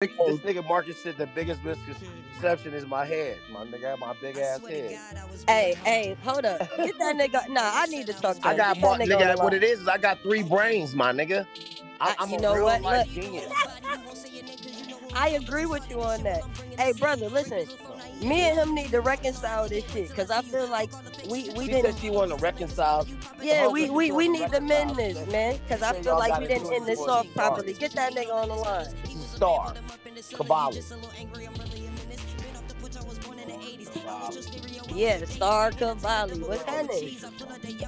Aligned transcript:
Oh, 0.00 0.30
this 0.36 0.38
nigga 0.42 0.64
Marcus 0.64 0.96
said 1.02 1.16
the 1.18 1.26
biggest 1.26 1.60
misconception 1.64 2.72
is 2.72 2.86
my 2.86 3.04
head. 3.04 3.36
My 3.52 3.64
nigga, 3.64 3.98
my 3.98 4.14
big 4.20 4.36
ass 4.38 4.60
head. 4.64 4.96
Hey, 5.48 5.74
hey, 5.82 6.16
hold 6.22 6.44
up. 6.44 6.60
Get 6.76 6.96
that 7.00 7.16
nigga. 7.16 7.48
Nah, 7.48 7.62
I 7.64 7.86
need 7.86 8.06
to 8.06 8.12
talk 8.12 8.36
to 8.36 8.46
I 8.46 8.52
him. 8.52 8.56
got 8.58 8.74
Get 8.76 8.82
that 8.84 9.00
nigga 9.00 9.34
nigga. 9.34 9.42
What 9.42 9.54
it 9.54 9.64
is 9.64 9.80
is 9.80 9.88
I 9.88 9.98
got 9.98 10.20
three 10.20 10.44
brains, 10.44 10.94
my 10.94 11.10
nigga. 11.10 11.44
I, 12.00 12.10
I- 12.10 12.14
I'm 12.20 12.30
you 12.30 12.36
a 12.36 12.40
know 12.40 12.54
real 12.54 12.64
what? 12.66 12.82
life 12.82 13.06
Look. 13.12 13.24
genius. 13.24 13.52
I 15.16 15.30
agree 15.30 15.66
with 15.66 15.90
you 15.90 16.00
on 16.00 16.22
that. 16.22 16.42
Hey, 16.78 16.92
brother, 16.92 17.28
listen. 17.28 17.66
Me 18.22 18.42
and 18.50 18.56
him 18.58 18.74
need 18.76 18.90
to 18.92 19.00
reconcile 19.00 19.68
this 19.68 19.84
shit 19.90 20.10
because 20.10 20.30
I 20.30 20.42
feel 20.42 20.68
like 20.68 20.90
we 21.28 21.50
we 21.56 21.64
She 21.66 21.72
didn't. 21.72 21.92
said 21.94 22.00
she 22.00 22.10
want 22.10 22.30
to 22.30 22.36
reconcile. 22.36 23.04
Yeah, 23.42 23.66
we 23.66 23.90
we, 23.90 24.12
we 24.12 24.28
need 24.28 24.46
to 24.52 24.58
to 24.58 24.60
mend 24.60 24.94
this, 24.94 25.26
man. 25.26 25.58
Because 25.66 25.82
I 25.82 26.00
feel 26.00 26.16
like 26.18 26.38
we 26.40 26.46
didn't 26.46 26.72
end 26.72 26.86
this 26.86 27.00
off 27.00 27.26
properly. 27.34 27.72
Get 27.72 27.92
that 27.94 28.12
nigga 28.14 28.32
on 28.32 28.48
the 28.48 28.54
line. 28.54 28.86
Star. 29.38 29.72
Cavalli. 30.34 30.82
Yeah, 34.92 35.18
the 35.18 35.26
Star 35.28 35.70
Cavalli. 35.70 36.40
What's 36.40 36.62
happening? 36.64 37.16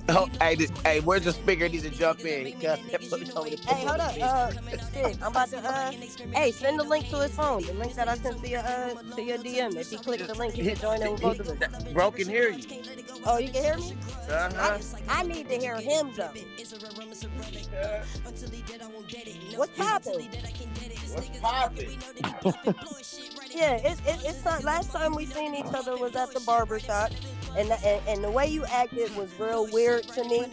Oh, 0.08 0.28
hey, 0.40 0.54
this, 0.54 0.70
hey, 0.84 1.00
where's 1.00 1.24
the 1.24 1.32
speaker? 1.32 1.68
Need 1.68 1.82
to 1.82 1.90
jump 1.90 2.20
in. 2.24 2.46
He 2.46 2.52
got- 2.52 2.78
let 2.92 3.00
me 3.20 3.26
tell 3.26 3.48
you 3.48 3.56
the- 3.56 3.66
Hey, 3.74 3.84
hold 3.84 4.00
up. 4.00 4.14
Uh, 4.20 4.50
shit, 4.92 5.18
I'm 5.20 5.32
about 5.32 5.48
to. 5.50 5.58
Uh, 5.58 5.90
hey, 6.32 6.52
send 6.52 6.78
the 6.78 6.84
link 6.84 7.08
to 7.10 7.16
his 7.18 7.32
phone. 7.32 7.62
The 7.62 7.72
link 7.74 7.94
that 7.96 8.06
I 8.08 8.16
sent 8.16 8.40
to 8.42 8.48
your 8.48 8.60
uh 8.60 8.94
to 9.16 9.22
your 9.22 9.38
DM. 9.38 9.76
If 9.76 9.90
he 9.90 9.96
clicks 9.96 10.24
the 10.28 10.34
link, 10.34 10.54
he 10.54 10.62
can 10.62 10.76
join 10.76 11.02
in 11.02 11.12
with 11.14 11.20
both 11.22 11.40
of 11.40 11.48
us. 11.50 11.92
Bro 11.92 12.12
can 12.12 12.28
hear 12.28 12.50
you. 12.50 12.62
Oh, 13.26 13.38
you 13.38 13.50
can 13.50 13.62
hear 13.64 13.76
me? 13.76 13.96
Uh-huh. 14.30 14.78
I, 15.08 15.20
I 15.20 15.22
need 15.24 15.48
to 15.48 15.56
hear 15.58 15.76
him 15.80 16.12
though. 16.16 16.30
What's 19.56 19.76
poppin'? 19.76 20.28
What's 21.14 21.30
poppin'? 21.40 21.98
Yeah, 23.50 23.78
it's 23.82 24.00
it, 24.00 24.20
it's 24.28 24.44
not, 24.44 24.64
last 24.64 24.92
time 24.92 25.14
we 25.14 25.26
seen 25.26 25.54
each 25.54 25.64
other 25.74 25.96
was 25.96 26.14
at 26.16 26.32
the 26.32 26.40
barber 26.40 26.78
shop, 26.78 27.10
and, 27.56 27.68
the, 27.70 27.78
and 27.86 28.08
and 28.08 28.24
the 28.24 28.30
way 28.30 28.46
you 28.46 28.64
acted 28.66 29.14
was 29.16 29.28
real 29.38 29.66
weird 29.72 30.04
to 30.04 30.24
me. 30.24 30.46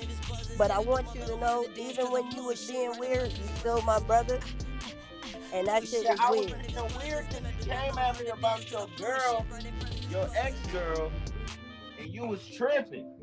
But 0.58 0.72
I 0.72 0.80
want 0.80 1.14
you 1.14 1.22
to 1.22 1.38
know, 1.38 1.66
even 1.78 2.12
when 2.12 2.32
you 2.32 2.44
was 2.46 2.70
being 2.70 2.98
weird, 2.98 3.32
you 3.32 3.44
still 3.58 3.82
my 3.84 4.00
brother, 4.00 4.40
and 5.54 5.68
that 5.68 5.88
shit 5.88 6.04
Yeah, 6.04 6.14
is 6.14 6.20
I 6.20 6.30
was 6.32 6.46
weird. 6.48 6.70
the 6.70 7.00
weird 7.04 7.30
thing 7.32 7.46
you 7.60 7.66
came 7.66 7.98
at 7.98 8.20
me 8.20 8.28
about 8.30 8.72
your 8.72 8.88
girl, 8.98 9.46
your 10.10 10.28
ex-girl, 10.36 11.12
and 12.00 12.14
you 12.14 12.26
was 12.26 12.46
tripping. 12.50 13.14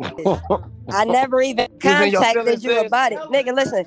I 0.00 1.04
never 1.04 1.42
even 1.42 1.66
You 1.82 2.02
in 2.02 2.10
your 2.10 2.22
contacted 2.22 2.62
you 2.62 2.78
about 2.78 3.12
it, 3.12 3.18
nigga. 3.30 3.54
Listen, 3.54 3.84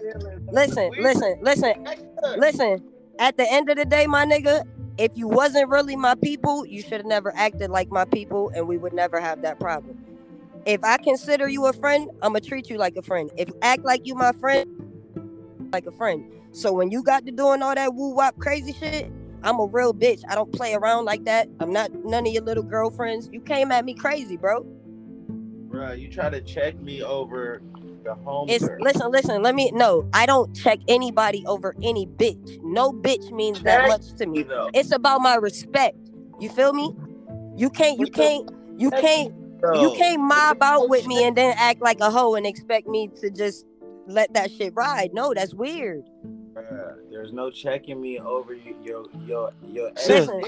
listen, 0.52 0.92
listen, 0.98 1.36
listen, 1.42 1.73
listen. 2.38 2.84
At 3.20 3.38
the 3.38 3.52
end 3.52 3.70
of 3.70 3.78
the 3.78 3.86
day, 3.86 4.08
my 4.08 4.26
nigga, 4.26 4.64
if 4.98 5.12
you 5.16 5.28
wasn't 5.28 5.70
really 5.70 5.95
my 5.95 6.16
people, 6.16 6.66
you 6.66 6.82
should 6.82 6.94
have 6.94 7.06
never 7.06 7.34
acted 7.36 7.70
like 7.70 7.89
my 7.92 8.06
people, 8.06 8.52
and 8.56 8.67
we 8.67 8.78
would 8.78 8.94
never 8.94 9.20
have 9.20 9.42
that 9.44 9.59
problem. 9.59 9.98
If 10.66 10.84
I 10.84 10.98
consider 10.98 11.48
you 11.50 11.66
a 11.66 11.73
friend, 11.73 12.09
I'ma 12.22 12.39
treat 12.44 12.70
you 12.70 12.78
like 12.78 12.95
a 12.95 13.02
friend. 13.02 13.32
If 13.38 13.50
you 13.50 13.56
act 13.62 13.84
like 13.84 14.02
you 14.06 14.16
my 14.16 14.32
friend, 14.34 14.66
like 15.73 15.86
a 15.88 15.92
friend. 15.92 16.23
So 16.52 16.73
when 16.73 16.92
you 16.92 17.04
got 17.04 17.26
to 17.26 17.32
doing 17.32 17.62
all 17.62 17.76
that 17.76 17.94
woo 17.94 18.14
wop 18.14 18.38
crazy 18.39 18.73
shit, 18.73 19.12
I'm 19.44 19.59
a 19.59 19.66
real 19.66 19.94
bitch. 19.94 20.22
I 20.30 20.36
don't 20.36 20.52
play 20.52 20.73
around 20.73 21.06
like 21.06 21.26
that. 21.26 21.48
I'm 21.59 21.73
not 21.73 21.92
none 22.06 22.28
of 22.28 22.34
your 22.34 22.44
little 22.44 22.64
girlfriends. 22.64 23.30
You 23.32 23.42
came 23.42 23.72
at 23.72 23.86
me 23.86 23.94
crazy, 23.94 24.38
bro. 24.38 24.66
Bro, 25.81 25.93
you 25.93 26.09
try 26.09 26.29
to 26.29 26.41
check 26.41 26.79
me 26.79 27.01
over 27.01 27.59
the 28.03 28.13
home 28.13 28.47
It's 28.51 28.63
girl. 28.63 28.77
listen, 28.81 29.11
listen. 29.11 29.41
Let 29.41 29.55
me 29.55 29.71
no. 29.73 30.07
I 30.13 30.27
don't 30.27 30.53
check 30.55 30.77
anybody 30.87 31.43
over 31.47 31.75
any 31.81 32.05
bitch. 32.05 32.59
No 32.61 32.91
bitch 32.93 33.31
means 33.31 33.63
that 33.63 33.87
much 33.87 34.13
to 34.19 34.27
me. 34.27 34.43
though. 34.43 34.69
It's 34.75 34.91
about 34.91 35.21
my 35.21 35.33
respect. 35.37 35.97
You 36.39 36.49
feel 36.49 36.71
me? 36.73 36.95
You 37.57 37.71
can't. 37.71 37.99
You 37.99 38.05
can't. 38.05 38.47
You 38.77 38.91
can't. 38.91 39.33
You 39.73 39.95
can't 39.97 40.21
mob 40.21 40.61
out 40.61 40.87
with 40.87 41.07
me 41.07 41.23
and 41.25 41.36
then 41.36 41.55
act 41.58 41.81
like 41.81 41.99
a 41.99 42.11
hoe 42.11 42.36
and 42.36 42.45
expect 42.45 42.87
me 42.87 43.09
to 43.20 43.31
just 43.31 43.65
let 44.05 44.31
that 44.36 44.52
shit 44.52 44.73
ride. 44.75 45.15
No, 45.15 45.33
that's 45.33 45.55
weird. 45.55 46.03
Bruh, 46.53 46.93
There's 47.09 47.33
no 47.33 47.49
checking 47.49 47.99
me 47.99 48.20
over 48.20 48.53
you, 48.53 48.75
your 48.83 49.05
your 49.25 49.52
your 49.67 49.91
Listen, 50.08 50.43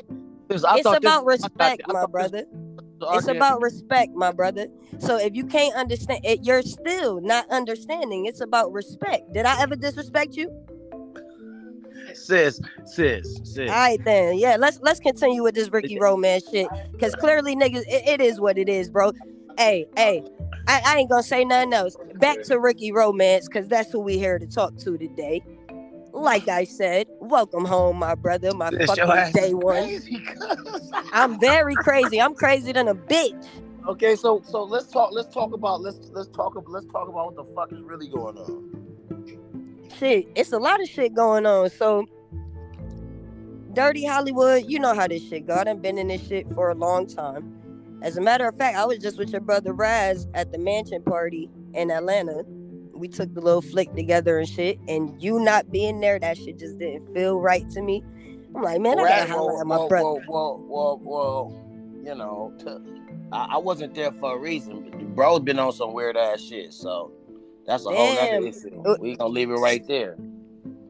Sis, 0.51 0.63
I 0.63 0.75
it's 0.75 0.83
thought 0.83 1.01
this- 1.01 1.09
about 1.09 1.25
respect, 1.25 1.81
I 1.87 1.91
my 1.91 2.01
thought 2.01 2.07
this 2.09 2.11
brother. 2.11 2.45
was 2.51 2.72
It's 3.11 3.27
about 3.27 3.61
respect, 3.61 4.13
my 4.15 4.31
brother. 4.31 4.67
So 4.99 5.17
if 5.17 5.35
you 5.35 5.45
can't 5.45 5.75
understand 5.75 6.21
it, 6.23 6.43
you're 6.43 6.61
still 6.61 7.21
not 7.21 7.49
understanding. 7.49 8.25
It's 8.25 8.41
about 8.41 8.71
respect. 8.71 9.33
Did 9.33 9.45
I 9.45 9.61
ever 9.61 9.75
disrespect 9.75 10.35
you? 10.35 10.49
sis, 12.13 12.61
sis, 12.85 13.39
sis. 13.43 13.69
All 13.69 13.75
right 13.75 14.03
then, 14.03 14.37
yeah. 14.37 14.55
Let's 14.57 14.79
let's 14.81 14.99
continue 14.99 15.43
with 15.43 15.55
this 15.55 15.69
Ricky 15.71 15.99
Romance 15.99 16.49
shit, 16.49 16.67
cause 16.99 17.15
clearly 17.15 17.55
niggas, 17.55 17.83
it, 17.87 18.07
it 18.07 18.21
is 18.21 18.39
what 18.39 18.57
it 18.57 18.69
is, 18.69 18.89
bro. 18.89 19.11
Hey, 19.57 19.85
hey, 19.95 20.23
I, 20.67 20.81
I 20.85 20.97
ain't 20.99 21.09
gonna 21.09 21.23
say 21.23 21.45
nothing 21.45 21.73
else. 21.73 21.95
Back 22.15 22.43
to 22.43 22.59
Ricky 22.59 22.91
Romance, 22.91 23.47
cause 23.47 23.67
that's 23.67 23.91
who 23.91 23.99
we 23.99 24.17
here 24.17 24.39
to 24.39 24.47
talk 24.47 24.77
to 24.77 24.97
today. 24.97 25.41
Like 26.13 26.47
I 26.47 26.63
said, 26.63 27.07
welcome 27.19 27.65
home, 27.65 27.97
my 27.97 28.13
brother, 28.13 28.53
my 28.53 28.69
Sis, 28.69 28.85
fucking 28.85 29.33
day 29.33 29.55
one. 29.55 29.99
I'm 31.11 31.39
very 31.39 31.73
crazy. 31.73 32.21
I'm 32.21 32.35
crazy 32.35 32.71
than 32.71 32.87
a 32.87 32.93
bitch. 32.93 33.47
Okay, 33.87 34.15
so 34.15 34.41
so 34.45 34.63
let's 34.63 34.91
talk. 34.91 35.09
Let's 35.11 35.33
talk 35.33 35.53
about 35.53 35.81
let's 35.81 36.11
let's 36.13 36.29
talk 36.29 36.53
let's 36.67 36.85
talk 36.85 37.09
about 37.09 37.33
what 37.33 37.35
the 37.35 37.53
fuck 37.55 37.73
is 37.73 37.81
really 37.81 38.07
going 38.07 38.37
on. 38.37 39.89
Shit, 39.97 40.27
it's 40.35 40.51
a 40.53 40.59
lot 40.59 40.81
of 40.81 40.87
shit 40.87 41.15
going 41.15 41.47
on. 41.47 41.71
So, 41.71 42.05
Dirty 43.73 44.05
Hollywood, 44.05 44.65
you 44.67 44.77
know 44.79 44.93
how 44.93 45.07
this 45.07 45.27
shit 45.27 45.47
go. 45.47 45.55
I've 45.55 45.81
been 45.81 45.97
in 45.97 46.09
this 46.09 46.25
shit 46.27 46.47
for 46.53 46.69
a 46.69 46.75
long 46.75 47.07
time. 47.07 47.99
As 48.03 48.17
a 48.17 48.21
matter 48.21 48.47
of 48.47 48.55
fact, 48.55 48.77
I 48.77 48.85
was 48.85 48.99
just 48.99 49.17
with 49.17 49.31
your 49.31 49.41
brother 49.41 49.73
Raz 49.73 50.27
at 50.35 50.51
the 50.51 50.59
mansion 50.59 51.01
party 51.01 51.49
in 51.73 51.89
Atlanta. 51.89 52.43
We 52.93 53.07
took 53.07 53.33
the 53.33 53.41
little 53.41 53.61
flick 53.61 53.93
together 53.95 54.39
and 54.39 54.47
shit. 54.47 54.79
And 54.87 55.21
you 55.21 55.39
not 55.39 55.71
being 55.71 55.99
there, 55.99 56.19
that 56.19 56.37
shit 56.37 56.57
just 56.59 56.77
didn't 56.77 57.13
feel 57.13 57.39
right 57.39 57.67
to 57.71 57.81
me. 57.81 58.03
I'm 58.55 58.61
like, 58.61 58.79
man, 58.81 58.99
I 58.99 59.03
gotta 59.09 59.31
holler 59.31 59.53
well, 59.53 59.61
at 59.61 59.67
my 59.67 59.77
well, 59.77 59.87
brother. 59.87 60.05
well, 60.27 60.63
well, 60.67 60.99
well, 61.01 61.01
well, 61.03 62.03
you 62.03 62.15
know, 62.15 62.53
t- 62.59 63.27
I, 63.31 63.55
I 63.55 63.57
wasn't 63.57 63.95
there 63.95 64.11
for 64.11 64.35
a 64.35 64.39
reason. 64.39 64.91
Bro's 65.15 65.39
been 65.39 65.57
on 65.57 65.71
some 65.73 65.93
weird 65.93 66.15
ass 66.17 66.39
shit, 66.39 66.71
so 66.71 67.11
that's 67.65 67.85
a 67.85 67.89
whole 67.89 68.13
Damn. 68.13 68.43
nother 68.43 68.47
issue. 68.47 68.81
Uh, 68.85 68.95
We 68.99 69.15
gonna 69.15 69.33
leave 69.33 69.49
it 69.49 69.55
right 69.55 69.85
there. 69.87 70.15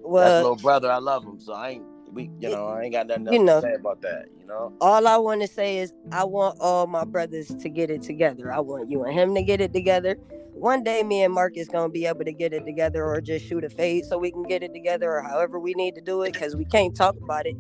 Well, 0.02 0.24
that's 0.28 0.44
little 0.44 0.58
brother. 0.58 0.92
I 0.92 0.98
love 0.98 1.24
him, 1.24 1.40
so 1.40 1.54
I 1.54 1.70
ain't. 1.70 1.84
We, 2.12 2.30
you 2.40 2.50
know, 2.50 2.68
I 2.68 2.84
ain't 2.84 2.94
got 2.94 3.08
nothing 3.08 3.28
else 3.28 3.34
You 3.34 3.44
know. 3.44 3.62
to 3.62 3.68
say 3.68 3.74
about 3.74 4.02
that. 4.02 4.26
You 4.40 4.46
know, 4.46 4.74
all 4.82 5.08
I 5.08 5.18
want 5.18 5.42
to 5.42 5.48
say 5.48 5.78
is 5.80 5.94
I 6.12 6.26
want 6.26 6.60
all 6.60 6.86
my 6.86 7.06
brothers 7.06 7.48
to 7.48 7.70
get 7.70 7.90
it 7.90 8.04
together. 8.04 8.52
I 8.54 8.60
want 8.60 8.92
you 8.92 9.04
and 9.04 9.14
him 9.14 9.34
to 9.36 9.42
get 9.42 9.62
it 9.62 9.74
together. 9.74 10.18
One 10.64 10.82
day, 10.82 11.04
me 11.04 11.24
and 11.24 11.34
Mark 11.34 11.58
is 11.58 11.68
gonna 11.68 11.90
be 11.90 12.06
able 12.06 12.24
to 12.24 12.32
get 12.32 12.54
it 12.54 12.66
together, 12.66 13.04
or 13.04 13.20
just 13.20 13.46
shoot 13.46 13.66
a 13.66 13.70
fade 13.70 14.06
so 14.06 14.18
we 14.18 14.32
can 14.32 14.44
get 14.44 14.64
it 14.64 14.74
together, 14.74 15.12
or 15.12 15.22
however 15.22 15.60
we 15.60 15.74
need 15.74 15.94
to 15.96 16.02
do 16.02 16.22
it, 16.22 16.32
because 16.32 16.56
we 16.56 16.64
can't 16.64 16.96
talk 16.96 17.18
about 17.22 17.46
it. 17.46 17.58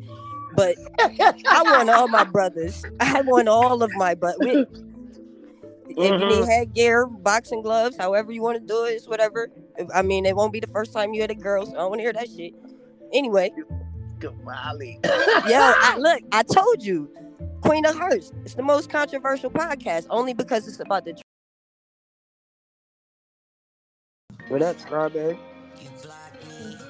But 0.55 0.77
I 1.01 1.63
want 1.65 1.89
all 1.89 2.07
my 2.07 2.23
brothers. 2.23 2.85
I 3.01 3.19
want 3.19 3.49
all 3.49 3.83
of 3.83 3.91
my 3.95 4.15
but. 4.15 4.37
If 4.39 4.69
you 5.97 6.11
Mm-hmm. 6.13 6.27
need 6.29 6.45
headgear, 6.45 7.05
boxing 7.07 7.61
gloves, 7.61 7.97
however 7.97 8.31
you 8.31 8.41
want 8.41 8.57
to 8.61 8.65
do 8.65 8.85
it, 8.85 8.91
it's 8.91 9.07
whatever. 9.09 9.49
I 9.93 10.01
mean, 10.01 10.25
it 10.25 10.33
won't 10.33 10.53
be 10.53 10.61
the 10.61 10.67
first 10.67 10.93
time 10.93 11.13
you 11.13 11.19
hit 11.19 11.29
a 11.31 11.35
girl, 11.35 11.65
so 11.65 11.73
I 11.73 11.79
don't 11.79 11.89
want 11.89 11.99
to 11.99 12.03
hear 12.03 12.13
that 12.13 12.29
shit. 12.29 12.53
Anyway. 13.11 13.51
Yo, 15.49 15.59
I, 15.59 15.97
look, 15.99 16.21
I 16.31 16.43
told 16.43 16.81
you, 16.83 17.09
Queen 17.59 17.85
of 17.85 17.97
Hearts. 17.97 18.31
It's 18.45 18.55
the 18.55 18.63
most 18.63 18.89
controversial 18.89 19.51
podcast, 19.51 20.07
only 20.09 20.33
because 20.33 20.69
it's 20.69 20.79
about 20.79 21.03
the. 21.03 21.21
What 24.49 24.61
up, 24.61 24.79
Strawberry? 24.79 25.39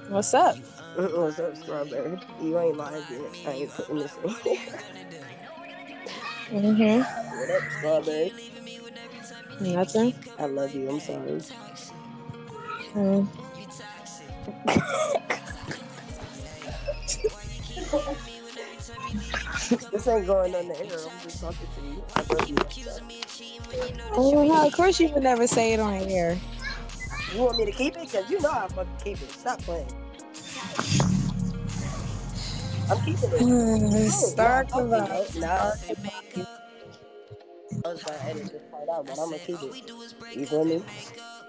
What's 0.09 0.33
up? 0.33 0.57
What's 0.95 1.39
up, 1.39 1.55
Strawberry? 1.57 2.19
You 2.41 2.59
ain't 2.59 2.77
live 2.77 3.05
yet. 3.09 3.47
I 3.47 3.51
ain't 3.51 3.71
putting 3.71 3.99
this 3.99 4.15
in. 4.23 4.29
Mm-hmm. 6.49 6.99
what 7.39 7.49
up, 7.51 7.63
Strawberry? 7.77 8.33
Nothing. 9.59 10.15
I 10.39 10.45
love 10.45 10.73
you. 10.73 10.89
I'm 10.89 10.99
sorry. 10.99 11.41
Mm. 12.93 13.27
This 19.91 20.07
ain't 20.07 20.25
going 20.25 20.55
on 20.55 20.67
the 20.67 20.79
air. 20.79 20.99
I'm 20.99 21.21
just 21.23 21.41
talking 21.41 21.67
to 21.75 21.81
you. 21.85 22.03
I 22.15 22.21
love 22.33 22.49
you. 22.49 22.57
Oh 24.13 24.43
no, 24.45 24.67
of 24.67 24.73
course 24.73 24.99
you 24.99 25.09
would 25.09 25.23
never 25.23 25.47
say 25.47 25.73
it 25.73 25.79
on 25.79 25.93
air. 25.93 26.37
You 27.33 27.39
want 27.39 27.57
me 27.57 27.65
to 27.65 27.71
keep 27.71 27.97
it? 27.97 28.11
Cause 28.11 28.29
you 28.29 28.39
know 28.41 28.51
I 28.51 28.67
fucking 28.67 28.95
keep 29.03 29.19
it. 29.19 29.31
Stop 29.31 29.59
playing. 29.63 29.87
I'm 32.91 32.99
keeping 32.99 33.31
it. 33.31 33.41
Mm, 33.41 34.05
Oh, 34.05 34.09
Start 34.09 34.69
nah, 34.69 34.79
about 34.81 35.35
Nah, 35.35 35.71
I 37.85 37.89
was 37.89 38.03
gonna 38.03 38.19
edit 38.25 38.51
this 38.51 38.61
part 38.69 38.87
out, 38.93 39.07
but 39.07 39.17
I'm 39.17 39.31
gonna 39.31 39.39
keep 39.39 39.57
it. 39.63 40.37
You 40.37 40.45
feel 40.45 40.63
me? 40.63 40.83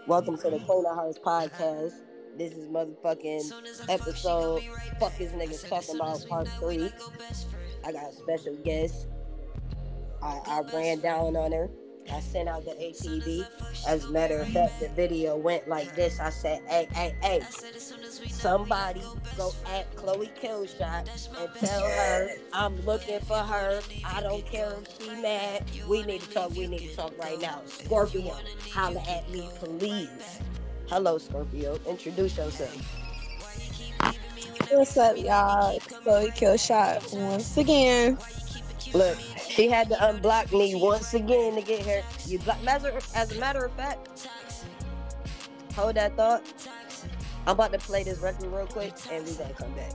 Welcome 0.06 0.38
to 0.38 0.48
the 0.48 0.58
Queen 0.60 0.86
of 0.86 0.94
Hearts 0.94 1.18
podcast. 1.18 1.92
This 2.38 2.52
is 2.52 2.66
motherfucking 2.68 3.52
episode. 3.90 4.62
Fuck 4.98 5.20
is 5.20 5.32
niggas 5.32 5.68
talking 5.68 5.96
about 5.96 6.26
part 6.30 6.48
three. 6.60 6.90
I 7.84 7.92
got 7.92 8.10
a 8.10 8.12
special 8.14 8.56
guest. 8.64 9.06
I, 10.22 10.40
I 10.46 10.60
ran 10.72 11.00
down 11.00 11.36
on 11.36 11.52
her. 11.52 11.68
I 12.12 12.20
sent 12.20 12.48
out 12.48 12.64
the 12.64 12.72
ATV. 12.72 13.46
As 13.86 14.04
a 14.04 14.10
matter 14.10 14.38
of 14.38 14.48
fact, 14.48 14.80
the 14.80 14.88
video 14.88 15.36
went 15.36 15.68
like 15.68 15.94
this. 15.94 16.20
I 16.20 16.30
said, 16.30 16.62
hey, 16.68 16.88
hey, 16.92 17.14
hey, 17.22 17.40
somebody 18.28 19.02
go 19.36 19.52
at 19.66 19.94
Khloe 19.96 20.30
Killshot 20.40 21.08
and 21.08 21.54
tell 21.54 21.82
her 21.82 22.30
I'm 22.52 22.80
looking 22.84 23.20
for 23.20 23.38
her. 23.38 23.80
I 24.04 24.20
don't 24.20 24.44
care 24.46 24.72
if 24.72 24.98
she 25.00 25.10
mad. 25.20 25.64
We 25.88 26.02
need 26.04 26.20
to 26.22 26.30
talk. 26.30 26.50
We 26.50 26.66
need 26.66 26.90
to 26.90 26.96
talk 26.96 27.12
right 27.18 27.40
now. 27.40 27.62
Scorpio, 27.66 28.36
holla 28.72 29.02
at 29.08 29.30
me, 29.30 29.48
please. 29.54 30.40
Hello, 30.88 31.18
Scorpio. 31.18 31.78
Introduce 31.86 32.36
yourself. 32.36 33.00
What's 34.70 34.96
up, 34.96 35.16
y'all? 35.16 35.78
Khloe 35.78 36.28
Killshot 36.36 37.12
once 37.18 37.56
again. 37.56 38.18
Look, 38.92 39.18
she 39.48 39.68
had 39.68 39.88
to 39.88 39.94
unblock 39.96 40.52
me 40.52 40.74
once 40.74 41.14
again 41.14 41.54
to 41.54 41.62
get 41.62 41.80
here. 41.80 42.02
You 42.26 42.38
block 42.40 42.58
as 43.14 43.32
a 43.32 43.40
matter 43.40 43.64
of 43.64 43.72
fact. 43.72 44.28
Hold 45.74 45.96
that 45.96 46.16
thought. 46.16 46.42
I'm 47.46 47.52
about 47.52 47.72
to 47.72 47.78
play 47.78 48.02
this 48.04 48.20
record 48.20 48.46
real 48.46 48.66
quick 48.66 48.94
and 49.10 49.24
we 49.26 49.34
gonna 49.34 49.54
come 49.54 49.72
back. 49.74 49.92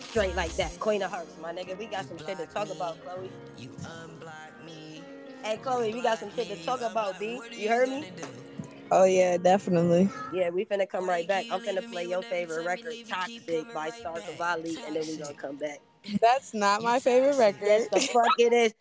Straight 0.00 0.34
like 0.34 0.54
that. 0.56 0.78
Queen 0.80 1.02
of 1.02 1.10
Hearts, 1.10 1.36
my 1.40 1.52
nigga. 1.52 1.78
We 1.78 1.86
got 1.86 2.06
some 2.06 2.18
shit 2.18 2.36
to 2.38 2.46
talk 2.46 2.68
about, 2.70 2.98
Khloe. 3.04 3.30
You 3.56 3.68
unblock 3.68 4.64
me. 4.64 5.02
Hey 5.44 5.56
Khloe, 5.56 5.94
we 5.94 6.02
got 6.02 6.18
some 6.18 6.30
shit 6.34 6.48
to 6.48 6.64
talk 6.64 6.80
about, 6.80 7.18
B. 7.18 7.40
You 7.52 7.68
heard 7.68 7.88
me? 7.88 8.10
Oh 8.90 9.04
yeah, 9.04 9.36
definitely. 9.36 10.10
Yeah, 10.32 10.50
we 10.50 10.64
finna 10.64 10.88
come 10.88 11.08
right 11.08 11.26
back. 11.28 11.46
I'm 11.50 11.60
finna 11.60 11.88
play 11.90 12.06
your 12.06 12.22
favorite 12.22 12.66
record, 12.66 12.92
Toxic 13.08 13.72
by 13.72 13.90
Star 13.90 14.18
Cavalli, 14.18 14.76
and 14.84 14.96
then 14.96 15.06
we 15.06 15.16
gonna 15.16 15.34
come 15.34 15.56
back. 15.56 15.78
That's 16.20 16.54
not 16.54 16.82
my 16.82 16.98
favorite 16.98 17.36
record. 17.36 17.62
Yes, 17.62 17.88
the 17.92 18.00
fuck 18.12 18.38
it 18.38 18.52
is. 18.52 18.74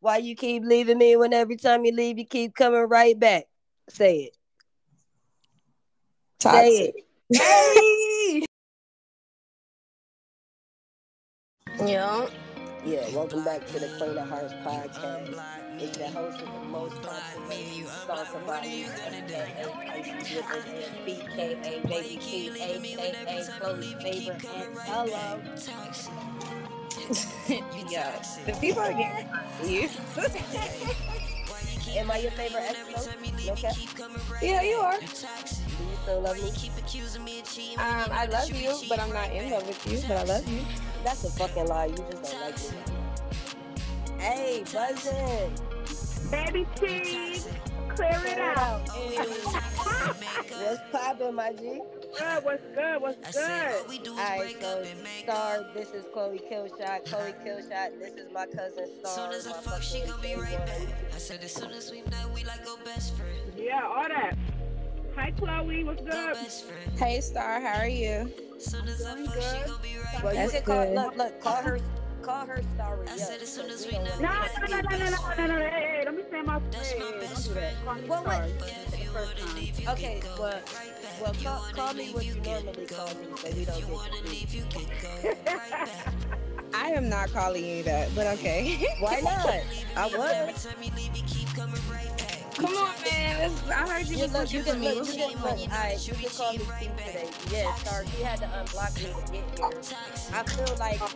Why 0.00 0.18
you 0.18 0.36
keep 0.36 0.62
leaving 0.64 0.98
me 0.98 1.16
when 1.16 1.32
every 1.32 1.56
time 1.56 1.84
you 1.84 1.92
leave 1.92 2.18
you 2.18 2.26
keep 2.26 2.54
coming 2.54 2.86
right 2.88 3.18
back? 3.18 3.44
Say 3.88 4.24
it. 4.24 4.36
Toxic. 6.38 6.72
Say 6.72 6.92
it. 7.30 8.44
Hey! 11.80 11.92
yeah. 11.92 12.28
Yeah, 12.84 13.08
welcome 13.16 13.42
back 13.44 13.66
to 13.68 13.78
the 13.80 13.88
Queen 13.96 14.18
of 14.18 14.28
Hearts 14.28 14.52
podcast. 14.62 15.40
It's 15.78 15.96
the 15.96 16.08
host 16.08 16.42
of 16.42 16.52
the 16.52 16.60
most 16.68 17.00
popular 17.00 17.86
Star 17.86 18.26
Somebody, 18.30 18.84
aka 19.06 19.64
BKA 21.06 21.88
Baby 21.88 22.18
T, 22.20 22.50
aka 22.50 23.44
favorite 23.44 23.96
and 24.06 24.42
hello. 24.82 25.40
yeah, 27.88 28.22
the 28.44 28.52
people 28.60 28.82
are 28.82 28.92
getting 28.92 29.28
you. 29.64 29.88
Am 31.98 32.10
I 32.10 32.18
your 32.18 32.32
favorite 32.32 32.64
ex 32.64 33.08
Okay. 33.48 33.72
Yeah, 34.42 34.60
you 34.60 34.76
are. 34.76 34.98
Do 34.98 35.04
you 35.06 35.96
still 36.02 36.20
love 36.20 36.36
me? 36.36 36.50
Um, 37.78 38.10
I 38.12 38.26
love 38.26 38.50
you, 38.50 38.74
but 38.90 38.98
I'm 39.00 39.12
not 39.12 39.32
in 39.32 39.50
love 39.50 39.66
with 39.66 39.86
you. 39.90 40.02
But 40.06 40.18
I 40.18 40.24
love 40.24 40.48
you. 40.48 40.60
That's 41.04 41.22
a 41.24 41.30
fucking 41.30 41.66
lie. 41.66 41.86
You 41.86 41.96
just 42.10 42.32
don't 42.32 42.40
like 42.40 42.56
me. 42.58 42.78
Hey, 44.18 44.64
buzzing. 44.72 45.52
Baby 46.30 46.66
cheese. 46.80 47.46
Clear 47.90 48.22
it 48.24 48.38
out. 48.38 48.88
What's 48.88 50.80
poppin', 50.90 51.34
my 51.34 51.52
G? 51.52 51.82
Good, 52.18 52.44
what's 52.44 52.62
good? 52.74 53.02
What's 53.02 53.36
good? 53.36 54.08
Alright, 54.08 54.56
so 54.60 54.84
Star, 55.22 55.66
this 55.74 55.90
is 55.90 56.04
Khloe 56.06 56.40
Killshot. 56.50 57.04
Khloe 57.04 57.34
Killshot, 57.44 57.98
this 57.98 58.14
is 58.14 58.32
my 58.32 58.46
cousin 58.46 58.88
Star. 59.04 59.28
My 59.28 59.38
fucking 59.38 59.82
she 59.82 60.00
gon' 60.06 60.20
be 60.22 60.34
right 60.34 60.66
back. 60.66 60.88
Yeah, 63.56 63.82
all 63.86 64.08
that. 64.08 64.36
Hi, 65.16 65.32
Khloe. 65.32 65.84
What's 65.84 66.02
good? 66.02 66.36
Hey, 66.98 67.20
Star. 67.20 67.60
How 67.60 67.80
are 67.80 67.88
you? 67.88 68.32
Doing 68.70 69.26
good. 69.26 69.70
Well, 70.22 70.32
you 70.34 70.40
That's 70.40 70.52
can 70.52 70.62
call, 70.64 70.84
good. 70.84 70.94
look, 70.94 71.16
look, 71.16 71.40
call 71.42 71.62
her, 71.62 71.78
call 72.22 72.46
her 72.46 72.62
Starry. 72.74 73.08
up, 73.08 73.18
'cause 73.18 73.86
we 73.86 73.92
don't 73.92 74.02
wanna 74.02 74.22
No, 74.22 74.28
get 74.42 74.70
no, 74.70 74.80
no, 74.80 74.80
no, 74.80 74.96
no, 74.96 75.10
no, 75.10 75.46
no, 75.46 75.46
no. 75.46 75.70
Hey, 75.70 75.70
hey, 75.70 76.02
let 76.04 76.14
me 76.14 76.22
say 76.30 76.42
my 76.42 76.60
hey, 76.72 76.84
hey, 76.84 76.98
don't 77.00 77.44
do 77.44 77.54
that. 77.54 77.84
Call 77.84 77.94
me 77.94 78.08
Well, 78.08 78.24
what? 78.24 78.36
sorry. 78.36 78.52
First 79.12 79.36
time. 79.38 79.88
Okay, 79.88 80.22
well, 80.38 80.60
well, 81.20 81.34
call, 81.42 81.60
call 81.74 81.94
me 81.94 82.12
what 82.12 82.24
you 82.24 82.34
normally 82.36 82.86
call 82.86 83.08
me, 83.08 83.26
so 83.36 83.50
we 83.50 83.64
don't 83.64 83.80
get 83.86 84.90
confused. 84.90 85.36
I 86.74 86.90
am 86.90 87.08
not 87.08 87.32
calling 87.32 87.64
you 87.64 87.82
that, 87.84 88.14
but 88.14 88.26
okay. 88.38 88.86
Why 88.98 89.20
not? 89.20 89.46
I 89.96 90.06
was. 90.06 90.66
Come 92.54 92.76
on, 92.76 92.94
man. 93.04 93.50
This, 93.50 93.68
I 93.70 93.88
heard 93.88 94.06
you 94.06 94.16
You 94.16 94.22
was 94.24 94.32
look, 94.32 94.52
you 94.52 94.58
looking 94.60 94.64
for 94.64 94.70
can 94.72 94.80
me. 94.80 94.94
look, 94.94 95.06
you 95.08 95.14
can 95.14 95.42
look. 95.42 95.72
Alright, 95.72 96.08
you 96.08 96.14
can 96.14 96.28
call 96.30 96.52
me 96.52 96.58
T 96.58 96.88
today. 96.96 97.28
Yeah, 97.50 97.74
sorry, 97.76 98.06
she 98.16 98.22
had 98.22 98.38
to 98.40 98.46
unblock 98.46 98.94
me 98.96 99.10
to 99.12 99.32
get 99.32 99.58
here. 99.58 99.80
I 100.32 100.42
feel 100.44 100.76
like 100.78 101.00
Oh, 101.02 101.08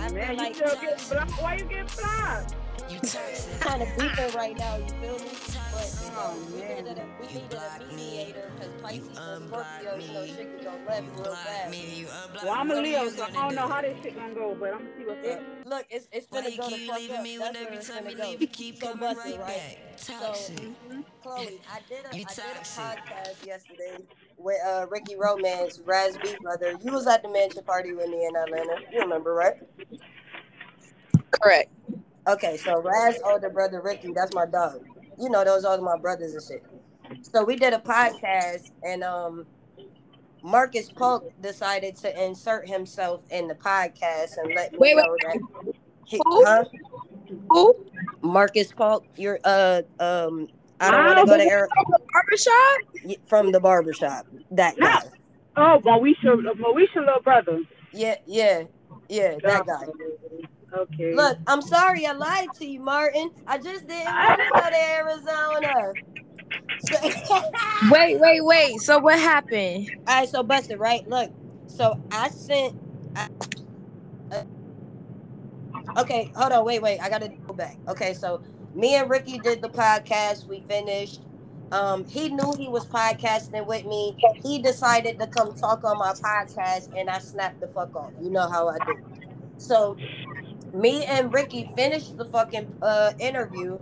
I 0.00 0.08
feel 0.08 0.14
man, 0.16 0.30
you 0.32 0.36
like- 0.38 0.54
still 0.54 0.76
get 0.80 1.08
blocked. 1.10 1.42
Why 1.42 1.54
you 1.56 1.64
get 1.64 1.96
blocked? 1.96 2.54
Kind 3.60 3.82
of 3.82 3.88
beefing 3.98 4.32
right 4.36 4.56
now. 4.56 4.76
You 4.76 4.86
feel 5.00 5.18
me? 5.18 5.30
But 5.72 5.92
you 6.04 6.10
know, 6.12 6.16
Oh, 6.18 6.38
we 6.52 6.60
man. 6.60 6.84
needed 6.84 6.98
a 6.98 7.06
we 7.20 7.26
needed 7.26 7.52
a 7.52 7.94
mediator 7.94 8.50
because 8.56 8.72
Pisces 8.80 9.18
and 9.18 9.48
Scorpio, 9.48 9.96
you 9.98 10.12
know, 10.12 10.26
shit 10.26 10.36
can 10.36 10.64
go 10.64 10.78
left 10.88 11.06
real 11.16 11.34
fast. 11.34 11.70
Well, 12.44 12.54
I'm 12.54 12.70
a 12.70 12.74
Leo, 12.76 13.08
so 13.08 13.24
I 13.24 13.30
don't 13.30 13.54
know 13.56 13.68
how 13.68 13.82
this 13.82 13.96
shit 14.02 14.14
gonna 14.14 14.34
go, 14.34 14.56
but 14.58 14.72
I'm 14.72 14.78
gonna 14.78 14.90
see 14.98 15.04
what's 15.04 15.26
It, 15.26 15.38
up. 15.38 15.42
look, 15.66 15.86
it's 15.90 16.08
it's 16.12 16.26
gonna 16.28 16.50
go 16.56 16.68
to 16.70 16.76
fuck 16.86 16.96
up. 17.10 17.24
That's 17.40 17.58
where 17.64 17.72
it's 17.74 17.88
gonna 17.88 18.14
go. 18.14 18.36
So 18.80 18.94
busted, 18.96 19.40
right? 19.40 19.78
So 19.96 20.14
Khloe, 21.24 21.60
I 21.70 21.80
did 21.88 22.04
a 22.04 22.08
I 22.08 22.12
did 22.12 22.28
a 22.56 22.64
podcast 22.80 23.46
yesterday 23.46 23.98
with 24.38 24.58
uh 24.64 24.86
Ricky 24.90 25.16
Romance, 25.16 25.80
Raz 25.84 26.16
B 26.18 26.36
brother. 26.40 26.72
You 26.82 26.92
was 26.92 27.06
at 27.08 27.22
the 27.22 27.28
mansion 27.28 27.64
party 27.64 27.92
with 27.94 28.08
me 28.08 28.26
in 28.26 28.36
Atlanta. 28.36 28.76
You 28.92 29.00
remember, 29.00 29.34
right? 29.34 29.54
Correct. 31.42 31.70
Okay, 32.28 32.56
so 32.56 32.82
Raz 32.82 33.20
older 33.24 33.50
brother 33.50 33.80
Ricky, 33.80 34.12
that's 34.14 34.34
my 34.34 34.46
dog. 34.46 34.80
You 35.18 35.30
know, 35.30 35.44
those 35.44 35.64
are 35.64 35.80
my 35.80 35.96
brothers 35.96 36.32
and 36.32 36.42
shit. 36.42 36.62
So 37.22 37.44
we 37.44 37.56
did 37.56 37.72
a 37.72 37.78
podcast 37.78 38.70
and 38.82 39.04
um 39.04 39.46
Marcus 40.42 40.90
Paulk 40.90 41.24
decided 41.40 41.96
to 41.96 42.24
insert 42.24 42.68
himself 42.68 43.24
in 43.30 43.48
the 43.48 43.54
podcast 43.54 44.38
and 44.38 44.54
let 44.54 44.72
me 44.72 44.78
Wait, 44.78 44.96
wait. 44.96 45.04
know 45.04 45.16
that 45.22 45.38
he, 46.06 46.20
Who? 46.24 46.44
huh? 46.44 46.64
Who? 47.50 47.74
Marcus 48.22 48.72
Paulk, 48.72 49.04
you're 49.16 49.38
uh 49.44 49.82
um 50.00 50.48
I 50.80 50.90
don't 50.90 51.06
want 51.06 51.18
to 51.20 51.26
go 51.26 51.36
to 51.36 51.44
Eric 51.44 51.70
Barbershop? 52.12 53.18
from 53.28 53.52
the 53.52 53.60
barbershop. 53.60 54.26
That 54.50 54.76
guy. 54.76 55.02
Oh, 55.56 55.80
Moesha, 55.84 56.36
Moesha 56.58 56.96
little 56.96 57.22
brother. 57.22 57.62
Yeah, 57.92 58.16
yeah, 58.26 58.64
yeah, 59.08 59.36
that 59.42 59.66
guy. 59.66 59.86
Okay. 60.74 61.14
Look, 61.14 61.38
I'm 61.46 61.62
sorry 61.62 62.06
I 62.06 62.12
lied 62.12 62.48
to 62.58 62.66
you, 62.66 62.80
Martin. 62.80 63.30
I 63.46 63.58
just 63.58 63.86
didn't 63.86 64.06
want 64.06 64.40
to 64.40 64.50
go 64.54 64.70
to 64.70 64.76
Arizona. 64.76 65.92
Wait, 67.90 68.18
wait, 68.20 68.44
wait. 68.44 68.80
So 68.80 68.98
what 68.98 69.18
happened? 69.18 69.90
All 70.06 70.20
right, 70.20 70.28
so 70.28 70.42
busted, 70.42 70.78
right? 70.78 71.06
Look, 71.08 71.30
so 71.66 71.94
I 72.10 72.28
sent. 72.30 72.74
I, 73.16 73.28
uh, 74.32 74.42
okay, 75.98 76.30
hold 76.36 76.52
on, 76.52 76.64
wait, 76.64 76.82
wait. 76.82 77.00
I 77.00 77.08
gotta 77.08 77.30
go 77.46 77.54
back. 77.54 77.78
Okay, 77.88 78.14
so 78.14 78.42
me 78.74 78.94
and 78.96 79.10
Ricky 79.10 79.38
did 79.38 79.62
the 79.62 79.68
podcast. 79.68 80.46
We 80.48 80.64
finished. 80.68 81.22
Um, 81.72 82.04
he 82.06 82.28
knew 82.28 82.54
he 82.58 82.68
was 82.68 82.86
podcasting 82.86 83.66
with 83.66 83.84
me. 83.86 84.16
He 84.42 84.60
decided 84.60 85.18
to 85.20 85.26
come 85.26 85.54
talk 85.54 85.84
on 85.84 85.98
my 85.98 86.12
podcast, 86.12 86.88
and 86.96 87.10
I 87.10 87.18
snapped 87.18 87.60
the 87.60 87.68
fuck 87.68 87.94
off. 87.96 88.12
You 88.20 88.30
know 88.30 88.48
how 88.48 88.68
I 88.68 88.78
do. 88.86 88.94
So, 89.58 89.96
me 90.76 91.04
and 91.06 91.32
Ricky 91.32 91.72
finished 91.76 92.16
the 92.18 92.26
fucking 92.26 92.68
uh 92.82 93.12
interview. 93.20 93.78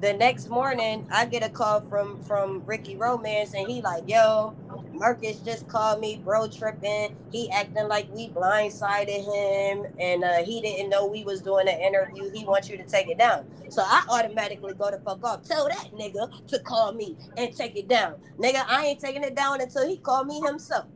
The 0.00 0.14
next 0.14 0.48
morning, 0.50 1.06
I 1.12 1.26
get 1.26 1.44
a 1.44 1.50
call 1.50 1.82
from 1.82 2.20
from 2.22 2.64
Ricky 2.66 2.96
Romance, 2.96 3.54
and 3.54 3.66
he 3.68 3.82
like, 3.82 4.04
"Yo, 4.08 4.56
Marcus 4.92 5.40
just 5.40 5.68
called 5.68 6.00
me, 6.00 6.22
bro, 6.24 6.48
tripping. 6.48 7.10
He 7.30 7.50
acting 7.52 7.88
like 7.88 8.08
we 8.10 8.30
blindsided 8.30 9.24
him, 9.24 9.86
and 10.00 10.24
uh, 10.24 10.44
he 10.44 10.60
didn't 10.62 10.90
know 10.90 11.06
we 11.06 11.24
was 11.24 11.42
doing 11.42 11.68
an 11.68 11.80
interview. 11.80 12.30
He 12.32 12.44
wants 12.44 12.68
you 12.70 12.78
to 12.78 12.84
take 12.84 13.08
it 13.08 13.18
down. 13.18 13.46
So 13.68 13.82
I 13.84 14.02
automatically 14.10 14.74
go 14.74 14.90
to 14.90 14.98
fuck 14.98 15.24
off. 15.24 15.44
Tell 15.44 15.68
that 15.68 15.88
nigga 15.94 16.28
to 16.48 16.60
call 16.60 16.92
me 16.94 17.16
and 17.36 17.54
take 17.56 17.76
it 17.76 17.88
down. 17.88 18.16
Nigga, 18.38 18.64
I 18.68 18.86
ain't 18.86 19.00
taking 19.00 19.24
it 19.24 19.36
down 19.36 19.60
until 19.62 19.88
he 19.88 19.98
called 19.98 20.26
me 20.28 20.42
himself. 20.42 20.86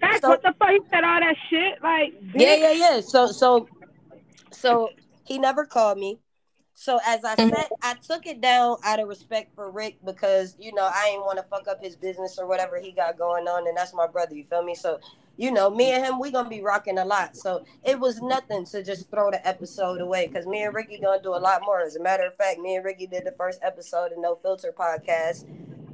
That's 0.00 0.22
so- 0.22 0.30
what 0.30 0.42
the 0.42 0.54
fuck? 0.58 0.70
He 0.70 0.80
said 0.90 1.04
all 1.04 1.20
that 1.20 1.36
shit? 1.50 1.82
Like, 1.82 2.14
Yeah, 2.34 2.54
yeah, 2.56 2.72
yeah. 2.72 3.00
So, 3.02 3.28
so, 3.28 3.68
so 4.52 4.90
he 5.24 5.38
never 5.38 5.64
called 5.64 5.98
me. 5.98 6.20
So 6.74 6.98
as 7.06 7.24
I 7.24 7.34
said, 7.36 7.68
I 7.82 7.94
took 7.94 8.26
it 8.26 8.40
down 8.40 8.78
out 8.84 9.00
of 9.00 9.08
respect 9.08 9.54
for 9.54 9.70
Rick 9.70 9.98
because 10.04 10.56
you 10.58 10.72
know 10.72 10.84
I 10.84 11.10
didn't 11.10 11.26
want 11.26 11.36
to 11.36 11.44
fuck 11.44 11.68
up 11.68 11.82
his 11.82 11.94
business 11.94 12.38
or 12.38 12.46
whatever 12.46 12.80
he 12.80 12.92
got 12.92 13.18
going 13.18 13.46
on, 13.48 13.68
and 13.68 13.76
that's 13.76 13.92
my 13.92 14.06
brother. 14.06 14.34
You 14.34 14.44
feel 14.44 14.62
me? 14.62 14.74
So 14.74 14.98
you 15.36 15.50
know, 15.50 15.70
me 15.70 15.92
and 15.92 16.04
him, 16.04 16.18
we 16.18 16.30
gonna 16.30 16.48
be 16.48 16.62
rocking 16.62 16.98
a 16.98 17.04
lot. 17.04 17.36
So 17.36 17.64
it 17.84 17.98
was 17.98 18.20
nothing 18.20 18.64
to 18.66 18.82
just 18.82 19.10
throw 19.10 19.30
the 19.30 19.46
episode 19.46 20.00
away 20.00 20.26
because 20.26 20.46
me 20.46 20.62
and 20.62 20.74
Ricky 20.74 20.98
gonna 20.98 21.22
do 21.22 21.34
a 21.34 21.36
lot 21.36 21.62
more. 21.62 21.80
As 21.80 21.96
a 21.96 22.02
matter 22.02 22.24
of 22.26 22.34
fact, 22.36 22.58
me 22.60 22.76
and 22.76 22.84
Ricky 22.84 23.06
did 23.06 23.24
the 23.24 23.32
first 23.32 23.60
episode 23.62 24.12
of 24.12 24.18
No 24.18 24.36
Filter 24.36 24.74
podcast 24.74 25.44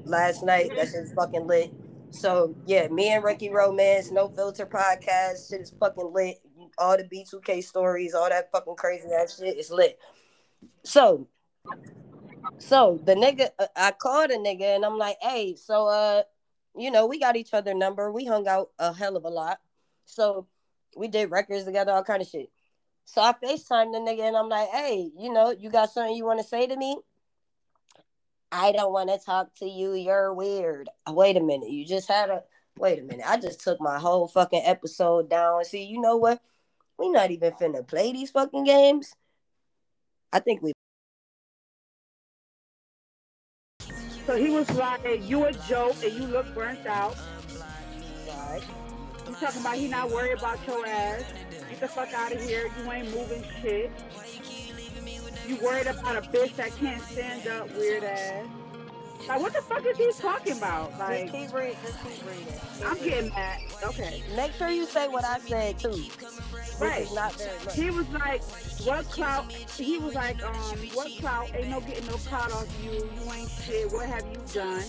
last 0.04 0.44
night. 0.44 0.70
That 0.76 0.88
shit's 0.88 1.12
fucking 1.12 1.46
lit. 1.46 1.72
So 2.10 2.54
yeah, 2.66 2.88
me 2.88 3.08
and 3.10 3.24
Ricky 3.24 3.50
Romance, 3.50 4.10
No 4.10 4.28
Filter 4.28 4.66
podcast, 4.66 5.48
shit 5.50 5.60
is 5.60 5.70
fucking 5.78 6.12
lit. 6.12 6.40
All 6.78 6.96
the 6.96 7.04
B2K 7.04 7.62
stories, 7.64 8.14
all 8.14 8.28
that 8.28 8.50
fucking 8.52 8.76
crazy 8.76 9.08
ass 9.12 9.38
shit 9.38 9.56
is 9.56 9.70
lit. 9.70 9.98
So, 10.84 11.26
so 12.58 13.00
the 13.04 13.14
nigga, 13.14 13.50
uh, 13.58 13.66
I 13.74 13.92
called 13.92 14.30
a 14.30 14.36
nigga 14.36 14.76
and 14.76 14.84
I'm 14.84 14.98
like, 14.98 15.16
hey, 15.20 15.56
so 15.56 15.86
uh, 15.86 16.22
you 16.76 16.90
know, 16.90 17.06
we 17.06 17.18
got 17.18 17.36
each 17.36 17.54
other 17.54 17.74
number. 17.74 18.12
We 18.12 18.24
hung 18.24 18.46
out 18.46 18.70
a 18.78 18.92
hell 18.92 19.16
of 19.16 19.24
a 19.24 19.28
lot. 19.28 19.58
So 20.04 20.46
we 20.96 21.08
did 21.08 21.30
records 21.30 21.64
together, 21.64 21.92
all 21.92 22.04
kind 22.04 22.22
of 22.22 22.28
shit. 22.28 22.50
So 23.04 23.22
I 23.22 23.32
FaceTime 23.32 23.92
the 23.92 23.98
nigga 23.98 24.22
and 24.22 24.36
I'm 24.36 24.48
like, 24.48 24.68
hey, 24.68 25.10
you 25.16 25.32
know, 25.32 25.50
you 25.50 25.70
got 25.70 25.90
something 25.90 26.16
you 26.16 26.24
want 26.24 26.40
to 26.40 26.46
say 26.46 26.66
to 26.66 26.76
me? 26.76 26.98
I 28.50 28.72
don't 28.72 28.92
want 28.92 29.10
to 29.10 29.18
talk 29.24 29.54
to 29.58 29.66
you. 29.66 29.94
You're 29.94 30.32
weird. 30.32 30.88
Wait 31.08 31.36
a 31.36 31.40
minute. 31.40 31.70
You 31.70 31.84
just 31.84 32.08
had 32.08 32.30
a 32.30 32.42
wait 32.78 32.98
a 32.98 33.02
minute. 33.02 33.24
I 33.26 33.38
just 33.38 33.60
took 33.60 33.80
my 33.80 33.98
whole 33.98 34.28
fucking 34.28 34.62
episode 34.64 35.30
down. 35.30 35.64
See, 35.64 35.84
you 35.84 36.00
know 36.00 36.16
what? 36.16 36.40
We 36.98 37.10
not 37.10 37.30
even 37.30 37.52
finna 37.52 37.86
play 37.86 38.12
these 38.12 38.30
fucking 38.30 38.64
games. 38.64 39.14
I 40.32 40.40
think 40.40 40.62
we. 40.62 40.72
So 44.26 44.36
he 44.36 44.50
was 44.50 44.68
like, 44.72 45.02
"You 45.28 45.44
a 45.44 45.52
joke 45.52 45.96
and 46.02 46.12
you 46.12 46.26
look 46.26 46.52
burnt 46.54 46.86
out." 46.86 47.16
Right. 48.28 48.62
You 49.28 49.34
talking 49.34 49.60
about 49.60 49.76
he 49.76 49.88
not 49.88 50.10
worried 50.10 50.38
about 50.38 50.66
your 50.66 50.86
ass? 50.86 51.24
Get 51.70 51.80
the 51.80 51.88
fuck 51.88 52.12
out 52.14 52.32
of 52.32 52.40
here. 52.42 52.70
You 52.82 52.92
ain't 52.92 53.14
moving 53.14 53.44
shit. 53.60 53.90
You 55.46 55.56
worried 55.56 55.86
about 55.86 56.16
a 56.16 56.22
bitch 56.22 56.56
that 56.56 56.74
can't 56.76 57.02
stand 57.02 57.46
up, 57.46 57.72
weird 57.76 58.02
ass. 58.02 58.46
Like, 59.28 59.40
what 59.40 59.52
the 59.52 59.62
fuck 59.62 59.84
is 59.84 59.96
he 59.96 60.12
talking 60.20 60.56
about? 60.56 60.96
Like, 60.98 61.32
just 61.32 61.34
keep 61.34 61.52
reading. 61.54 61.76
Just 61.82 62.02
keep 62.02 62.28
reading. 62.28 62.60
I'm 62.84 62.96
getting 62.98 63.30
mad. 63.30 63.60
Okay. 63.84 64.22
Make 64.36 64.52
sure 64.52 64.68
you 64.68 64.86
say 64.86 65.08
what 65.08 65.24
I 65.24 65.38
said 65.40 65.78
too. 65.78 66.04
Right. 66.80 67.06
Not 67.14 67.34
very 67.34 67.64
much. 67.64 67.74
He 67.74 67.90
was 67.90 68.08
like, 68.10 68.42
what 68.86 69.04
clout? 69.06 69.50
He 69.52 69.98
was 69.98 70.14
like, 70.14 70.42
um, 70.44 70.54
what 70.94 71.10
clout? 71.18 71.50
Ain't 71.54 71.68
no 71.68 71.80
getting 71.80 72.06
no 72.06 72.14
clout 72.18 72.52
off 72.52 72.68
you. 72.84 72.92
You 72.92 73.32
ain't 73.32 73.50
shit. 73.50 73.92
What 73.92 74.06
have 74.06 74.24
you 74.30 74.40
done? 74.52 74.84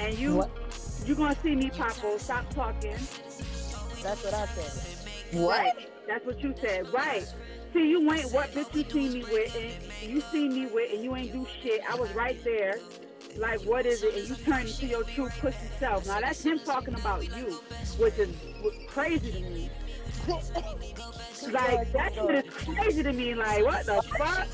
And 0.00 0.18
you, 0.18 0.34
What? 0.36 0.50
you 1.06 1.14
gonna 1.14 1.36
see 1.42 1.54
me, 1.56 1.70
Papo. 1.70 2.18
Stop 2.20 2.52
talking. 2.54 2.96
That's 4.02 4.22
what 4.24 4.34
I 4.34 4.46
said. 4.46 5.40
Right. 5.40 5.88
That's 6.06 6.24
what 6.26 6.40
you 6.40 6.54
said. 6.60 6.92
Right. 6.92 7.26
See, 7.72 7.90
you 7.90 8.12
ain't 8.12 8.32
what 8.32 8.52
bitch 8.52 8.74
you 8.74 8.84
see 8.90 9.18
me 9.18 9.24
with, 9.30 9.54
and 9.56 10.10
you 10.10 10.20
see 10.32 10.48
me 10.48 10.66
with, 10.66 10.92
and 10.92 11.04
you 11.04 11.14
ain't 11.16 11.32
do 11.32 11.46
shit. 11.62 11.82
I 11.88 11.94
was 11.96 12.10
right 12.12 12.42
there. 12.44 12.78
Like, 13.36 13.60
what 13.62 13.86
is 13.86 14.02
it? 14.02 14.14
And 14.16 14.28
you 14.28 14.34
turn 14.36 14.66
into 14.66 14.86
your 14.86 15.04
true 15.04 15.28
pussy 15.40 15.68
self. 15.78 16.06
Now, 16.06 16.20
that's 16.20 16.42
him 16.44 16.58
talking 16.64 16.94
about 16.94 17.24
you, 17.36 17.60
which 17.98 18.18
is 18.18 18.34
crazy 18.88 19.32
to 19.32 19.40
me. 19.40 19.70
Like, 21.52 21.92
that 21.92 22.12
shit 22.14 22.44
is 22.46 22.52
crazy 22.52 23.02
to 23.02 23.12
me. 23.12 23.34
Like, 23.34 23.64
what 23.64 23.86
the 23.86 24.02
fuck? 24.18 24.46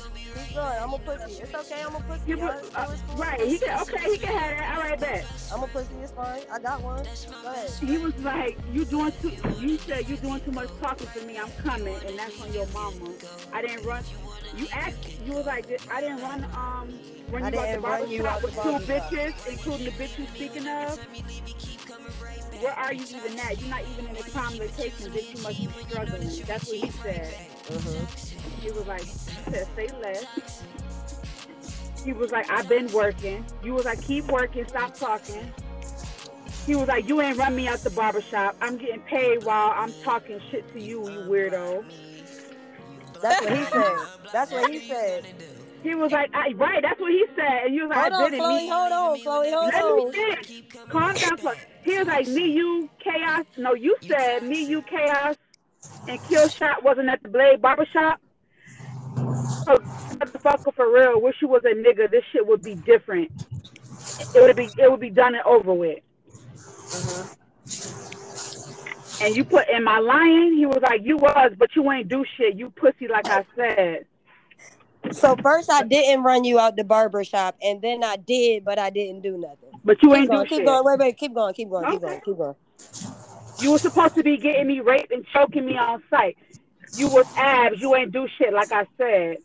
Keep 0.47 0.55
going. 0.55 0.77
I'm 0.79 0.93
a 0.93 0.99
pussy. 0.99 1.41
It's 1.41 1.53
okay. 1.53 1.81
I'm 1.85 1.95
a 1.95 1.99
pussy. 2.01 2.21
You, 2.27 2.41
I- 2.41 2.61
I 2.75 2.83
uh, 2.85 2.95
right. 3.17 3.41
He 3.41 3.57
can, 3.57 3.81
okay, 3.81 4.11
he 4.11 4.17
can 4.17 4.37
have 4.37 4.57
that. 4.57 4.77
All 4.77 4.83
right, 4.83 4.99
bet. 4.99 5.25
I'm 5.53 5.63
a 5.63 5.67
pussy. 5.67 5.89
It's 6.01 6.11
fine. 6.13 6.41
I 6.51 6.59
got 6.59 6.81
one. 6.81 7.03
Go 7.03 7.51
ahead. 7.51 7.69
He 7.81 7.97
was 7.97 8.17
like, 8.19 8.57
"You 8.71 8.85
doing 8.85 9.11
too? 9.21 9.31
You 9.59 9.77
said 9.79 10.07
you 10.07 10.17
doing 10.17 10.39
too 10.41 10.51
much 10.51 10.69
talking 10.79 11.07
to 11.07 11.21
me. 11.25 11.37
I'm 11.37 11.51
coming, 11.63 11.95
and 12.05 12.17
that's 12.17 12.41
on 12.41 12.53
your 12.53 12.67
mama. 12.67 13.09
I 13.51 13.61
didn't 13.61 13.83
run. 13.85 14.03
You 14.55 14.67
asked. 14.71 14.97
You 15.25 15.33
was 15.33 15.45
like, 15.47 15.65
I 15.91 16.01
didn't 16.01 16.21
run. 16.21 16.45
Um, 16.55 16.93
when 17.29 17.43
I 17.43 17.47
you 17.47 17.51
got 17.55 17.61
the 17.61 17.67
didn't 17.67 17.81
run 17.83 18.09
you 18.09 18.23
barbershop 18.23 18.33
out 18.35 18.41
the 18.41 18.71
with 18.79 18.87
two 18.87 18.93
bitches, 18.93 19.47
including 19.51 19.85
the 19.85 19.91
bitch 19.91 20.19
you 20.19 20.27
speaking 20.27 20.67
of. 20.67 20.99
Where 22.61 22.73
are 22.73 22.93
you 22.93 23.03
even 23.03 23.39
at? 23.39 23.59
You're 23.59 23.69
not 23.69 23.81
even 23.91 24.07
in 24.07 24.15
the 24.15 24.23
conversation. 24.31 25.11
Bitch, 25.11 25.35
you 25.35 25.43
must 25.43 25.59
be 25.59 25.89
struggling. 25.89 26.29
That's 26.45 26.67
what 26.67 26.77
he 26.77 26.89
said. 26.89 27.33
Mm-hmm. 27.67 28.61
He 28.61 28.71
was 28.71 28.87
like, 28.87 29.01
he 29.03 29.51
said, 29.51 29.67
say 29.75 29.87
less. 30.01 30.63
He 32.03 32.13
was 32.13 32.31
like, 32.31 32.49
I've 32.49 32.69
been 32.69 32.91
working. 32.91 33.45
You 33.63 33.73
was 33.73 33.85
like, 33.85 34.01
keep 34.01 34.25
working, 34.25 34.67
stop 34.67 34.93
talking. 34.93 35.51
He 36.65 36.75
was 36.75 36.87
like, 36.87 37.07
you 37.07 37.21
ain't 37.21 37.37
run 37.37 37.55
me 37.55 37.67
out 37.67 37.79
the 37.79 37.89
barbershop. 37.91 38.55
I'm 38.61 38.77
getting 38.77 39.01
paid 39.01 39.43
while 39.43 39.73
I'm 39.75 39.93
talking 40.03 40.39
shit 40.49 40.71
to 40.73 40.79
you, 40.79 41.09
you 41.09 41.19
weirdo. 41.19 41.85
That's 43.21 43.41
what 43.43 43.57
he 43.57 43.63
said. 43.65 43.97
That's 44.31 44.51
what 44.51 44.71
he 44.71 44.87
said. 44.87 45.25
He 45.85 45.93
was 45.93 46.09
like, 46.11 46.31
I, 46.33 46.51
right, 46.57 46.81
that's 46.81 46.99
what 46.99 47.11
he 47.11 47.23
said. 47.35 47.65
And 47.69 47.75
you 47.75 47.83
was 47.83 47.91
like, 47.93 47.99
Hold 48.01 48.13
I 48.13 48.23
on, 48.23 48.31
didn't 48.31 48.41
Khloe. 48.41 48.57
meet 48.57 48.69
Hold 48.73 48.91
on, 48.91 49.19
Khloe. 49.19 49.53
Hold 49.53 49.73
Let 49.73 49.85
on. 49.85 49.95
me 49.95 50.05
finish. 50.11 50.47
Calm 50.91 51.19
down, 51.21 51.37
Khloe. 51.37 51.53
He 51.83 51.91
was 51.91 52.07
like, 52.07 52.27
me, 52.27 52.41
you, 52.49 52.89
KayOz. 53.05 53.45
No, 53.57 53.75
you 53.75 53.95
said 54.07 54.41
me, 54.41 54.65
you, 54.67 54.81
KayOz, 54.81 55.35
and 56.07 56.19
kill 56.27 56.49
shot 56.57 56.83
wasn't 56.83 57.09
at 57.09 57.21
the 57.21 57.29
Blade 57.29 57.61
barbershop. 57.61 58.19
Oh, 59.67 59.77
motherfucker, 60.11 60.73
for 60.75 60.91
real. 60.91 61.21
Wish 61.21 61.35
you 61.41 61.49
was 61.49 61.61
a 61.65 61.75
nigga. 61.75 62.09
This 62.09 62.23
shit 62.31 62.45
would 62.47 62.63
be 62.63 62.73
different. 62.73 63.31
It 64.33 64.41
would 64.41 64.55
be, 64.55 64.73
it 64.77 64.89
would 64.89 64.99
be 64.99 65.11
done 65.11 65.35
and 65.35 65.43
over 65.45 65.71
with. 65.73 65.99
And 69.19 69.35
you 69.35 69.45
put, 69.45 69.69
am 69.71 69.87
I 69.87 69.99
lying? 69.99 70.55
He 70.57 70.65
was 70.65 70.79
like, 70.81 71.01
you 71.03 71.17
was, 71.17 71.51
but 71.59 71.69
you 71.75 71.89
ain't 71.91 72.09
do 72.09 72.25
shit. 72.37 72.55
You 72.55 72.71
pussy, 72.71 73.07
like 73.07 73.29
I 73.29 73.45
said. 73.55 74.05
So 75.11 75.35
first 75.41 75.71
I 75.71 75.83
didn't 75.83 76.23
run 76.23 76.43
you 76.43 76.59
out 76.59 76.75
the 76.75 76.83
barber 76.83 77.23
shop, 77.23 77.55
and 77.61 77.81
then 77.81 78.03
I 78.03 78.17
did, 78.17 78.65
but 78.65 78.79
I 78.79 78.89
didn't 78.89 79.21
do 79.21 79.37
nothing. 79.37 79.79
But 79.83 79.97
you 80.01 80.09
Keep 80.09 80.17
ain't 80.17 80.31
going, 80.31 80.45
do 80.45 80.49
keep 80.49 80.57
shit. 80.59 80.65
going. 80.65 80.83
Wait, 80.83 80.99
wait, 80.99 81.17
keep 81.17 81.33
going, 81.33 81.53
keep 81.53 81.69
going, 81.69 81.89
keep 81.89 82.01
going, 82.01 82.21
keep 82.23 82.37
going. 82.37 82.55
You 83.59 83.71
were 83.71 83.79
supposed 83.79 84.15
to 84.15 84.23
be 84.23 84.37
getting 84.37 84.67
me 84.67 84.81
raped 84.81 85.11
and 85.11 85.25
choking 85.33 85.65
me 85.65 85.77
on 85.77 86.03
sight. 86.09 86.37
You 86.95 87.07
was 87.07 87.25
abs. 87.37 87.79
You 87.79 87.95
ain't 87.95 88.11
do 88.11 88.27
shit 88.37 88.53
like 88.53 88.71
I 88.71 88.85
said. 88.97 89.37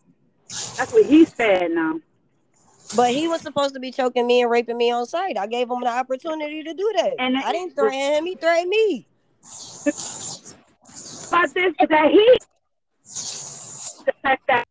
That's 0.76 0.92
what 0.92 1.06
he 1.06 1.26
said 1.36 1.70
now. 1.70 2.00
But 2.92 3.10
he 3.10 3.28
was 3.28 3.40
supposed 3.42 3.74
to 3.74 3.80
be 3.80 3.92
choking 3.92 4.26
me 4.26 4.42
and 4.42 4.50
raping 4.50 4.76
me 4.76 4.90
on 4.90 5.06
sight. 5.06 5.38
I 5.38 5.46
gave 5.46 5.70
him 5.70 5.80
the 5.80 5.90
opportunity 5.90 6.64
to 6.64 6.74
do 6.74 6.92
that. 6.96 7.14
And 7.18 7.36
I 7.36 7.52
didn't 7.52 7.76
threaten 7.76 8.14
him; 8.14 8.26
he 8.26 8.34
threatened 8.34 8.70
me. 8.70 9.06
But 11.30 11.54
this 11.54 11.72
is 11.80 11.88
that 11.88 12.10
he 12.10 12.38
the 14.06 14.12
fact 14.22 14.42
that 14.48 14.64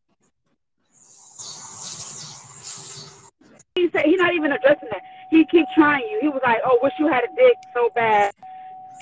he 3.82 3.90
said 3.92 4.06
he's 4.06 4.18
not 4.20 4.34
even 4.34 4.52
addressing 4.52 4.90
that. 4.92 5.02
He 5.30 5.46
keep 5.46 5.68
trying 5.76 6.04
you. 6.10 6.20
He 6.22 6.30
was 6.30 6.42
like, 6.44 6.60
"Oh, 6.66 6.80
wish 6.82 6.94
you 7.00 7.08
had 7.08 7.24
a 7.24 7.36
dick 7.36 7.58
so 7.74 7.90
bad. 7.96 8.34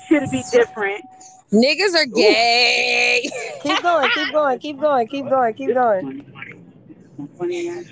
Should 0.08 0.22
it 0.24 0.30
be 0.30 0.44
different?" 0.50 1.08
Niggas 1.52 1.94
are 1.94 2.06
gay. 2.06 3.22
Keep 3.62 3.82
going, 3.82 4.08
keep 4.14 4.32
going, 4.32 4.58
keep 4.58 4.80
going, 4.80 5.08
keep 5.08 5.28
going, 5.28 5.54
keep 5.54 5.74
going. 5.74 6.24
Funny 7.38 7.68
ass. 7.68 7.84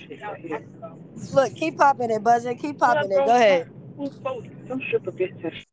Look, 1.33 1.55
keep 1.55 1.77
popping 1.77 2.11
it, 2.11 2.23
buzzer. 2.23 2.55
Keep 2.55 2.79
popping 2.79 3.11
it. 3.13 3.17
Go 3.17 3.35
ahead. 3.35 3.67
Some 4.69 4.81
stripper 4.87 5.13
bitch. 5.13 5.33
that 5.43 5.53
sh- 5.55 5.65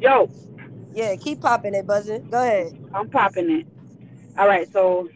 Yo, 0.00 0.28
Yeah, 0.94 1.16
keep 1.16 1.40
popping 1.40 1.74
it, 1.74 1.86
buzzer. 1.86 2.18
Go 2.20 2.42
ahead. 2.42 2.72
I'm 2.94 3.08
popping 3.10 3.50
it. 3.50 3.66
All 4.38 4.48
right, 4.48 4.68
so 4.72 5.08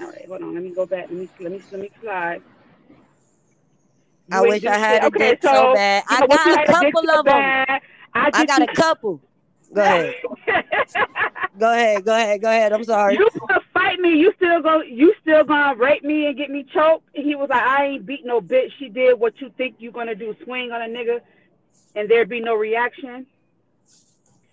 all 0.00 0.06
right, 0.08 0.26
hold 0.28 0.42
on. 0.42 0.54
Let 0.54 0.62
me 0.62 0.70
go 0.70 0.86
back. 0.86 1.06
Let 1.08 1.12
me 1.12 1.28
let 1.40 1.52
me 1.52 1.62
let 1.72 1.80
me 1.80 1.90
slide. 2.02 2.42
I 4.30 4.42
wish 4.42 4.64
I 4.66 4.78
had 4.78 5.02
a 5.02 5.06
Okay, 5.06 5.36
so 5.42 5.72
bad. 5.72 6.04
I 6.08 6.20
know 6.20 6.26
what 6.26 6.44
you 6.44 6.52
got 6.52 6.56
a 6.56 6.58
had 6.58 6.64
to 6.66 6.74
get 6.74 6.94
couple 6.94 7.10
of 7.10 7.24
them. 7.24 7.54
I, 8.14 8.30
I 8.32 8.44
got 8.44 8.62
a 8.62 8.68
couple. 8.68 9.20
Go 9.74 9.82
ahead. 9.82 10.14
Go 11.58 11.72
ahead. 11.72 12.04
Go 12.04 12.14
ahead. 12.14 12.40
Go 12.42 12.48
ahead. 12.48 12.72
I'm 12.72 12.84
sorry. 12.84 13.14
You 13.14 13.28
gonna 13.48 13.60
fight 13.72 13.98
me? 14.00 14.10
You 14.18 14.32
still 14.36 14.60
go? 14.62 14.82
You 14.82 15.14
still 15.22 15.44
gonna 15.44 15.76
rape 15.76 16.04
me 16.04 16.26
and 16.26 16.36
get 16.36 16.50
me 16.50 16.64
choked? 16.74 17.08
And 17.14 17.24
he 17.24 17.34
was 17.34 17.48
like, 17.50 17.62
I 17.62 17.86
ain't 17.86 18.06
beat 18.06 18.24
no 18.24 18.40
bitch. 18.40 18.70
She 18.78 18.88
did 18.88 19.18
what 19.18 19.40
you 19.40 19.50
think 19.56 19.76
you 19.78 19.90
gonna 19.90 20.14
do, 20.14 20.34
swing 20.44 20.72
on 20.72 20.82
a 20.82 20.86
nigga, 20.86 21.20
and 21.94 22.08
there 22.08 22.26
be 22.26 22.40
no 22.40 22.54
reaction. 22.54 23.26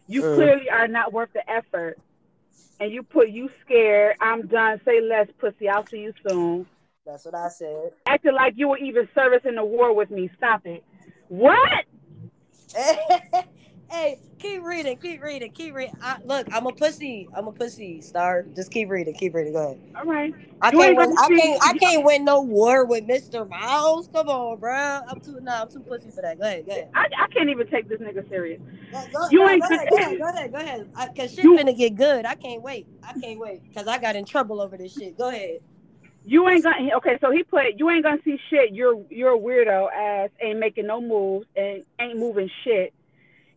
You 0.08 0.22
Mm. 0.22 0.36
clearly 0.36 0.70
are 0.70 0.88
not 0.88 1.14
worth 1.14 1.30
the 1.34 1.48
effort. 1.50 1.98
And 2.80 2.92
you 2.92 3.04
put 3.04 3.30
you 3.30 3.50
scared. 3.66 4.16
I'm 4.22 4.48
done. 4.48 4.82
Say 4.86 5.02
less, 5.02 5.28
pussy. 5.40 5.70
I'll 5.70 5.88
see 5.92 6.00
you 6.00 6.14
soon. 6.24 6.66
That's 7.06 7.26
what 7.26 7.36
I 7.36 7.50
said. 7.50 7.92
Acting 8.08 8.34
like 8.34 8.54
you 8.56 8.70
were 8.70 8.78
even 8.78 9.08
servicing 9.14 9.56
the 9.56 9.64
war 9.66 9.94
with 9.94 10.10
me. 10.10 10.30
Stop 10.38 10.66
it. 10.66 10.84
What? 11.28 11.86
hey, 13.92 14.20
keep 14.40 14.64
reading, 14.64 14.98
keep 14.98 15.22
reading, 15.22 15.52
keep 15.52 15.74
reading. 15.76 15.94
I, 16.02 16.18
look, 16.26 16.48
I'm 16.52 16.66
a 16.66 16.72
pussy. 16.72 17.30
I'm 17.36 17.48
a 17.48 17.52
pussy. 17.52 18.02
Star, 18.02 18.46
just 18.56 18.72
keep 18.72 18.90
reading, 18.90 19.14
keep 19.14 19.34
reading. 19.36 19.54
Go 19.54 19.60
ahead. 19.60 19.80
All 19.96 20.06
right. 20.06 20.34
I 20.62 20.72
You 20.72 20.78
can't 20.80 20.98
win. 20.98 21.16
I 21.18 21.28
can't. 21.28 21.64
I 21.64 21.74
can't 21.78 22.06
win 22.06 22.26
no 22.26 22.42
war 22.42 22.86
with 22.86 23.06
Mr. 23.08 23.48
Miles. 23.48 24.10
Come 24.12 24.30
on, 24.30 24.58
bro. 24.60 24.74
I'm 25.08 25.20
too. 25.22 25.40
Nah, 25.42 25.62
I'm 25.62 25.70
too 25.70 25.82
pussy 25.82 26.10
for 26.10 26.22
that. 26.22 26.40
Go 26.40 26.46
ahead. 26.46 26.66
Go 26.66 26.72
ahead. 26.72 26.90
I, 26.96 27.06
I 27.24 27.28
can't 27.28 27.50
even 27.50 27.68
take 27.68 27.88
this 27.88 28.00
nigga 28.00 28.28
serious. 28.30 28.62
Go, 28.92 29.04
go, 29.14 29.28
You 29.30 29.40
no, 29.40 29.50
ain't 29.50 29.62
go, 29.62 29.76
ahead, 29.76 29.90
go 29.90 29.98
ahead. 29.98 30.20
Go 30.20 30.30
ahead. 30.30 30.52
Go 30.52 30.58
ahead. 30.60 30.90
I, 30.96 31.08
Cause 31.10 31.34
shit 31.34 31.44
You- 31.44 31.58
finna 31.58 31.78
get 31.78 31.96
good. 31.96 32.26
I 32.26 32.36
can't 32.36 32.62
wait. 32.64 32.88
I 33.04 33.14
can't 33.20 33.40
wait. 33.40 33.62
Cause 33.74 33.88
I 33.88 34.00
got 34.00 34.16
in 34.16 34.26
trouble 34.26 34.60
over 34.60 34.76
this 34.76 34.94
shit. 34.94 35.18
Go 35.18 35.30
ahead. 35.30 35.60
You 36.28 36.50
ain't 36.50 36.64
gonna 36.64 36.90
okay, 36.98 37.18
so 37.22 37.32
he 37.32 37.44
put 37.44 37.66
you 37.78 37.90
ain't 37.90 38.04
gonna 38.04 38.22
see 38.26 38.40
shit. 38.50 38.74
You're 38.74 39.00
you're 39.10 39.36
a 39.36 39.40
weirdo 39.40 39.92
ass 39.94 40.32
ain't 40.42 40.58
making 40.60 40.88
no 40.88 41.00
moves 41.00 41.46
and 41.56 41.84
ain't 42.00 42.18
moving 42.18 42.50
shit. 42.64 42.94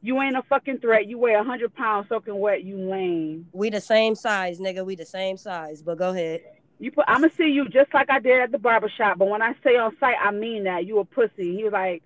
You 0.02 0.20
ain't 0.20 0.36
a 0.36 0.42
fucking 0.42 0.78
threat. 0.78 1.06
You 1.06 1.18
weigh 1.18 1.34
a 1.34 1.42
hundred 1.42 1.74
pounds 1.74 2.08
soaking 2.10 2.38
wet, 2.38 2.64
you 2.64 2.76
lame. 2.76 3.48
We 3.52 3.70
the 3.70 3.80
same 3.80 4.14
size, 4.14 4.60
nigga. 4.60 4.84
We 4.84 4.96
the 4.96 5.06
same 5.06 5.38
size. 5.38 5.82
But 5.82 5.96
go 5.96 6.10
ahead. 6.10 6.42
You 6.78 6.92
put 6.92 7.06
I'ma 7.08 7.28
see 7.36 7.48
you 7.50 7.68
just 7.68 7.92
like 7.94 8.10
I 8.10 8.20
did 8.20 8.38
at 8.38 8.52
the 8.52 8.58
barber 8.58 8.92
shop, 8.96 9.16
but 9.16 9.28
when 9.28 9.40
I 9.40 9.54
say 9.64 9.76
on 9.76 9.96
site 9.98 10.16
I 10.22 10.30
mean 10.30 10.64
that. 10.64 10.84
You 10.84 10.98
a 10.98 11.06
pussy. 11.06 11.56
He 11.56 11.64
was 11.64 11.72
like 11.72 12.02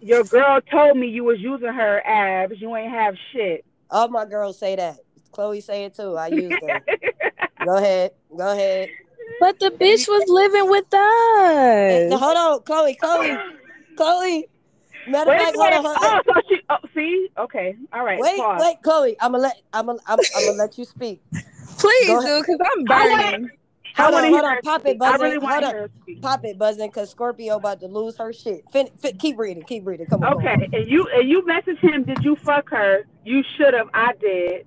your 0.00 0.24
girl 0.24 0.60
told 0.70 0.96
me 0.96 1.08
you 1.08 1.24
was 1.24 1.38
using 1.38 1.72
her 1.72 2.00
abs. 2.06 2.60
You 2.60 2.74
ain't 2.76 2.92
have 2.92 3.14
shit. 3.32 3.64
All 3.90 4.08
my 4.08 4.24
girls 4.24 4.58
say 4.58 4.74
that. 4.76 4.96
Khloe 5.32 5.62
say 5.62 5.84
it 5.84 5.94
too. 5.94 6.16
I 6.16 6.28
use 6.28 6.48
them. 6.48 6.80
go 7.64 7.76
ahead. 7.76 8.10
Go 8.36 8.52
ahead. 8.52 8.88
But 9.40 9.58
the 9.60 9.70
bitch 9.70 10.08
was 10.08 10.24
living 10.28 10.68
with 10.70 10.84
Hey, 10.92 12.08
us. 12.12 12.20
hold 12.20 12.36
on, 12.36 12.58
Khloe. 12.60 12.96
Khloe. 12.98 13.38
Khloe. 13.96 14.42
Matter 15.06 15.30
of 15.30 15.36
Wait, 15.36 15.44
fact, 15.44 15.56
wait. 15.56 15.72
hold 15.72 15.86
on. 15.86 15.96
Hold 16.00 16.12
on. 16.12 16.22
Oh, 16.26 16.32
so 16.34 16.40
she 16.48 16.60
oh, 16.70 16.76
see? 16.94 17.28
Okay. 17.38 17.76
All 17.92 18.04
right. 18.04 18.18
Wait, 18.20 18.38
pause. 18.38 18.60
wait, 18.62 18.76
Khloe. 18.84 19.16
I'm 19.20 19.32
gonna 19.32 19.42
let 19.44 19.56
I'm 19.72 19.86
gonna 19.86 19.98
I'm, 20.06 20.18
I'm 20.36 20.44
gonna 20.46 20.58
let 20.58 20.76
you 20.76 20.84
speak. 20.84 21.22
Please, 21.78 22.06
Go 22.08 22.20
dude, 22.26 22.46
because 22.46 22.58
I'm 22.60 22.90
I 22.90 23.08
wanna- 23.08 23.22
burning. 23.38 23.50
I 23.96 24.02
Hold 24.02 24.14
on, 24.14 24.30
hold 24.32 24.44
on. 24.44 24.60
Pop 24.62 24.86
it, 24.86 24.96
buzzing. 24.98 25.20
I 25.20 25.24
really 25.24 25.38
want 25.38 25.64
hold 25.64 25.74
to 25.74 25.82
on. 25.82 25.88
speak. 26.02 26.22
Pop 26.22 26.44
it, 26.44 26.56
buzzing, 26.58 26.90
cause 26.92 27.10
Scorpio 27.10 27.56
about 27.56 27.80
to 27.80 27.88
lose 27.88 28.16
her 28.18 28.32
shit. 28.32 28.64
Fin, 28.70 28.88
fin, 28.96 29.16
keep 29.18 29.36
reading, 29.38 29.64
keep 29.64 29.84
reading. 29.86 30.06
Come 30.06 30.22
on. 30.22 30.34
come 30.36 30.46
on. 30.46 30.46
Okay, 30.46 30.68
and 30.72 30.88
you 30.88 31.08
and 31.14 31.28
you 31.28 31.42
messaged 31.42 31.78
him, 31.80 32.04
did 32.04 32.22
you 32.22 32.36
fuck 32.36 32.70
her? 32.70 33.06
You 33.24 33.42
should 33.56 33.74
have, 33.74 33.88
I 33.94 34.12
did. 34.20 34.66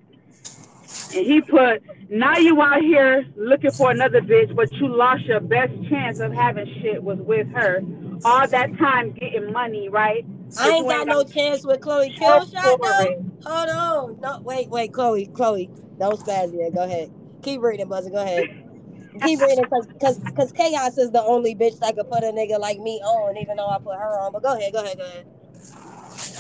And 1.14 1.26
he 1.26 1.42
put, 1.42 1.84
now 2.10 2.38
you 2.38 2.62
out 2.62 2.82
here 2.82 3.26
looking 3.36 3.72
for 3.74 3.92
another 3.92 4.22
bitch, 4.22 4.56
but 4.56 4.72
you 4.74 4.88
lost 4.88 5.24
your 5.26 5.40
best 5.42 5.74
chance 5.90 6.20
of 6.20 6.32
having 6.32 6.66
shit 6.82 7.04
was 7.04 7.20
with 7.20 7.48
her. 7.54 7.82
All 8.24 8.48
that 8.48 8.78
time 8.78 9.12
getting 9.12 9.52
money, 9.52 9.90
right? 9.90 10.26
I 10.58 10.76
ain't 10.76 10.88
got 10.88 11.08
no 11.08 11.24
chance 11.24 11.66
with 11.66 11.80
Khloe 11.80 12.14
Killshot 12.16 12.82
though. 12.82 13.24
Hold 13.46 13.70
on. 13.70 14.22
No, 14.22 14.40
wait, 14.44 14.70
wait, 14.70 14.92
Khloe, 14.92 15.30
Khloe. 15.32 15.70
Don't 15.98 16.20
spaz 16.20 16.52
yet. 16.54 16.74
Go 16.74 16.84
ahead. 16.84 17.10
Keep 17.42 17.62
reading, 17.62 17.88
buzzing. 17.88 18.14
Go 18.14 18.20
ahead. 18.20 18.48
Keep 19.24 19.42
reading, 19.42 19.66
cause, 19.66 19.88
cause, 20.00 20.20
cause 20.36 20.54
KayOz 20.54 20.98
is 20.98 21.12
the 21.12 21.22
only 21.22 21.56
bitch 21.56 21.80
that 21.80 21.96
could 21.96 22.10
put 22.10 22.24
a 22.24 22.28
nigga 22.28 22.60
like 22.60 22.80
me 22.80 23.00
on, 23.04 23.38
even 23.38 23.58
though 23.58 23.70
I 23.70 23.78
put 23.78 23.96
her 23.96 24.20
on. 24.20 24.32
But 24.32 24.44
go 24.44 24.58
ahead, 24.58 24.74
go 24.74 24.84
ahead, 24.84 24.98
go 24.98 25.04
ahead. 25.04 25.26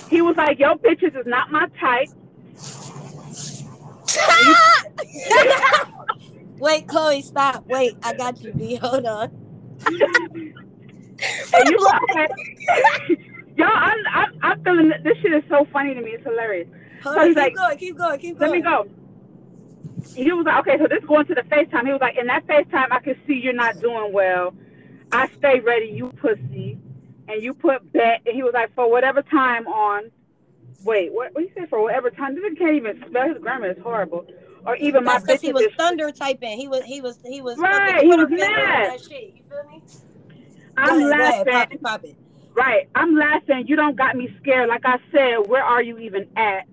He 0.09 0.21
was 0.21 0.35
like, 0.35 0.59
yo, 0.59 0.75
bitches 0.75 1.17
is 1.19 1.25
not 1.25 1.51
my 1.51 1.67
type. 1.79 2.09
Wait, 6.59 6.87
Khloe, 6.87 7.23
stop. 7.23 7.65
Wait, 7.67 7.95
I 8.03 8.13
got 8.13 8.41
you, 8.41 8.53
B. 8.53 8.75
Hold 8.75 9.05
on. 9.05 9.31
And 11.53 11.69
you 11.69 11.77
Yo, 13.55 13.65
I'm, 13.65 13.97
I'm, 14.11 14.29
I'm 14.41 14.63
feeling, 14.63 14.91
this 15.03 15.17
shit 15.21 15.33
is 15.33 15.43
so 15.49 15.67
funny 15.71 15.93
to 15.93 16.01
me. 16.01 16.11
It's 16.11 16.23
hilarious. 16.23 16.67
Hold 17.03 17.15
So 17.15 17.21
on. 17.21 17.27
Keep 17.27 17.37
like- 17.37 17.55
going. 17.55 17.77
Keep 17.77 17.97
going. 17.97 18.19
Keep 18.19 18.39
going. 18.39 18.51
Let 18.51 18.57
me 18.57 18.63
go. 18.63 18.87
He 20.15 20.31
was 20.31 20.45
like, 20.45 20.59
okay, 20.67 20.77
so 20.79 20.87
this 20.87 21.03
going 21.05 21.27
to 21.27 21.35
the 21.35 21.41
FaceTime. 21.43 21.85
He 21.85 21.91
was 21.91 22.01
like, 22.01 22.17
in 22.17 22.25
that 22.27 22.47
FaceTime, 22.47 22.87
I 22.91 22.99
can 22.99 23.15
see 23.27 23.35
you're 23.35 23.53
not 23.53 23.79
doing 23.79 24.11
well. 24.11 24.53
I 25.11 25.29
stay 25.37 25.59
ready, 25.59 25.87
you 25.87 26.11
pussy. 26.13 26.79
And 27.27 27.41
you 27.43 27.53
put 27.53 27.91
bet. 27.93 28.21
And 28.25 28.35
he 28.35 28.41
was 28.41 28.53
like, 28.53 28.73
for 28.73 28.89
whatever 28.89 29.21
time 29.21 29.67
on. 29.67 30.09
Wait, 30.83 31.11
what? 31.13 31.33
What 31.33 31.43
you 31.43 31.51
say? 31.55 31.65
For 31.69 31.81
whatever 31.81 32.09
time? 32.09 32.35
This 32.35 32.43
can't 32.57 32.73
even 32.75 33.03
spell. 33.09 33.27
His 33.29 33.37
grammar 33.41 33.71
is 33.71 33.77
horrible. 33.83 34.25
Or 34.65 34.75
even 34.75 35.03
my 35.03 35.13
That's 35.13 35.25
because 35.25 35.41
he 35.41 35.53
was 35.53 35.63
is- 35.63 35.73
thunder 35.77 36.11
typing. 36.11 36.57
He 36.57 36.67
was. 36.67 36.83
He 36.83 37.01
was. 37.01 37.17
He 37.25 37.41
was. 37.41 37.57
Right, 37.57 38.01
he 38.01 38.07
was 38.07 38.27
mad. 38.29 38.39
That 38.39 39.01
shit. 39.01 39.33
You 39.35 39.43
feel 39.49 39.71
me? 39.71 39.81
I'm 40.77 40.99
ahead, 40.99 41.09
laughing. 41.47 41.53
Pop 41.53 41.73
it. 41.73 41.81
Pop 41.83 42.03
it. 42.03 42.15
Right. 42.53 42.89
I'm 42.95 43.15
laughing. 43.15 43.65
You 43.67 43.75
don't 43.75 43.95
got 43.95 44.15
me 44.15 44.35
scared. 44.41 44.69
Like 44.69 44.85
I 44.85 44.97
said, 45.11 45.47
where 45.47 45.63
are 45.63 45.81
you 45.81 45.97
even 45.99 46.27
at? 46.35 46.65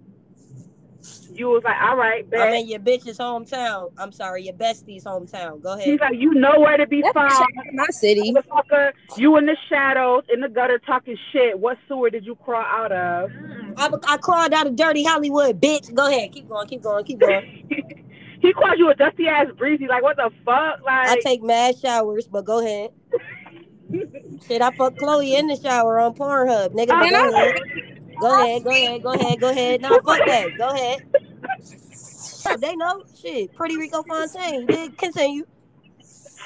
You 1.33 1.51
was 1.51 1.63
like, 1.65 1.77
all 1.81 1.97
right, 1.97 2.29
bet. 2.29 2.49
I'm 2.49 2.55
in 2.55 2.69
your 2.69 2.81
bitch's 2.81 3.19
hometown. 3.19 3.93
I'm 3.99 4.13
sorry, 4.13 4.45
your 4.45 4.55
bestie's 4.55 5.05
hometown. 5.05 5.63
Go 5.63 5.75
ahead. 5.75 5.87
He's 5.87 6.01
like, 6.01 6.15
you 6.17 6.35
know 6.35 6.59
where 6.59 6.77
to 6.77 6.87
be 6.87 7.03
That's 7.03 7.15
found. 7.15 7.47
my 7.75 7.87
city. 7.91 8.33
Motherfucker, 8.33 8.93
you 9.17 9.37
in 9.37 9.47
the 9.47 9.57
shadows, 9.69 10.25
in 10.33 10.41
the 10.41 10.49
gutter, 10.49 10.79
talking 10.79 11.17
shit. 11.33 11.59
What 11.59 11.79
sewer 11.87 12.11
did 12.11 12.25
you 12.27 12.35
crawl 12.35 12.63
out 12.63 12.93
of? 12.93 13.31
I, 13.77 13.91
I 14.09 14.17
crawled 14.17 14.53
out 14.53 14.67
of 14.67 14.77
dirty 14.77 15.05
Hollywood, 15.05 15.61
bitch. 15.61 15.93
Go 15.95 16.09
ahead. 16.09 16.33
Keep 16.33 16.49
going. 16.49 16.67
Keep 16.67 16.83
going. 16.83 17.05
Keep 17.05 17.21
going. 17.21 17.69
he 18.41 18.53
called 18.53 18.79
you 18.79 18.91
a 18.91 18.95
dusty 18.95 19.29
ass 19.29 19.47
breezy. 19.57 19.87
Like, 19.87 20.03
what 20.03 20.17
the 20.17 20.31
fuck? 20.45 20.81
Like, 20.85 21.09
I 21.09 21.21
take 21.23 21.43
mad 21.43 21.79
showers, 21.79 22.27
but 22.27 22.45
go 22.45 22.61
ahead. 22.61 22.91
Shit, 24.47 24.63
I 24.63 24.71
fuck 24.73 24.95
Khloe 24.97 25.39
in 25.39 25.47
the 25.47 25.57
shower 25.57 25.99
on 25.99 26.15
Pornhub, 26.15 26.75
nigga. 26.75 27.98
Go 28.21 28.33
ahead. 28.43 28.65
Go 28.65 28.71
ahead. 28.71 29.03
Go 29.03 29.13
ahead. 29.13 29.41
Go 29.41 29.51
ahead. 29.51 29.83
Go. 29.83 29.89
Nah, 29.89 30.01
fuck 30.03 30.25
that. 30.27 30.57
Go 30.59 30.71
ahead. 30.71 30.99
They 32.61 32.77
know 32.77 33.05
shit. 33.21 33.55
Pretty 33.55 33.77
Rico 33.79 34.03
Fontaine. 34.05 34.67
They 34.67 34.89
continue. 34.99 35.45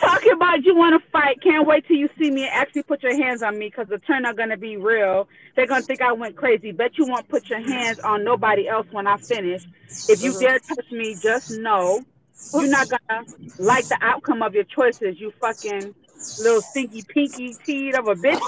talking 0.01 0.33
about 0.33 0.65
you 0.65 0.75
want 0.75 1.01
to 1.01 1.11
fight. 1.11 1.41
Can't 1.43 1.67
wait 1.67 1.87
till 1.87 1.97
you 1.97 2.09
see 2.19 2.31
me 2.31 2.43
and 2.45 2.53
actually 2.53 2.83
put 2.83 3.03
your 3.03 3.17
hands 3.17 3.43
on 3.43 3.59
me 3.59 3.69
because 3.69 3.89
the 3.89 3.99
turn 3.99 4.27
are 4.27 4.35
gonna 4.35 4.57
be 4.57 4.77
real. 4.77 5.29
They're 5.57 5.67
gonna 5.67 5.83
think 5.85 6.03
I 6.03 6.13
went 6.13 6.37
crazy. 6.37 6.73
Bet 6.73 6.99
you 6.99 7.07
won't 7.07 7.29
put 7.29 7.49
your 7.49 7.61
hands 7.61 7.99
on 8.05 8.25
nobody 8.25 8.69
else 8.69 8.87
when 8.91 9.07
I 9.07 9.19
finish. 9.29 9.63
If 10.09 10.23
you 10.23 10.35
Mhm. 10.35 10.41
dare 10.41 10.61
touch 10.61 10.91
me, 10.93 11.15
just 11.17 11.49
know 11.51 12.05
you're 12.53 12.69
not 12.69 12.89
gonna 12.89 13.25
like 13.59 13.89
the 13.89 13.99
outcome 14.03 14.43
of 14.43 14.55
your 14.55 14.65
choices. 14.65 15.21
You 15.21 15.33
fucking 15.41 15.95
little 16.39 16.63
stinky 16.71 17.03
pinky 17.03 17.57
teed 17.67 17.95
of 17.95 18.09
a 18.09 18.15
bitch. 18.17 18.41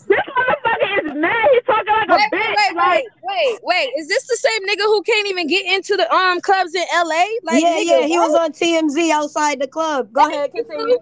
this 0.07 0.25
motherfucker 0.37 1.07
is 1.07 1.13
mad. 1.15 1.47
He's 1.51 1.63
talking 1.65 1.93
like 1.93 2.09
a 2.09 2.13
bitch. 2.13 2.31
wait, 2.31 2.55
wait, 2.57 2.75
like, 2.75 2.85
wait, 2.87 3.09
wait, 3.23 3.59
wait. 3.63 3.89
Is 3.97 4.07
this 4.07 4.27
the 4.27 4.35
same 4.37 4.61
nigga 4.67 4.83
who 4.83 5.01
can't 5.03 5.27
even 5.27 5.47
get 5.47 5.65
into 5.65 5.95
the 5.97 6.11
um 6.13 6.41
clubs 6.41 6.73
in 6.75 6.83
LA? 6.93 7.25
Like, 7.43 7.61
yeah, 7.61 7.77
nigga, 7.77 7.85
yeah. 7.85 8.05
He 8.07 8.17
what? 8.17 8.31
was 8.31 8.39
on 8.39 8.51
TMZ 8.51 9.11
outside 9.11 9.61
the 9.61 9.67
club. 9.67 10.11
Go 10.11 10.27
ahead. 10.29 10.51
Continue. 10.51 10.97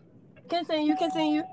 Continue. 0.50 0.95
Continue. 0.97 1.43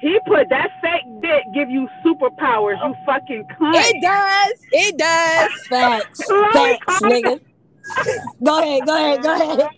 he 0.00 0.18
put 0.26 0.48
that 0.50 0.70
fake 0.80 1.04
dick 1.22 1.42
give 1.54 1.70
you 1.70 1.88
superpowers. 2.04 2.76
You 2.84 2.94
fucking 3.04 3.44
cunt. 3.58 3.74
It 3.74 4.02
does. 4.02 4.54
It 4.72 4.98
does. 4.98 5.52
Facts. 5.68 6.24
Facts, 6.52 7.00
nigga. 7.02 7.40
Go 8.44 8.58
ahead. 8.60 8.86
Go 8.86 8.96
ahead. 8.96 9.22
Go 9.22 9.34
ahead. 9.34 9.68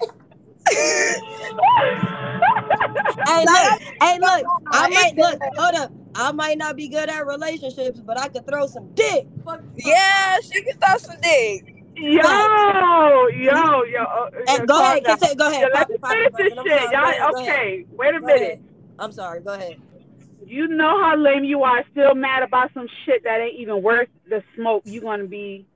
Hey, 3.27 3.44
look. 3.44 3.83
Hey, 4.03 4.18
look. 4.20 4.46
I 4.72 4.88
might 4.88 5.16
look. 5.16 5.38
Hold 5.59 5.74
up. 5.74 5.92
I 6.18 6.33
might 6.33 6.59
not 6.59 6.74
be 6.76 6.88
good 6.88 7.09
at 7.09 7.26
relationships, 7.26 8.00
but 8.04 8.18
I 8.18 8.28
could 8.28 8.44
throw 8.44 8.66
some 8.66 8.90
dick. 8.94 9.28
Fuck. 9.44 9.62
Yeah, 9.76 10.37
she 10.42 10.62
can 10.64 10.74
throw 10.85 10.98
some 10.98 11.16
dick. 11.22 11.74
Yo, 11.96 13.28
yo, 13.28 13.83
yo. 13.85 14.02
Uh, 14.02 14.26
Hey, 14.46 14.57
yo, 14.59 14.66
go 14.66 14.81
ahead. 14.81 15.04
down. 15.04 15.16
Continue. 15.18 15.37
Go 15.37 15.48
ahead. 15.48 15.68
Yeah, 15.72 15.78
let's 15.78 15.96
pop 16.00 16.11
finish 16.11 16.26
it, 16.26 16.33
this 16.37 16.52
pop 16.54 16.57
it. 16.57 16.59
I'm 16.59 16.66
shit. 16.66 16.81
sorry. 16.81 16.90
Go 16.90 17.04
ahead, 17.04 17.20
Y'all, 17.20 17.37
ahead. 17.37 17.48
okay, 17.48 17.85
wait 17.96 18.14
a 18.14 18.20
Go 18.20 18.26
minute. 18.26 18.42
ahead. 18.42 18.61
I'm 18.98 19.12
sorry. 19.12 19.40
Go 19.42 19.52
ahead. 19.54 19.76
You 20.44 20.66
know 20.66 21.00
how 21.00 21.16
lame 21.16 21.44
you 21.44 21.62
are. 21.62 21.85
Still 21.92 22.14
mad 22.16 22.42
about 22.42 22.72
some 22.74 22.88
shit 23.04 23.22
that 23.24 23.40
ain't 23.40 23.61
even 23.61 23.81
worth 23.83 24.09
the 24.28 24.42
smoke. 24.57 24.83
You 24.87 25.00
gonna 25.00 25.24
be 25.24 25.66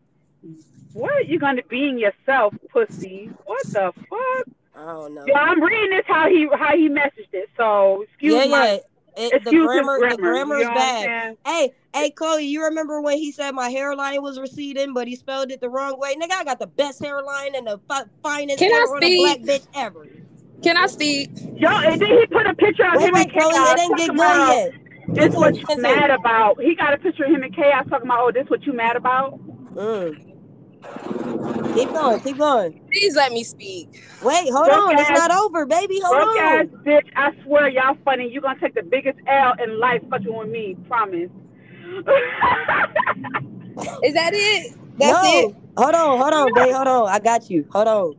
what? 0.93 1.13
are 1.13 1.23
You 1.23 1.39
gonna 1.39 1.63
be 1.69 1.89
in 1.89 1.99
yourself, 1.99 2.55
pussy? 2.73 3.31
What 3.45 3.65
the 3.73 3.93
fuck? 4.09 4.55
I 4.75 4.87
don't 4.87 5.15
know. 5.15 5.27
Yo, 5.27 5.35
I'm 5.35 5.63
reading 5.63 5.91
this 5.91 6.07
how 6.07 6.29
he 6.29 6.49
how 6.59 6.77
he 6.77 6.89
messaged 6.89 7.33
it. 7.33 7.49
So 7.57 8.03
excuse 8.03 8.35
yeah, 8.35 8.45
my 8.47 8.67
yeah. 8.75 8.79
It, 9.17 9.33
the 9.33 9.37
excuse 9.37 9.67
grammar, 9.67 9.99
the 9.99 10.17
grammar. 10.17 10.17
grammar 10.17 10.57
is 10.57 10.65
know 10.65 10.71
what 10.75 10.81
I'm 10.81 11.05
bad. 11.05 11.37
Hey, 11.45 11.73
hey, 11.95 12.11
Khloe, 12.11 12.47
you 12.49 12.65
remember 12.65 13.01
when 13.01 13.19
he 13.19 13.33
said 13.33 13.53
my 13.53 13.69
hairline 13.69 14.23
was 14.23 14.39
receding, 14.41 14.95
but 14.95 15.09
he 15.09 15.17
spelled 15.17 15.51
it 15.51 15.61
the 15.61 15.69
wrong 15.69 15.99
way? 15.99 16.15
Nigga, 16.15 16.33
I 16.33 16.45
got 16.45 16.59
the 16.59 16.67
best 16.67 17.03
hairline 17.03 17.55
and 17.55 17.67
the 17.67 17.81
fi- 17.89 18.05
finest 18.23 18.59
Can 18.59 18.73
I 18.73 18.77
hair 18.77 18.97
on 18.97 19.05
a 19.05 19.17
black 19.19 19.39
bitch 19.41 19.67
ever. 19.75 20.07
Can 20.63 20.77
I 20.77 20.87
speak? 20.87 21.31
Yo, 21.57 21.69
and 21.69 22.01
then 22.01 22.09
he 22.09 22.27
put 22.27 22.47
a 22.47 22.55
picture 22.55 22.85
of 22.87 22.95
Wait, 22.95 23.09
him 23.09 23.15
wait, 23.15 23.27
and 23.27 23.33
Khloe, 23.33 23.53
KayOz 23.53 23.73
it 23.73 23.79
ain't 23.81 23.97
get 23.99 24.07
good 24.11 24.15
about 24.17 24.49
yet. 24.49 24.73
this 25.15 25.35
what 25.35 25.57
you 25.57 25.67
mad 25.77 26.11
about. 26.11 26.61
He 26.63 26.75
got 26.75 26.95
a 26.95 26.99
picture 26.99 27.25
of 27.25 27.31
him 27.31 27.43
and 27.43 27.55
KayOz 27.55 27.89
talking 27.91 28.07
about, 28.07 28.21
oh, 28.21 28.33
this 28.33 28.49
what 28.49 28.65
you 28.65 28.73
mad 28.73 28.97
about? 28.97 29.39
Mm. 29.75 30.32
Keep 31.75 31.93
going, 31.93 32.21
keep 32.21 32.39
going. 32.39 32.75
Please 32.93 33.17
let 33.17 33.33
me 33.33 33.45
speak. 33.45 33.89
Wait, 34.23 34.51
hold 34.51 34.67
Broke 34.67 34.89
on. 34.91 34.99
It's 34.99 35.11
not 35.11 35.31
over, 35.31 35.67
baby. 35.67 36.01
Hold 36.05 36.17
Broke 36.17 36.37
ass 36.37 36.67
on. 36.67 36.85
bitch, 36.85 37.09
I 37.17 37.31
swear 37.45 37.69
y'all 37.69 37.97
funny. 38.05 38.29
You're 38.31 38.43
gonna 38.43 38.61
take 38.61 38.75
the 38.75 38.83
biggest 38.83 39.19
L 39.27 39.55
in 39.63 39.79
life 39.81 40.03
fucking 40.11 40.37
with 40.37 40.49
me, 40.51 40.77
promise. 40.89 41.31
Is 44.03 44.15
that 44.15 44.33
it? 44.35 44.73
That's 44.99 45.19
no. 45.23 45.23
it. 45.23 45.57
Hold 45.77 45.95
on, 45.95 46.19
hold 46.19 46.35
on, 46.35 46.55
babe. 46.55 46.73
Hold 46.75 46.89
on. 46.89 47.09
I 47.09 47.19
got 47.19 47.49
you. 47.49 47.67
Hold 47.73 47.89
on. 47.89 48.15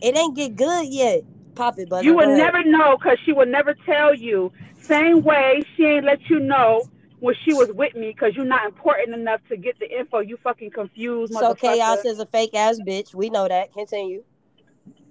It 0.00 0.16
ain't 0.16 0.36
get 0.36 0.54
good 0.56 0.86
yet. 0.88 1.22
Pop 1.56 1.78
it, 1.78 1.88
buzzer. 1.88 2.04
you 2.04 2.14
will 2.14 2.26
never 2.36 2.62
know 2.64 2.96
because 2.96 3.18
she 3.24 3.32
will 3.32 3.46
never 3.46 3.74
tell 3.86 4.14
you. 4.14 4.52
Same 4.82 5.22
way 5.22 5.62
she 5.76 5.84
ain't 5.84 6.04
let 6.04 6.20
you 6.30 6.38
know 6.38 6.82
when 7.20 7.34
she 7.44 7.54
was 7.54 7.70
with 7.72 7.94
me 7.94 8.08
because 8.08 8.34
you're 8.34 8.44
not 8.44 8.66
important 8.66 9.14
enough 9.14 9.40
to 9.48 9.56
get 9.56 9.78
the 9.78 9.90
info. 9.90 10.20
You 10.20 10.36
fucking 10.42 10.70
confused, 10.70 11.32
So 11.32 11.54
KayOz 11.54 12.04
is 12.04 12.18
a 12.18 12.26
fake 12.26 12.54
ass 12.54 12.78
bitch. 12.86 13.14
We 13.14 13.30
know 13.30 13.48
that. 13.48 13.72
Continue. 13.72 14.22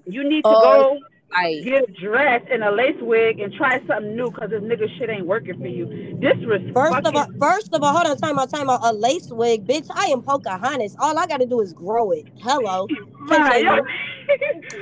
You 0.06 0.24
need 0.24 0.44
to 0.44 0.50
Oh, 0.50 0.62
go 0.62 1.00
Like, 1.38 1.63
get 1.65 1.93
dressed 1.98 2.48
in 2.50 2.63
a 2.63 2.71
lace 2.71 2.95
wig 3.02 3.39
and 3.39 3.54
try 3.54 3.80
something 3.88 4.15
new 4.15 4.32
because 4.32 4.50
this 4.52 4.62
nigga 4.62 4.88
shit 4.98 5.10
ain't 5.10 5.26
working 5.26 5.60
for 5.60 5.67
you. 5.67 5.86
Disrespect. 6.19 6.74
First 6.74 7.06
of 7.06 7.15
all, 7.15 7.28
first 7.39 7.74
of 7.74 7.84
all, 7.84 7.93
hold 7.93 8.08
on, 8.08 8.17
time 8.17 8.39
out, 8.39 8.50
time 8.50 8.69
out. 8.69 8.80
A 8.84 8.93
lace 8.93 9.30
wig, 9.32 9.65
bitch. 9.67 9.88
I 9.93 10.06
am 10.08 10.21
Pocahontas. 10.21 10.95
All 11.00 11.17
I 11.19 11.28
gotta 11.28 11.45
do 11.45 11.60
is 11.62 11.74
grow 11.74 12.12
it. 12.12 12.28
Hello. 12.41 12.88
Continue. 13.28 13.82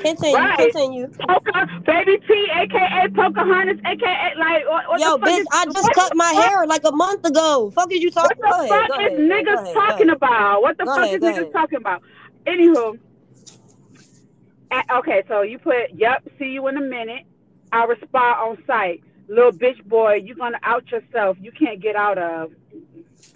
Continue. 0.02 0.36
Right. 0.36 0.58
Continue. 0.58 1.08
Poca, 1.28 1.68
baby 1.86 2.18
T, 2.28 2.48
aka 2.54 3.08
Pocahontas, 3.16 3.80
aka 3.86 4.34
like 4.38 4.66
what, 4.68 4.90
what 4.90 5.00
Yo, 5.02 5.18
the 5.18 5.20
fuck 5.26 5.30
bitch, 5.30 5.40
is, 5.40 5.48
I 5.52 5.66
just 5.66 5.92
cut 5.94 6.16
my 6.16 6.32
hair 6.34 6.66
like 6.68 6.84
a 6.86 6.92
month 6.92 7.26
ago. 7.26 7.72
Fuck 7.74 7.92
is 7.92 8.02
you 8.02 8.12
What 8.14 8.30
talking? 8.30 8.38
the 8.42 8.48
Go 8.50 8.60
ahead. 8.60 8.70
fuck 8.70 8.90
is 9.02 9.08
ahead. 9.08 9.20
niggas 9.20 9.62
ahead, 9.64 9.74
talking 9.74 10.10
about? 10.10 10.62
What 10.62 10.78
the 10.78 10.86
fuck 10.86 11.08
is 11.10 11.20
niggas 11.22 11.52
talking 11.52 11.78
about? 11.78 12.02
Anywho, 12.46 13.00
okay, 14.98 15.24
so 15.28 15.42
you 15.42 15.60
put, 15.60 15.92
yep, 15.94 16.24
see 16.40 16.46
you 16.46 16.68
in 16.68 16.78
a 16.78 16.82
minute. 16.82 17.26
I'll 17.72 17.88
respond 17.88 18.36
on 18.40 18.58
site. 18.68 19.04
Little 19.28 19.52
bitch 19.52 19.84
boy, 19.86 20.16
you're 20.16 20.36
gonna 20.36 20.60
out 20.64 20.90
yourself. 20.92 21.38
You 21.40 21.52
can't 21.52 21.82
get 21.82 21.96
out 21.96 22.18
of. 22.18 22.52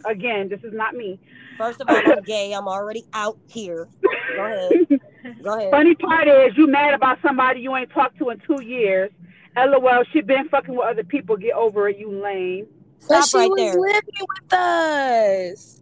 Again, 0.05 0.47
this 0.49 0.59
is 0.63 0.73
not 0.73 0.93
me. 0.95 1.19
First 1.57 1.81
of 1.81 1.89
all, 1.89 1.95
I'm 2.05 2.23
gay. 2.25 2.53
I'm 2.53 2.67
already 2.67 3.05
out 3.13 3.37
here. 3.47 3.87
Go 4.35 4.45
ahead. 4.45 5.01
Go 5.43 5.57
ahead. 5.57 5.71
Funny 5.71 5.95
part 5.95 6.27
is 6.27 6.55
you 6.55 6.67
mad 6.67 6.93
about 6.93 7.17
somebody 7.21 7.61
you 7.61 7.75
ain't 7.75 7.91
talked 7.91 8.17
to 8.19 8.29
in 8.29 8.39
two 8.45 8.61
years. 8.61 9.11
LOL, 9.55 10.03
she 10.13 10.21
been 10.21 10.47
fucking 10.49 10.75
with 10.75 10.85
other 10.87 11.03
people. 11.03 11.35
Get 11.35 11.53
over 11.53 11.89
it, 11.89 11.97
you 11.97 12.11
lame. 12.11 12.67
Stop 12.99 13.21
but 13.21 13.29
she 13.29 13.37
right 13.37 13.49
was 13.49 13.59
there. 13.59 13.79
living 13.79 14.01
with 14.19 14.53
us. 14.53 15.81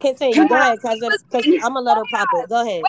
Continue. 0.00 0.48
Go 0.48 0.54
ahead, 0.54 0.82
cousin. 0.82 1.10
Cause 1.30 1.44
I'm 1.46 1.74
gonna 1.74 1.80
let 1.80 1.96
her 1.96 2.04
pop 2.10 2.28
it. 2.32 2.48
Go 2.48 2.62
ahead. 2.62 2.82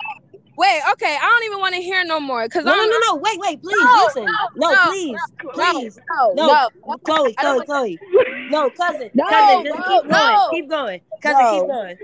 Wait, 0.56 0.82
okay. 0.92 1.18
I 1.20 1.26
don't 1.26 1.44
even 1.46 1.60
want 1.60 1.76
to 1.76 1.82
hear 1.82 2.04
no 2.06 2.20
more. 2.20 2.48
Cause 2.48 2.64
No, 2.64 2.76
no, 2.76 2.84
I'm 2.84 2.90
no, 2.90 2.98
no. 3.08 3.16
Wait, 3.16 3.40
wait. 3.40 3.62
Please 3.62 3.84
No, 3.84 4.06
listen. 4.06 4.26
No, 4.56 4.70
no, 4.72 4.88
please, 4.90 5.20
no, 5.44 5.52
please. 5.54 6.00
no, 6.10 6.34
No, 6.36 6.48
no, 6.48 6.70
no. 6.88 6.98
Khloe, 6.98 7.36
Khloe, 7.36 7.56
want- 7.56 7.68
Khloe. 7.70 8.00
No, 8.50 8.70
cousin, 8.70 9.10
No, 9.14 9.24
cousin. 9.30 9.64
Just 9.64 9.78
no, 9.78 9.84
keep 10.02 10.10
going. 10.10 10.12
no. 10.12 10.50
Keep 10.52 10.70
going. 10.70 11.02
Cousin, 11.22 11.50
keep 11.50 11.68
going. 11.68 11.98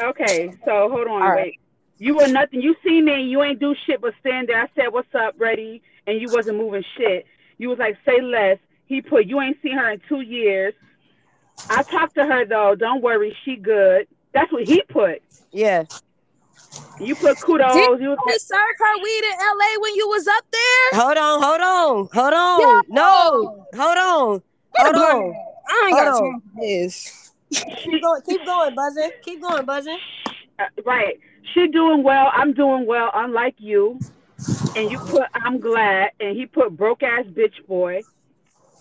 Okay, 0.00 0.52
so 0.64 0.88
hold 0.90 1.06
on, 1.06 1.22
All 1.22 1.30
right. 1.30 1.36
wait. 1.44 1.60
You 1.98 2.16
were 2.16 2.26
nothing. 2.28 2.60
You 2.60 2.74
see 2.84 3.00
me, 3.00 3.12
and 3.14 3.30
you 3.30 3.42
ain't 3.42 3.60
do 3.60 3.74
shit 3.86 4.00
but 4.00 4.14
stand 4.20 4.48
there. 4.48 4.60
I 4.60 4.66
said, 4.74 4.88
"What's 4.92 5.14
up, 5.14 5.34
ready?" 5.38 5.80
And 6.06 6.20
you 6.20 6.28
wasn't 6.28 6.56
moving 6.58 6.84
shit. 6.96 7.26
You 7.58 7.68
was 7.68 7.78
like, 7.78 7.96
"Say 8.04 8.20
less." 8.20 8.58
He 8.86 9.00
put, 9.00 9.26
"You 9.26 9.40
ain't 9.40 9.56
seen 9.62 9.78
her 9.78 9.90
in 9.90 10.00
two 10.08 10.20
years." 10.20 10.74
I 11.70 11.82
talked 11.84 12.16
to 12.16 12.24
her 12.24 12.44
though. 12.44 12.74
Don't 12.74 13.00
worry, 13.02 13.34
she 13.44 13.56
good. 13.56 14.06
That's 14.32 14.52
what 14.52 14.64
he 14.64 14.82
put. 14.88 15.22
Yeah. 15.52 15.84
You 16.98 17.14
put 17.16 17.40
kudos. 17.40 17.74
Did 17.74 18.00
You 18.00 18.10
was 18.10 18.20
you 18.26 18.38
serve 18.38 18.58
her 18.78 19.02
weed 19.02 19.24
in 19.24 19.38
LA 19.38 19.80
when 19.80 19.94
you 19.96 20.08
was 20.08 20.26
up 20.26 20.44
there? 20.52 21.00
Hold 21.00 21.16
on, 21.16 21.42
hold 21.42 21.60
on, 21.60 22.08
hold 22.12 22.34
on. 22.34 22.84
No, 22.88 23.64
hold 23.74 23.98
on, 23.98 24.42
hold 24.76 24.96
on. 24.96 25.34
I 25.68 25.86
ain't 25.88 25.96
got 25.96 26.18
time 26.18 26.42
for 26.54 26.60
this. 26.60 27.32
Keep 27.50 28.02
going, 28.02 28.22
keep 28.22 28.46
going, 28.46 28.74
buzzing. 28.74 29.10
Keep 29.22 29.42
going, 29.42 29.64
buzzing. 29.64 29.98
uh, 30.58 30.64
right. 30.84 31.18
She 31.52 31.68
doing 31.68 32.02
well. 32.02 32.30
I'm 32.32 32.52
doing 32.52 32.86
well. 32.86 33.10
Unlike 33.14 33.56
you. 33.58 34.00
And 34.76 34.90
you 34.90 34.98
put, 34.98 35.22
I'm 35.34 35.60
glad. 35.60 36.10
And 36.20 36.36
he 36.36 36.46
put 36.46 36.76
broke 36.76 37.02
ass 37.02 37.26
bitch 37.26 37.64
boy. 37.68 38.04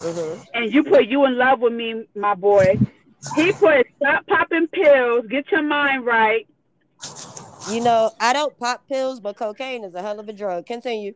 Mm-hmm. 0.02 0.42
and 0.54 0.74
you 0.74 0.84
put 0.84 1.06
you 1.06 1.26
in 1.26 1.38
love 1.38 1.62
with 1.62 1.72
me, 1.72 2.06
my 2.16 2.34
boy. 2.36 2.78
He 3.36 3.54
put 3.54 3.88
stop 3.96 4.28
popping 4.28 4.68
pills, 4.68 5.26
get 5.30 5.50
your 5.52 5.64
mind 5.64 6.06
right. 6.06 6.46
You 7.70 7.82
know, 7.82 8.12
I 8.20 8.34
don't 8.34 8.58
pop 8.60 8.88
pills, 8.88 9.20
but 9.20 9.38
cocaine 9.38 9.84
is 9.84 9.96
a 9.96 10.02
hell 10.02 10.20
of 10.20 10.28
a 10.28 10.34
drug. 10.34 10.66
Continue. 10.66 11.14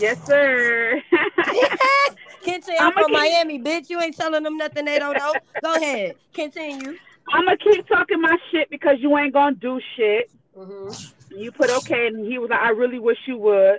Yes, 0.00 0.24
sir. 0.26 1.00
Continue. 2.42 2.80
I'm 2.80 2.86
I'ma 2.92 3.02
from 3.02 3.10
keep- 3.10 3.12
Miami, 3.18 3.58
bitch. 3.60 3.88
You 3.90 4.00
ain't 4.00 4.16
telling 4.16 4.42
them 4.42 4.56
nothing 4.56 4.84
they 4.84 4.98
don't 4.98 5.16
know. 5.16 5.32
Go 5.62 5.74
ahead. 5.76 6.16
Continue. 6.32 6.96
I'm 7.32 7.44
gonna 7.44 7.56
keep 7.56 7.86
talking 7.86 8.20
my 8.20 8.36
shit 8.50 8.68
because 8.70 8.96
you 8.98 9.16
ain't 9.16 9.32
gonna 9.32 9.56
do 9.56 9.80
shit. 9.96 10.30
Mm-hmm. 10.56 11.38
You 11.38 11.52
put 11.52 11.70
okay, 11.70 12.06
and 12.08 12.26
he 12.26 12.38
was 12.38 12.50
like, 12.50 12.60
I 12.60 12.70
really 12.70 12.98
wish 12.98 13.18
you 13.26 13.38
would. 13.38 13.78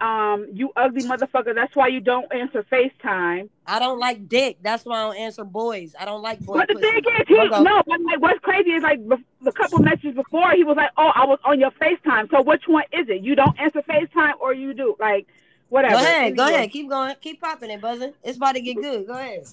I, 0.00 0.32
um, 0.32 0.48
you 0.52 0.72
ugly 0.76 1.02
motherfucker. 1.02 1.54
That's 1.54 1.74
why 1.76 1.88
you 1.88 2.00
don't 2.00 2.32
answer 2.32 2.64
FaceTime. 2.70 3.48
I 3.66 3.78
don't 3.78 3.98
like 3.98 4.28
dick. 4.28 4.58
That's 4.62 4.84
why 4.84 4.98
I 4.98 5.02
don't 5.04 5.16
answer 5.16 5.44
boys. 5.44 5.94
I 5.98 6.04
don't 6.04 6.22
like 6.22 6.44
boy 6.44 6.54
But 6.54 6.68
the 6.68 6.80
thing 6.80 6.98
is, 6.98 7.26
he, 7.28 7.34
no, 7.34 7.82
but 7.86 8.00
like, 8.00 8.20
what's 8.20 8.40
crazy 8.40 8.70
is 8.70 8.82
like 8.82 9.00
the 9.08 9.52
couple 9.52 9.78
messages 9.80 10.14
before, 10.14 10.52
he 10.52 10.64
was 10.64 10.76
like, 10.76 10.90
"Oh, 10.96 11.10
I 11.14 11.24
was 11.26 11.38
on 11.44 11.60
your 11.60 11.70
FaceTime." 11.72 12.30
So 12.30 12.42
which 12.42 12.64
one 12.66 12.84
is 12.92 13.08
it? 13.08 13.22
You 13.22 13.34
don't 13.36 13.58
answer 13.58 13.82
FaceTime, 13.82 14.34
or 14.40 14.52
you 14.52 14.74
do? 14.74 14.96
Like, 14.98 15.26
whatever. 15.68 15.96
Go 15.96 16.00
ahead. 16.00 16.36
Go 16.36 16.48
ahead. 16.48 16.70
Keep 16.70 16.88
going. 16.88 17.14
Keep 17.20 17.40
popping 17.40 17.70
it, 17.70 17.80
buzzing. 17.80 18.14
It's 18.22 18.36
about 18.36 18.54
to 18.56 18.60
get 18.60 18.74
good. 18.76 19.06
Go 19.06 19.14
ahead. 19.14 19.46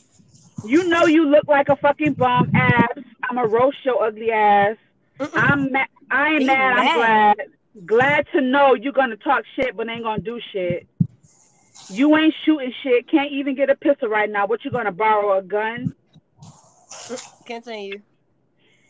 You 0.64 0.88
know 0.88 1.06
you 1.06 1.30
look 1.30 1.48
like 1.48 1.70
a 1.70 1.76
fucking 1.76 2.14
bum 2.14 2.50
ass. 2.56 2.98
I'm 3.30 3.38
a 3.38 3.46
roast 3.46 3.78
your 3.84 4.04
ugly 4.04 4.32
ass. 4.32 4.78
Mm-mm. 5.20 5.32
I'm 5.36 5.72
ma- 5.72 5.86
I 6.10 6.30
ain't 6.30 6.42
He 6.42 6.46
mad. 6.48 6.74
I'm 6.74 6.86
mad. 6.86 7.36
glad. 7.38 7.48
Glad 7.86 8.26
to 8.34 8.42
know 8.42 8.74
you're 8.74 8.94
gonna 8.94 9.18
talk 9.18 9.44
shit, 9.56 9.76
but 9.76 9.90
ain't 9.90 10.04
gonna 10.04 10.22
do 10.22 10.40
shit. 10.54 10.88
You 11.90 12.16
ain't 12.16 12.34
shooting 12.46 12.74
shit. 12.84 13.10
Can't 13.10 13.32
even 13.32 13.56
get 13.56 13.70
a 13.70 13.76
pistol 13.76 14.08
right 14.08 14.30
now. 14.30 14.48
What 14.48 14.64
you 14.64 14.72
gonna 14.72 14.92
borrow 14.92 15.38
a 15.38 15.42
gun? 15.42 15.94
Can't 17.08 17.64
Continue. 17.64 18.02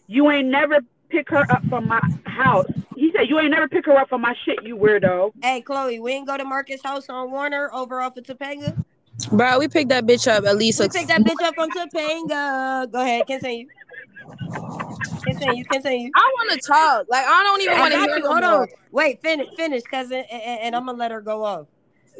You 0.08 0.26
You 0.26 0.32
ain't 0.32 0.48
never 0.48 0.80
pick 1.10 1.30
her 1.30 1.52
up 1.52 1.64
from 1.68 1.88
my 1.88 2.02
house. 2.26 2.68
He 2.96 3.12
said 3.16 3.28
you 3.28 3.40
ain't 3.40 3.52
never 3.52 3.68
pick 3.68 3.86
her 3.88 3.98
up 3.98 4.10
from 4.10 4.22
my 4.22 4.36
shit. 4.46 4.64
You 4.64 4.78
weirdo. 4.78 5.32
Hey, 5.42 5.62
Khloe, 5.62 6.00
we 6.00 6.14
ain't 6.14 6.28
go 6.28 6.38
to 6.38 6.46
Marcus' 6.46 6.82
house 6.84 7.10
on 7.10 7.32
Warner 7.32 7.70
over 7.74 8.02
off 8.02 8.18
of 8.18 8.24
Topanga. 8.24 8.78
Bro, 9.32 9.60
we 9.60 9.68
picked 9.68 9.90
that 9.90 10.06
bitch 10.06 10.28
up 10.28 10.46
at 10.46 10.58
least. 10.58 10.80
We 10.80 10.88
picked 10.90 11.08
that 11.08 11.22
bitch 11.22 11.42
up 11.42 11.56
from 11.56 11.72
Topanga. 11.72 12.92
Go 12.92 13.02
ahead. 13.02 13.26
can't 13.26 13.42
Continue. 13.42 13.68
Continue. 15.26 15.66
Continue. 15.66 16.12
I 16.16 16.32
want 16.36 16.62
to 16.62 16.68
talk. 16.68 17.08
Like 17.10 17.26
I 17.26 17.44
don't 17.44 17.62
even 17.62 17.78
want 17.80 17.94
to 17.94 18.00
hear 18.00 18.18
you. 18.18 18.26
Hold 18.28 18.44
more. 18.44 18.62
on. 18.62 18.68
Wait. 18.92 19.22
Finish. 19.22 19.48
Finish, 19.56 19.84
cousin, 19.88 20.24
and, 20.32 20.42
and, 20.42 20.60
and 20.62 20.76
I'm 20.76 20.86
gonna 20.86 20.98
let 20.98 21.12
her 21.12 21.22
go 21.22 21.44
off. 21.44 21.68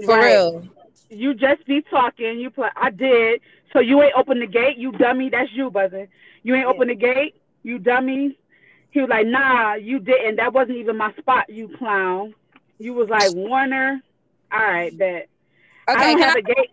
For 0.06 0.20
Right. 0.20 0.20
real. 0.20 0.64
You 1.10 1.34
just 1.34 1.66
be 1.68 1.82
talking. 1.90 2.40
You 2.40 2.50
play. 2.50 2.70
I 2.76 2.90
did. 2.90 3.42
So 3.74 3.80
you 3.80 4.02
ain't 4.02 4.14
open 4.16 4.40
the 4.40 4.48
gate. 4.48 4.78
You 4.78 4.92
dummy. 4.94 5.30
That's 5.30 5.52
you, 5.54 5.70
buzzing. 5.70 6.08
You 6.44 6.56
ain't 6.56 6.68
Yeah. 6.68 6.72
open 6.74 6.88
the 6.88 6.96
gate. 6.96 7.36
You 7.64 7.80
dummy. 7.80 8.38
He 8.92 9.02
was 9.02 9.10
like, 9.10 9.28
Nah, 9.28 9.76
you 9.76 10.00
didn't. 10.00 10.38
That 10.38 10.54
wasn't 10.54 10.78
even 10.78 10.98
my 10.98 11.14
spot. 11.14 11.50
You 11.50 11.70
clown. 11.78 12.34
You 12.80 12.94
was 12.94 13.10
like 13.10 13.32
Warner. 13.32 14.02
All 14.52 14.60
right, 14.60 14.96
bet. 14.98 15.28
I 15.94 15.96
Okay, 15.96 16.04
don't 16.04 16.20
have 16.20 16.36
I, 16.36 16.36
a 16.36 16.42
gate. 16.42 16.72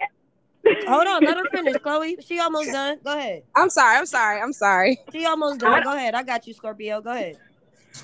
Hold 0.86 1.06
on. 1.06 1.24
Let 1.24 1.36
her 1.36 1.44
finish, 1.50 1.76
Khloe. 1.76 2.24
She 2.26 2.38
almost 2.38 2.70
done. 2.70 2.98
Go 3.04 3.16
ahead. 3.16 3.42
I'm 3.56 3.70
sorry. 3.70 3.96
I'm 3.96 4.06
sorry. 4.06 4.40
I'm 4.40 4.52
sorry. 4.52 4.98
She 5.12 5.26
almost 5.26 5.60
done. 5.60 5.82
Go 5.82 5.92
ahead. 5.94 6.14
I 6.14 6.22
got 6.22 6.46
you, 6.46 6.54
Scorpio. 6.54 7.00
Go 7.00 7.10
ahead. 7.10 7.38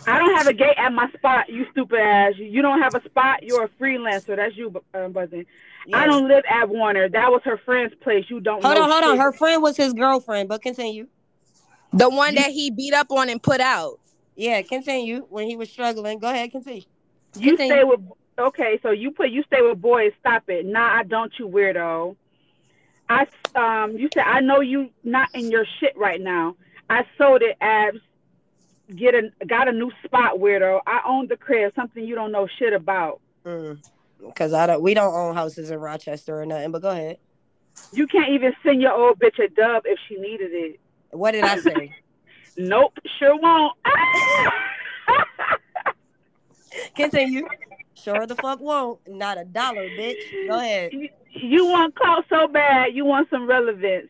I 0.06 0.18
don't 0.18 0.34
have 0.36 0.46
a 0.46 0.52
gate 0.52 0.76
at 0.76 0.92
my 0.92 1.10
spot. 1.12 1.48
You 1.48 1.66
stupid 1.70 1.98
ass. 1.98 2.34
You 2.36 2.62
don't 2.62 2.80
have 2.80 2.94
a 2.94 3.02
spot. 3.04 3.42
You're 3.42 3.64
a 3.64 3.68
freelancer. 3.68 4.36
That's 4.36 4.56
you, 4.56 4.70
bu- 4.70 4.80
uh, 4.92 5.08
buzzing. 5.08 5.46
Yeah. 5.86 5.98
I 5.98 6.06
don't 6.06 6.28
live 6.28 6.44
at 6.48 6.68
Warner. 6.68 7.08
That 7.08 7.30
was 7.30 7.40
her 7.44 7.58
friend's 7.64 7.94
place. 7.96 8.26
You 8.28 8.40
don't 8.40 8.62
Hold 8.62 8.76
know 8.76 8.82
on. 8.82 8.90
Hold 8.90 9.04
on. 9.04 9.18
Her 9.18 9.32
friend 9.32 9.62
was 9.62 9.76
his 9.76 9.94
girlfriend, 9.94 10.48
but 10.48 10.62
continue. 10.62 11.06
The 11.92 12.10
one 12.10 12.34
that 12.34 12.50
he 12.50 12.70
beat 12.70 12.92
up 12.92 13.10
on 13.10 13.30
and 13.30 13.42
put 13.42 13.60
out. 13.60 13.98
Yeah, 14.36 14.60
continue. 14.62 15.26
When 15.30 15.48
he 15.48 15.56
was 15.56 15.70
struggling. 15.70 16.18
Go 16.18 16.28
ahead. 16.28 16.50
Continue. 16.50 16.82
You 17.36 17.56
Continue. 17.56 17.72
stay 17.72 17.84
with 17.84 18.00
okay, 18.38 18.78
so 18.82 18.90
you 18.90 19.10
put 19.10 19.30
you 19.30 19.42
stay 19.44 19.62
with 19.62 19.80
boys. 19.80 20.12
Stop 20.20 20.44
it. 20.48 20.66
Nah, 20.66 20.98
I 20.98 21.02
don't. 21.02 21.32
You 21.38 21.48
weirdo. 21.48 22.16
I 23.08 23.26
um, 23.54 23.96
you 23.96 24.08
said 24.12 24.24
I 24.26 24.40
know 24.40 24.60
you 24.60 24.90
not 25.04 25.28
in 25.34 25.50
your 25.50 25.64
shit 25.80 25.96
right 25.96 26.20
now. 26.20 26.56
I 26.90 27.04
sold 27.16 27.42
it. 27.42 27.56
Abs. 27.60 27.98
Get 28.94 29.14
a 29.14 29.30
got 29.46 29.68
a 29.68 29.72
new 29.72 29.90
spot, 30.04 30.38
weirdo. 30.38 30.80
I 30.86 31.02
own 31.06 31.28
the 31.28 31.36
crib. 31.36 31.72
Something 31.74 32.04
you 32.04 32.14
don't 32.14 32.32
know 32.32 32.48
shit 32.58 32.72
about. 32.72 33.20
Because 33.44 34.52
I 34.52 34.66
don't. 34.66 34.82
We 34.82 34.94
don't 34.94 35.14
own 35.14 35.34
houses 35.34 35.70
in 35.70 35.78
Rochester 35.78 36.40
or 36.40 36.46
nothing. 36.46 36.72
But 36.72 36.82
go 36.82 36.90
ahead. 36.90 37.18
You 37.92 38.06
can't 38.06 38.30
even 38.30 38.54
send 38.62 38.80
your 38.80 38.92
old 38.92 39.18
bitch 39.18 39.42
a 39.42 39.48
dub 39.48 39.84
if 39.86 39.98
she 40.08 40.16
needed 40.16 40.50
it. 40.52 40.80
What 41.10 41.32
did 41.32 41.44
I 41.44 41.60
say? 41.60 41.94
Nope, 42.60 42.98
sure 43.20 43.38
won't. 43.40 43.72
Continue. 46.96 47.46
Sure 48.02 48.26
the 48.26 48.36
fuck 48.36 48.60
won't. 48.60 49.00
Not 49.08 49.38
a 49.38 49.44
dollar, 49.44 49.88
bitch. 49.90 50.46
Go 50.46 50.58
ahead. 50.58 50.92
You, 50.92 51.08
you 51.34 51.66
want 51.66 51.94
clout 51.94 52.24
so 52.28 52.48
bad. 52.48 52.94
You 52.94 53.04
want 53.04 53.28
some 53.30 53.46
relevance. 53.46 54.08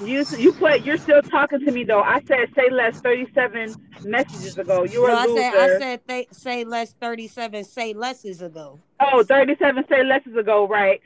You 0.00 0.24
you 0.36 0.52
put 0.52 0.82
you're 0.82 0.98
still 0.98 1.22
talking 1.22 1.58
to 1.60 1.72
me 1.72 1.82
though. 1.84 2.02
I 2.02 2.22
said 2.28 2.48
say 2.54 2.70
less 2.70 2.94
37 3.02 3.76
messages 4.04 4.56
ago. 4.56 4.84
You 4.84 5.02
were 5.02 5.08
No, 5.08 5.16
I 5.16 5.26
loser. 5.26 5.40
said 5.40 5.54
I 5.54 5.78
said 5.78 6.00
th- 6.08 6.28
say 6.32 6.64
less 6.64 6.92
37 7.00 7.64
say 7.64 7.94
lesses 7.94 8.40
ago. 8.40 8.78
Oh, 9.00 9.24
37 9.24 9.84
say 9.88 10.04
less 10.04 10.22
ago, 10.26 10.68
right? 10.68 11.00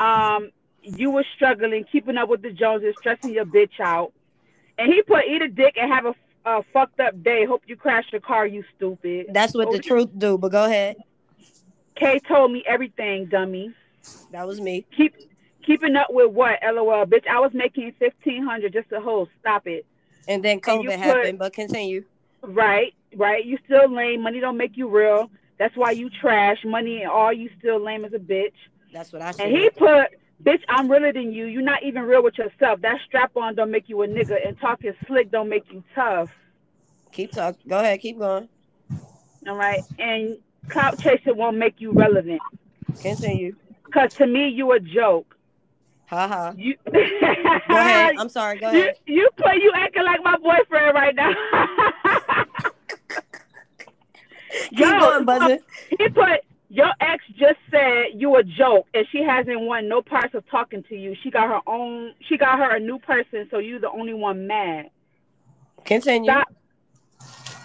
Um, 0.00 0.50
you 0.82 1.10
were 1.10 1.24
struggling, 1.36 1.84
keeping 1.90 2.16
up 2.16 2.28
with 2.28 2.42
the 2.42 2.50
Joneses, 2.50 2.96
stressing 2.98 3.32
your 3.32 3.44
bitch 3.44 3.78
out. 3.80 4.12
And 4.78 4.92
he 4.92 5.02
put 5.02 5.24
eat 5.26 5.42
a 5.42 5.48
dick 5.48 5.74
and 5.80 5.92
have 5.92 6.06
a, 6.06 6.14
a 6.44 6.62
fucked 6.72 7.00
up 7.00 7.22
day. 7.22 7.44
Hope 7.44 7.62
you 7.66 7.76
crash 7.76 8.04
your 8.12 8.20
car, 8.20 8.46
you 8.46 8.64
stupid. 8.76 9.26
That's 9.32 9.54
what 9.54 9.70
the 9.72 9.78
truth 9.78 10.08
do, 10.16 10.38
but 10.38 10.52
go 10.52 10.64
ahead. 10.64 10.96
Kay 11.94 12.18
told 12.20 12.52
me 12.52 12.64
everything, 12.66 13.26
dummy. 13.26 13.72
That 14.32 14.46
was 14.46 14.60
me. 14.60 14.84
Keep 14.96 15.14
keeping 15.64 15.94
up 15.94 16.08
with 16.10 16.30
what? 16.32 16.58
LOL, 16.62 17.06
bitch. 17.06 17.26
I 17.28 17.38
was 17.40 17.52
making 17.54 17.92
fifteen 17.98 18.44
hundred 18.44 18.72
just 18.72 18.88
to 18.90 19.00
host. 19.00 19.30
Stop 19.40 19.66
it. 19.66 19.86
And 20.28 20.42
then 20.44 20.54
And 20.54 20.62
COVID 20.62 20.86
put- 20.86 20.98
happened, 20.98 21.38
but 21.38 21.52
continue. 21.52 22.04
Right, 22.42 22.92
right. 23.16 23.44
You 23.44 23.58
still 23.64 23.88
lame. 23.92 24.22
Money 24.22 24.40
don't 24.40 24.56
make 24.56 24.76
you 24.76 24.88
real. 24.88 25.30
That's 25.58 25.76
why 25.76 25.92
you 25.92 26.10
trash. 26.10 26.58
Money 26.64 27.02
and 27.02 27.10
all 27.10 27.32
you 27.32 27.50
still 27.58 27.78
lame 27.78 28.04
as 28.04 28.12
a 28.12 28.18
bitch. 28.18 28.52
That's 28.92 29.12
what 29.12 29.22
I 29.22 29.30
said. 29.30 29.46
And 29.46 29.56
he 29.56 29.70
put, 29.70 30.08
bitch, 30.42 30.62
I'm 30.68 30.90
realer 30.90 31.12
than 31.12 31.32
you. 31.32 31.46
You're 31.46 31.62
not 31.62 31.82
even 31.82 32.02
real 32.02 32.22
with 32.22 32.38
yourself. 32.38 32.80
That 32.82 32.98
strap 33.06 33.36
on 33.36 33.54
don't 33.54 33.70
make 33.70 33.88
you 33.88 34.02
a 34.02 34.08
nigga, 34.08 34.46
and 34.46 34.58
talking 34.60 34.92
slick 35.06 35.30
don't 35.30 35.48
make 35.48 35.70
you 35.70 35.82
tough. 35.94 36.30
keep 37.12 37.32
talking. 37.32 37.68
Go 37.68 37.78
ahead, 37.78 38.00
keep 38.00 38.18
going. 38.18 38.48
All 39.48 39.56
right. 39.56 39.82
And 39.98 40.38
clout 40.68 40.98
chasing 40.98 41.36
won't 41.36 41.56
make 41.56 41.80
you 41.80 41.92
relevant. 41.92 42.40
Continue. 43.00 43.56
Cause 43.92 44.14
to 44.14 44.26
me, 44.26 44.48
you 44.48 44.72
a 44.72 44.80
joke. 44.80 45.36
Ha 46.06 46.28
ha. 46.28 46.52
You 46.56 46.76
Go 46.92 46.98
ahead. 47.70 48.16
I'm 48.18 48.28
sorry. 48.28 48.58
Go 48.58 48.68
ahead. 48.68 48.94
you 49.06 49.28
put 49.36 49.54
you 49.56 49.72
acting 49.74 50.04
like 50.04 50.22
my 50.22 50.36
boyfriend 50.36 50.94
right 50.94 51.14
now. 51.14 51.32
Keep 54.70 54.78
going, 54.78 55.24
buzzing. 55.24 55.60
He 55.98 56.08
put 56.08 56.40
your 56.72 56.90
ex 57.00 57.22
just 57.36 57.58
said 57.70 58.06
you 58.14 58.34
a 58.36 58.42
joke, 58.42 58.86
and 58.94 59.06
she 59.12 59.22
hasn't 59.22 59.60
won 59.60 59.88
no 59.88 60.00
parts 60.00 60.34
of 60.34 60.42
talking 60.48 60.82
to 60.84 60.96
you. 60.96 61.14
She 61.22 61.30
got 61.30 61.46
her 61.48 61.60
own. 61.66 62.14
She 62.26 62.38
got 62.38 62.58
her 62.58 62.74
a 62.76 62.80
new 62.80 62.98
person, 62.98 63.46
so 63.50 63.58
you 63.58 63.78
the 63.78 63.90
only 63.90 64.14
one 64.14 64.46
mad. 64.46 64.88
Continue. 65.84 66.30
Stop. 66.30 66.48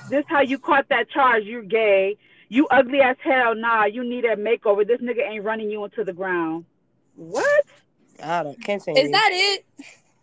This 0.10 0.26
how 0.28 0.42
you 0.42 0.60
caught 0.60 0.90
that 0.90 1.10
charge? 1.10 1.46
You're 1.46 1.62
gay. 1.64 2.18
You 2.50 2.68
ugly 2.68 3.00
as 3.00 3.16
hell. 3.22 3.56
Nah, 3.56 3.86
you 3.86 4.04
need 4.04 4.26
a 4.26 4.36
makeover. 4.36 4.86
This 4.86 5.00
nigga 5.00 5.26
ain't 5.26 5.46
running 5.46 5.70
you 5.72 5.86
into 5.86 6.04
the 6.04 6.14
ground. 6.14 6.66
What? 7.16 7.64
I 8.22 8.44
don't 8.44 8.62
continue. 8.62 9.04
Is 9.06 9.12
that 9.12 9.30
it? 9.32 9.66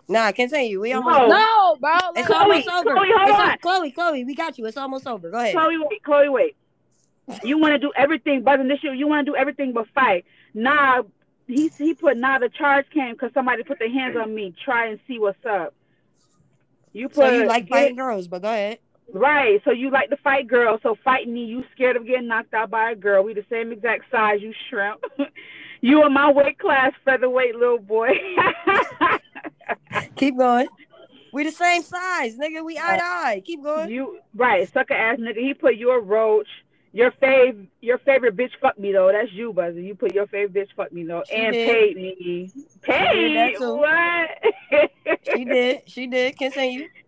nah, 0.08 0.30
continue. 0.32 0.78
We 0.78 0.92
almost 0.92 1.16
No. 1.16 1.28
No, 1.28 1.76
bro. 1.80 1.96
It's 2.16 2.28
Look, 2.28 2.38
almost 2.38 2.68
Khloe, 2.68 2.80
over. 2.80 2.90
Khloe, 2.90 3.12
hold 3.16 3.28
It's 3.30 3.38
on. 3.38 3.50
al- 3.50 3.82
Khloe, 3.82 3.94
Khloe, 3.94 4.26
we 4.26 4.34
got 4.34 4.58
you. 4.58 4.66
It's 4.66 4.76
almost 4.76 5.06
over. 5.06 5.30
Go 5.30 5.38
ahead. 5.38 5.54
Khloe, 5.54 5.88
wait. 5.88 6.02
Khloe, 6.02 6.30
wait. 6.32 6.56
You 7.42 7.58
want 7.58 7.72
to 7.72 7.78
do 7.78 7.92
everything, 7.96 8.42
buzzing 8.42 8.68
this 8.68 8.82
year. 8.82 8.94
You 8.94 9.08
want 9.08 9.26
to 9.26 9.32
do 9.32 9.36
everything 9.36 9.72
but 9.72 9.86
fight. 9.94 10.24
Nah, 10.52 11.02
he 11.46 11.68
he 11.76 11.94
put 11.94 12.16
nah. 12.16 12.38
The 12.38 12.48
charge 12.48 12.86
came 12.90 13.12
because 13.12 13.32
somebody 13.34 13.62
put 13.62 13.78
their 13.78 13.90
hands 13.90 14.16
on 14.16 14.34
me. 14.34 14.54
Try 14.64 14.88
and 14.88 15.00
see 15.06 15.18
what's 15.18 15.44
up. 15.44 15.74
You 16.92 17.08
put 17.08 17.16
So 17.16 17.30
you 17.30 17.46
like 17.46 17.68
fighting 17.68 17.96
girls, 17.96 18.28
but 18.28 18.42
go 18.42 18.48
ahead. 18.48 18.78
Right. 19.12 19.60
So 19.64 19.70
you 19.70 19.90
like 19.90 20.10
to 20.10 20.16
fight 20.16 20.46
girls. 20.46 20.80
So 20.82 20.96
fight 21.04 21.28
me. 21.28 21.44
You 21.44 21.64
scared 21.74 21.96
of 21.96 22.06
getting 22.06 22.28
knocked 22.28 22.54
out 22.54 22.70
by 22.70 22.92
a 22.92 22.96
girl. 22.96 23.22
We 23.22 23.34
the 23.34 23.44
same 23.50 23.72
exact 23.72 24.10
size. 24.10 24.40
You 24.40 24.54
shrimp. 24.68 25.04
you 25.80 26.04
in 26.04 26.12
my 26.12 26.30
weight 26.30 26.58
class, 26.58 26.92
featherweight 27.04 27.56
little 27.56 27.78
boy. 27.78 28.10
Keep 30.16 30.38
going. 30.38 30.68
We 31.32 31.42
the 31.42 31.50
same 31.50 31.82
size, 31.82 32.36
nigga. 32.36 32.64
We 32.64 32.78
eye 32.78 32.96
to 32.96 33.02
uh, 33.02 33.06
eye. 33.06 33.42
Keep 33.44 33.64
going. 33.64 33.90
you 33.90 34.20
right, 34.36 34.72
sucker 34.72 34.94
ass 34.94 35.18
nigga. 35.18 35.38
He 35.38 35.52
put 35.52 35.74
you 35.74 35.90
a 35.90 36.00
roach. 36.00 36.46
Your 36.94 37.10
fav, 37.10 37.66
your 37.80 37.98
favorite 37.98 38.36
bitch 38.36 38.52
fuck 38.60 38.78
me 38.78 38.92
though. 38.92 39.10
That's 39.12 39.32
you, 39.32 39.52
Buzzy. 39.52 39.82
You 39.82 39.96
put 39.96 40.14
your 40.14 40.28
favorite 40.28 40.54
bitch 40.54 40.74
fuck 40.76 40.92
me 40.92 41.02
though, 41.04 41.24
She 41.28 41.34
and 41.34 41.52
did. 41.52 41.68
paid 41.68 41.96
me. 41.96 42.52
Paid 42.82 43.36
that 43.36 43.60
what? 43.60 45.18
She 45.34 45.44
did. 45.44 45.82
She 45.86 46.06
did. 46.06 46.38
Continue. 46.38 46.88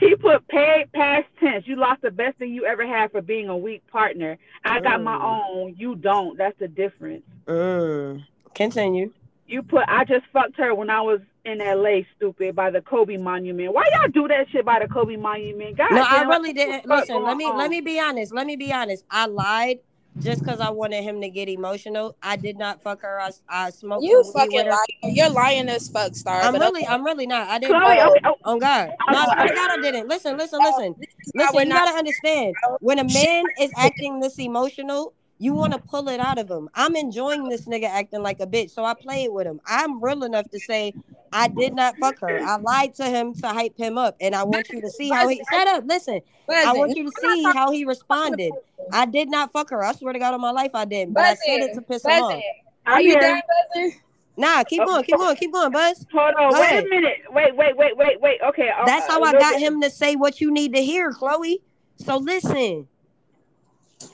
He 0.00 0.16
put 0.16 0.46
paid 0.48 0.90
past 0.92 1.26
tense. 1.38 1.68
You 1.68 1.76
lost 1.76 2.02
the 2.02 2.10
best 2.10 2.36
thing 2.38 2.52
you 2.52 2.66
ever 2.66 2.84
had 2.84 3.12
for 3.12 3.22
being 3.22 3.48
a 3.48 3.56
weak 3.56 3.86
partner. 3.86 4.36
I 4.64 4.80
got 4.80 5.00
my 5.00 5.14
Mm. 5.16 5.48
own. 5.54 5.74
You 5.78 5.94
don't. 5.94 6.36
That's 6.36 6.58
the 6.58 6.66
difference. 6.66 7.22
Mm. 7.46 8.24
Continue. 8.56 9.12
You 9.46 9.62
put 9.62 9.84
I 9.86 10.04
just 10.04 10.26
fucked 10.32 10.56
her 10.56 10.74
when 10.74 10.90
I 10.90 11.00
was 11.00 11.20
in 11.44 11.58
LA, 11.58 12.00
stupid, 12.16 12.56
by 12.56 12.70
the 12.70 12.80
Kobe 12.80 13.16
Monument. 13.16 13.72
Why 13.74 13.84
y'all 13.92 14.10
do 14.10 14.28
that 14.28 14.46
shit 14.50 14.64
by 14.64 14.78
the 14.80 14.88
Kobe 14.88 15.16
Monument? 15.16 15.76
God 15.76 15.88
No, 15.90 16.02
I 16.02 16.18
damn, 16.18 16.28
what 16.28 16.40
really 16.40 16.52
didn't. 16.54 16.86
Listen, 16.86 17.22
let 17.22 17.36
me 17.36 17.44
on? 17.46 17.58
let 17.58 17.70
me 17.70 17.80
be 17.80 18.00
honest. 18.00 18.34
Let 18.34 18.46
me 18.46 18.56
be 18.56 18.72
honest. 18.72 19.04
I 19.10 19.26
lied 19.26 19.78
just 20.22 20.42
because 20.42 20.60
I 20.60 20.70
wanted 20.70 21.02
him 21.02 21.20
to 21.20 21.28
get 21.28 21.48
emotional. 21.48 22.16
I 22.22 22.36
did 22.36 22.56
not 22.56 22.82
fuck 22.82 23.02
her. 23.02 23.20
I, 23.20 23.30
I 23.48 23.70
smoked 23.70 24.04
You 24.04 24.24
fucking 24.32 24.52
with 24.54 24.66
lying. 24.66 25.16
You're 25.16 25.28
lying 25.30 25.68
as 25.68 25.88
fuck, 25.88 26.14
Star. 26.14 26.40
I'm 26.40 26.54
really, 26.54 26.82
okay. 26.82 26.92
I'm 26.92 27.04
really 27.04 27.26
not. 27.26 27.48
I 27.48 27.58
didn't. 27.58 27.76
Khloe, 27.76 27.98
fuck- 27.98 28.10
okay, 28.16 28.20
oh, 28.44 28.58
God. 28.58 28.90
No, 29.10 29.18
I 29.18 29.24
swear 29.34 29.54
God, 29.54 29.70
I 29.70 29.76
didn't. 29.82 30.08
Listen, 30.08 30.36
listen, 30.36 30.62
listen. 30.62 30.94
Listen, 31.34 31.60
you 31.60 31.66
not- 31.66 31.84
gotta 31.86 31.98
understand. 31.98 32.54
When 32.80 32.98
a 32.98 33.04
man 33.04 33.44
is 33.60 33.70
acting 33.76 34.20
this 34.20 34.38
emotional, 34.38 35.14
you 35.38 35.54
want 35.54 35.72
to 35.72 35.78
pull 35.78 36.08
it 36.08 36.20
out 36.20 36.38
of 36.38 36.50
him. 36.50 36.68
I'm 36.74 36.96
enjoying 36.96 37.48
this 37.48 37.66
nigga 37.66 37.88
acting 37.88 38.22
like 38.22 38.40
a 38.40 38.46
bitch, 38.46 38.70
so 38.70 38.84
I 38.84 38.94
played 38.94 39.30
with 39.30 39.46
him. 39.46 39.60
I'm 39.66 40.02
real 40.02 40.24
enough 40.24 40.48
to 40.50 40.58
say 40.60 40.94
I 41.32 41.48
did 41.48 41.74
not 41.74 41.98
fuck 41.98 42.20
her. 42.20 42.38
I 42.40 42.56
lied 42.56 42.94
to 42.94 43.04
him 43.04 43.34
to 43.34 43.48
hype 43.48 43.76
him 43.76 43.98
up, 43.98 44.16
and 44.20 44.34
I 44.34 44.44
want 44.44 44.72
you 44.72 44.80
to 44.80 44.90
see 44.90 45.10
how 45.10 45.28
he. 45.28 45.42
Shut 45.50 45.68
up. 45.68 45.84
Listen. 45.86 46.20
I 46.48 46.72
want 46.72 46.96
you 46.96 47.04
to 47.04 47.10
see 47.10 47.44
how 47.44 47.70
he 47.72 47.84
responded. 47.84 48.52
I 48.92 49.06
did 49.06 49.30
not 49.30 49.52
fuck 49.52 49.70
her. 49.70 49.82
I 49.82 49.92
swear 49.92 50.12
to 50.12 50.18
God 50.18 50.34
on 50.34 50.40
my 50.40 50.50
life 50.50 50.70
I 50.74 50.84
didn't. 50.84 51.14
But 51.14 51.24
I 51.24 51.34
said 51.34 51.62
it 51.62 51.74
to 51.74 51.82
piss 51.82 52.04
him 52.04 52.12
off. 52.12 52.42
Are 52.86 53.00
you 53.00 53.18
done, 53.18 53.40
Buzzing? 53.74 53.92
Nah, 54.36 54.64
keep 54.64 54.84
going, 54.84 55.04
keep 55.04 55.16
going, 55.16 55.36
keep 55.36 55.52
going, 55.52 55.72
Buzz. 55.72 56.06
Hold 56.12 56.34
on, 56.34 56.52
Go 56.52 56.60
wait 56.60 56.70
ahead. 56.70 56.84
a 56.84 56.88
minute. 56.88 57.18
Wait, 57.30 57.56
wait, 57.56 57.76
wait, 57.76 57.96
wait, 57.96 58.20
wait. 58.20 58.40
Okay. 58.48 58.68
uh, 58.68 58.84
That's 58.84 59.08
uh, 59.08 59.12
how 59.12 59.22
I 59.22 59.32
got 59.32 59.58
him 59.60 59.80
to 59.80 59.90
say 59.90 60.16
what 60.16 60.40
you 60.40 60.50
need 60.52 60.74
to 60.74 60.82
hear, 60.82 61.12
Khloe. 61.12 61.56
So 61.96 62.16
listen. 62.16 62.88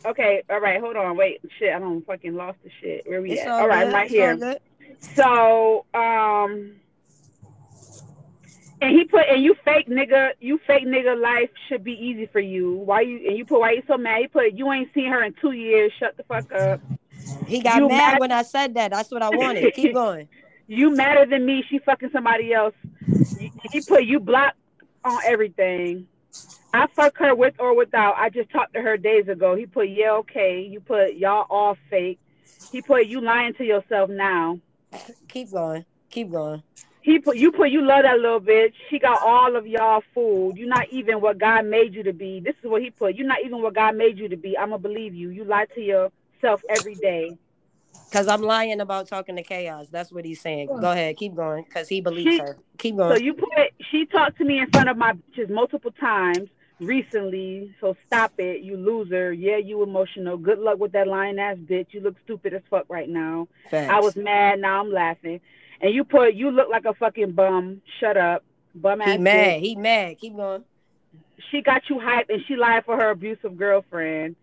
Okay, 0.06 0.42
all 0.48 0.60
right, 0.60 0.80
hold 0.80 0.96
on, 0.96 1.16
wait. 1.16 1.40
Shit, 1.58 1.74
I 1.74 1.78
don't 1.78 2.04
fucking 2.06 2.34
lost 2.34 2.58
the 2.64 2.70
shit. 2.80 3.04
Where 3.06 3.20
we 3.20 3.32
It's 3.32 3.42
at? 3.42 3.48
all 3.48 3.60
All 3.62 3.68
right, 3.68 3.84
good. 3.86 3.92
Right 3.92 4.10
it's 4.10 4.14
here. 4.14 4.58
So, 5.14 5.84
um, 5.94 6.72
and 8.80 8.96
he 8.96 9.04
put, 9.04 9.22
and 9.28 9.42
you 9.42 9.54
fake 9.64 9.88
nigga, 9.88 10.30
you 10.40 10.58
fake 10.66 10.86
nigga 10.86 11.20
life 11.20 11.50
should 11.68 11.84
be 11.84 11.92
easy 11.92 12.26
for 12.32 12.40
you. 12.40 12.72
Why 12.72 13.02
you, 13.02 13.28
and 13.28 13.36
you 13.36 13.44
put, 13.44 13.60
why 13.60 13.72
you 13.72 13.82
so 13.86 13.98
mad? 13.98 14.20
He 14.22 14.26
put, 14.28 14.52
you 14.54 14.72
ain't 14.72 14.92
seen 14.94 15.06
her 15.10 15.22
in 15.22 15.34
two 15.40 15.52
years. 15.52 15.92
Shut 15.98 16.16
the 16.16 16.22
fuck 16.24 16.50
up. 16.52 16.80
He 17.46 17.60
got 17.60 17.82
mad, 17.82 17.88
mad- 17.88 18.20
when 18.20 18.32
I 18.32 18.42
said 18.42 18.74
that. 18.74 18.90
That's 18.92 19.10
what 19.10 19.22
I 19.22 19.30
wanted. 19.30 19.74
Keep 19.74 19.92
going. 19.94 20.28
You 20.66 20.94
madder 20.96 21.26
than 21.26 21.44
me. 21.44 21.62
She 21.68 21.78
fucking 21.80 22.10
somebody 22.12 22.54
else. 22.54 22.74
He 23.70 23.80
put, 23.82 24.04
you 24.04 24.18
block 24.20 24.54
on 25.04 25.18
everything. 25.26 26.06
I 26.72 26.86
fuck 26.94 27.18
her 27.18 27.34
with 27.34 27.54
or 27.58 27.76
without. 27.76 28.14
I 28.16 28.30
just 28.30 28.50
talked 28.50 28.74
to 28.74 28.82
her 28.82 28.96
days 28.96 29.28
ago. 29.28 29.56
He 29.56 29.66
put, 29.66 29.88
yeah, 29.88 30.12
okay. 30.12 30.60
You 30.60 30.80
put, 30.80 31.14
y'all 31.14 31.46
all 31.50 31.76
fake. 31.90 32.20
He 32.70 32.82
put, 32.82 33.06
you 33.06 33.20
lying 33.20 33.54
to 33.54 33.64
yourself 33.64 34.10
now. 34.10 34.58
Keep 35.28 35.50
going. 35.52 35.84
Keep 36.10 36.30
going. 36.30 36.62
He 37.02 37.18
put 37.18 37.38
you 37.38 37.50
put 37.50 37.70
you 37.70 37.86
love 37.86 38.02
that 38.02 38.18
little 38.20 38.40
bitch. 38.40 38.74
She 38.90 38.98
got 38.98 39.22
all 39.22 39.56
of 39.56 39.66
y'all 39.66 40.02
fooled. 40.14 40.58
You're 40.58 40.68
not 40.68 40.88
even 40.90 41.20
what 41.20 41.38
God 41.38 41.64
made 41.64 41.94
you 41.94 42.02
to 42.02 42.12
be. 42.12 42.40
This 42.40 42.54
is 42.62 42.70
what 42.70 42.82
he 42.82 42.90
put. 42.90 43.14
You're 43.14 43.26
not 43.26 43.38
even 43.44 43.62
what 43.62 43.74
God 43.74 43.96
made 43.96 44.18
you 44.18 44.28
to 44.28 44.36
be. 44.36 44.56
I'ma 44.56 44.76
believe 44.76 45.14
you. 45.14 45.30
You 45.30 45.44
lie 45.44 45.66
to 45.74 45.80
yourself 45.80 46.60
every 46.68 46.96
day. 46.96 47.38
Cause 48.12 48.28
I'm 48.28 48.42
lying 48.42 48.80
about 48.80 49.08
talking 49.08 49.36
to 49.36 49.44
KayOz. 49.44 49.90
That's 49.90 50.12
what 50.12 50.24
he's 50.24 50.40
saying. 50.40 50.66
Go 50.66 50.90
ahead, 50.90 51.16
keep 51.16 51.34
going. 51.34 51.64
Cause 51.72 51.88
he 51.88 52.00
believes 52.00 52.28
She- 52.28 52.38
her. 52.38 52.58
Keep 52.78 52.96
going. 52.96 53.12
So 53.12 53.16
you 53.24 53.34
put 53.34 53.50
she 53.90 54.04
talked 54.06 54.36
to 54.38 54.44
me 54.44 54.58
in 54.58 54.70
front 54.70 54.90
of 54.90 54.96
my 54.96 55.12
bitches 55.14 55.48
multiple 55.48 55.92
times 55.92 56.48
recently. 56.80 57.74
So 57.80 57.96
stop 58.06 58.32
it, 58.38 58.62
you 58.62 58.76
loser. 58.76 59.32
Yeah, 59.32 59.58
you 59.58 59.82
emotional. 59.82 60.36
Good 60.36 60.58
luck 60.58 60.78
with 60.78 60.92
that 60.92 61.06
lying 61.06 61.38
ass 61.38 61.56
bitch. 61.58 61.88
You 61.90 62.00
look 62.00 62.16
stupid 62.24 62.54
as 62.54 62.62
fuck 62.70 62.86
right 62.88 63.08
now. 63.08 63.48
Facts. 63.70 63.92
I 63.92 64.00
was 64.00 64.16
mad. 64.16 64.60
Now 64.60 64.80
I'm 64.80 64.90
laughing. 64.90 65.40
And 65.80 65.94
you 65.94 66.04
put 66.04 66.34
you 66.34 66.50
look 66.50 66.68
like 66.70 66.84
a 66.84 66.94
fucking 66.94 67.32
bum. 67.32 67.82
Shut 68.00 68.16
up, 68.16 68.44
bum 68.74 69.00
ass. 69.00 69.08
he 69.12 69.16
bitch. 69.16 69.20
mad. 69.20 69.60
He 69.60 69.76
mad. 69.76 70.18
Keep 70.18 70.36
going. 70.36 70.64
she 71.50 71.62
got 71.62 71.82
you 71.88 71.96
hyped 71.96 72.30
and 72.30 72.42
she 72.46 72.56
lied 72.56 72.84
for 72.84 72.96
her 72.96 73.10
abusive 73.10 73.56
girlfriend. 73.56 74.36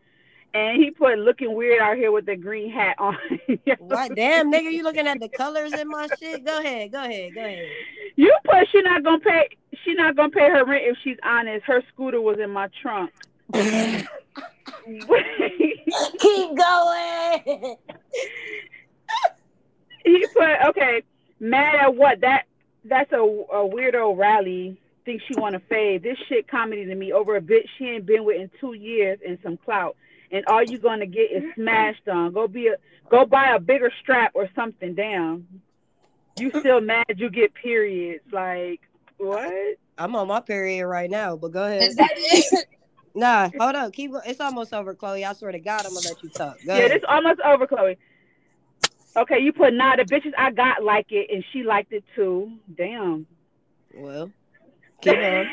And 0.57 0.81
he 0.81 0.89
put 0.89 1.19
looking 1.19 1.53
weird 1.55 1.79
out 1.79 1.97
here 1.97 2.11
with 2.11 2.25
the 2.25 2.35
green 2.35 2.71
hat 2.71 2.95
on. 2.97 3.15
What 3.79 4.15
damn 4.15 4.51
nigga, 4.51 4.71
you 4.71 4.83
looking 4.83 5.07
at 5.07 5.19
the 5.19 5.29
colors 5.29 5.73
in 5.73 5.87
my 5.87 6.07
shit? 6.19 6.43
Go 6.43 6.59
ahead, 6.59 6.91
go 6.91 7.03
ahead, 7.03 7.35
go 7.35 7.41
ahead. 7.41 7.67
You 8.15 8.35
put 8.43 8.67
she 8.71 8.81
not 8.81 9.03
gonna 9.03 9.19
pay 9.19 9.49
she 9.83 9.93
not 9.93 10.15
gonna 10.15 10.29
pay 10.29 10.49
her 10.49 10.65
rent 10.65 10.83
if 10.85 10.97
she's 11.03 11.17
honest. 11.23 11.63
Her 11.65 11.83
scooter 11.93 12.19
was 12.21 12.39
in 12.39 12.49
my 12.49 12.69
trunk. 12.81 13.11
Keep 13.53 14.07
going. 16.57 17.43
he 20.03 20.25
put 20.33 20.67
okay. 20.69 21.03
Mad 21.39 21.75
at 21.75 21.95
what? 21.95 22.21
That 22.21 22.45
that's 22.83 23.11
a, 23.11 23.17
a 23.17 23.69
weirdo 23.69 24.17
rally. 24.17 24.81
Think 25.05 25.21
she 25.27 25.39
want 25.39 25.53
to 25.53 25.59
fade. 25.59 26.03
This 26.03 26.17
shit 26.27 26.47
comedy 26.47 26.85
to 26.85 26.95
me 26.95 27.13
over 27.13 27.35
a 27.35 27.41
bitch 27.41 27.67
she 27.77 27.85
ain't 27.85 28.05
been 28.05 28.25
with 28.25 28.41
in 28.41 28.49
two 28.59 28.73
years 28.73 29.19
and 29.25 29.37
some 29.43 29.57
clout. 29.57 29.95
And 30.31 30.45
all 30.47 30.63
you're 30.63 30.79
gonna 30.79 31.05
get 31.05 31.31
is 31.31 31.43
smashed 31.55 32.07
on. 32.07 32.33
Go 32.33 32.47
be 32.47 32.67
a 32.67 32.75
go 33.09 33.25
buy 33.25 33.55
a 33.55 33.59
bigger 33.59 33.91
strap 34.01 34.31
or 34.35 34.49
something. 34.55 34.93
Damn. 34.93 35.47
You 36.37 36.51
mm. 36.51 36.59
still 36.59 36.81
mad 36.81 37.05
you 37.15 37.29
get 37.29 37.53
periods. 37.53 38.23
Like 38.31 38.81
what? 39.17 39.77
I'm 39.97 40.15
on 40.15 40.27
my 40.27 40.41
period 40.41 40.85
right 40.87 41.09
now, 41.09 41.35
but 41.35 41.51
go 41.51 41.63
ahead. 41.63 41.89
Is 41.89 41.95
that 41.95 42.13
it? 42.15 42.67
Nah, 43.15 43.49
hold 43.59 43.75
on. 43.75 43.91
Keep 43.91 44.11
going. 44.11 44.23
It's 44.27 44.39
almost 44.39 44.75
over, 44.75 44.93
Khloe. 44.93 45.27
I 45.27 45.33
swear 45.33 45.51
to 45.51 45.57
God, 45.57 45.87
I'm 45.87 45.95
gonna 45.95 46.07
let 46.07 46.21
you 46.21 46.29
talk. 46.29 46.57
Go 46.63 46.73
Yeah, 46.73 46.85
ahead. 46.85 46.91
this 46.91 47.03
almost 47.09 47.39
over, 47.41 47.65
Khloe. 47.65 47.97
Okay, 49.15 49.39
you 49.39 49.51
put 49.51 49.73
nah 49.73 49.95
the 49.95 50.03
bitches 50.03 50.33
I 50.37 50.51
got 50.51 50.83
like 50.83 51.07
it 51.09 51.31
and 51.33 51.43
she 51.51 51.63
liked 51.63 51.91
it 51.93 52.03
too. 52.15 52.51
Damn. 52.75 53.25
Well, 53.95 54.31
keep 55.01 55.15
going. 55.15 55.49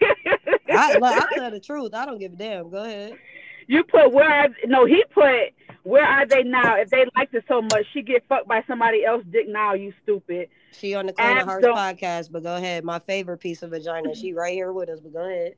I, 0.70 0.94
look, 0.94 1.02
I 1.02 1.26
tell 1.34 1.50
the 1.50 1.60
truth. 1.60 1.92
I 1.92 2.06
don't 2.06 2.18
give 2.18 2.32
a 2.32 2.36
damn. 2.36 2.70
Go 2.70 2.82
ahead. 2.82 3.18
You 3.66 3.84
put 3.84 4.12
where 4.12 4.28
are 4.28 4.48
no, 4.66 4.84
he 4.84 5.04
put 5.12 5.52
where 5.82 6.04
are 6.04 6.26
they 6.26 6.42
now? 6.42 6.76
If 6.76 6.90
they 6.90 7.04
liked 7.16 7.34
it 7.34 7.44
so 7.48 7.62
much, 7.62 7.86
she 7.92 8.02
get 8.02 8.26
fucked 8.28 8.48
by 8.48 8.62
somebody 8.66 9.04
else 9.04 9.22
dick 9.30 9.48
now, 9.48 9.74
you 9.74 9.92
stupid. 10.02 10.48
She 10.72 10.94
on 10.94 11.06
the 11.06 11.12
Queen 11.12 11.38
of 11.38 11.46
Hearts 11.46 11.66
podcast, 11.66 12.32
but 12.32 12.42
go 12.42 12.56
ahead. 12.56 12.84
My 12.84 12.98
favorite 12.98 13.38
piece 13.38 13.62
of 13.62 13.70
vagina. 13.70 14.14
She 14.14 14.32
right 14.32 14.54
here 14.54 14.72
with 14.72 14.88
us, 14.88 15.00
but 15.00 15.12
go 15.12 15.24
ahead. 15.24 15.54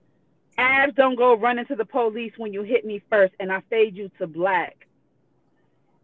Abs 0.58 0.94
don't 0.94 1.16
go 1.16 1.36
running 1.36 1.66
to 1.66 1.76
the 1.76 1.84
police 1.84 2.32
when 2.36 2.52
you 2.52 2.62
hit 2.62 2.84
me 2.84 3.02
first 3.10 3.34
and 3.38 3.52
I 3.52 3.62
fade 3.68 3.96
you 3.96 4.10
to 4.18 4.26
black. 4.26 4.86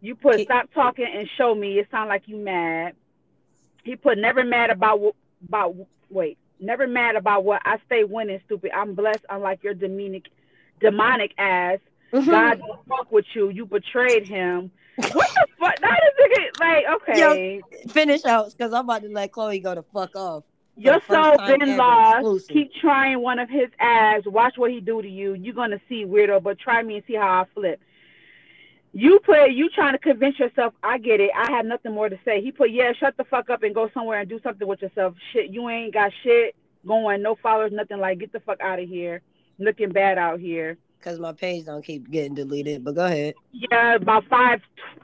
You 0.01 0.15
put 0.15 0.37
Keep- 0.37 0.47
stop 0.47 0.69
talking 0.73 1.07
and 1.11 1.29
show 1.37 1.55
me. 1.55 1.79
It 1.79 1.87
sound 1.89 2.09
like 2.09 2.23
you 2.27 2.37
mad. 2.37 2.95
He 3.83 3.95
put 3.95 4.17
never 4.17 4.43
mad 4.43 4.69
about 4.69 5.15
about 5.45 5.75
wait, 6.09 6.37
never 6.59 6.87
mad 6.87 7.15
about 7.15 7.43
what 7.43 7.61
I 7.65 7.77
stay 7.85 8.03
winning, 8.03 8.39
stupid. 8.45 8.71
I'm 8.73 8.95
blessed 8.95 9.25
unlike 9.29 9.63
your 9.63 9.73
demonic 9.73 10.27
demonic 10.79 11.33
ass. 11.37 11.79
Mm-hmm. 12.13 12.29
God 12.29 12.59
don't 12.59 12.87
fuck 12.87 13.11
with 13.11 13.25
you. 13.33 13.49
You 13.49 13.65
betrayed 13.65 14.27
him. 14.27 14.71
What 14.97 15.11
the 15.11 15.47
fuck? 15.59 15.79
That 15.81 15.99
is 16.03 16.37
a- 16.37 16.63
like 16.63 16.85
okay. 17.01 17.61
Finish 17.89 18.23
out, 18.25 18.51
because 18.51 18.71
I'm 18.73 18.85
about 18.85 19.01
to 19.01 19.09
let 19.09 19.31
Khloe 19.31 19.61
go 19.63 19.73
to 19.73 19.83
fuck 19.93 20.15
off. 20.15 20.43
Your 20.75 21.01
soul 21.07 21.37
been 21.37 21.77
lost. 21.77 22.17
exclusive. 22.17 22.49
Keep 22.49 22.73
trying 22.81 23.21
one 23.21 23.39
of 23.39 23.49
his 23.49 23.69
ass. 23.79 24.21
Watch 24.25 24.57
what 24.57 24.71
he 24.71 24.79
do 24.79 25.01
to 25.01 25.07
you. 25.07 25.33
You're 25.33 25.53
gonna 25.53 25.79
see 25.89 26.05
weirdo, 26.05 26.41
but 26.41 26.59
try 26.59 26.81
me 26.83 26.95
and 26.95 27.03
see 27.07 27.15
how 27.15 27.41
I 27.41 27.45
flip. 27.53 27.79
You 28.91 29.19
put 29.19 29.51
you 29.51 29.69
trying 29.69 29.93
to 29.93 29.99
convince 29.99 30.37
yourself. 30.37 30.73
I 30.83 30.99
get 30.99 31.19
it. 31.19 31.31
I 31.35 31.51
have 31.51 31.65
nothing 31.65 31.93
more 31.93 32.09
to 32.09 32.19
say. 32.23 32.41
He 32.41 32.51
put 32.51 32.69
yeah, 32.71 32.93
shut 32.93 33.17
the 33.17 33.23
fuck 33.23 33.49
up 33.49 33.63
and 33.63 33.73
go 33.73 33.89
somewhere 33.93 34.19
and 34.19 34.29
do 34.29 34.39
something 34.43 34.67
with 34.67 34.81
yourself. 34.81 35.15
Shit, 35.31 35.49
you 35.51 35.67
ain't 35.69 35.93
got 35.93 36.11
shit 36.23 36.55
going. 36.85 37.21
No 37.23 37.35
followers, 37.41 37.71
nothing. 37.71 37.99
Like 37.99 38.19
get 38.19 38.31
the 38.31 38.39
fuck 38.39 38.61
out 38.61 38.79
of 38.79 38.87
here. 38.87 39.21
Looking 39.59 39.89
bad 39.91 40.17
out 40.19 40.39
here. 40.39 40.77
Because 41.03 41.19
my 41.19 41.33
page 41.33 41.65
don't 41.65 41.83
keep 41.83 42.09
getting 42.09 42.33
deleted, 42.33 42.83
but 42.83 42.95
go 42.95 43.05
ahead. 43.05 43.33
Yeah, 43.51 43.95
about 43.95 44.25
five 44.29 44.61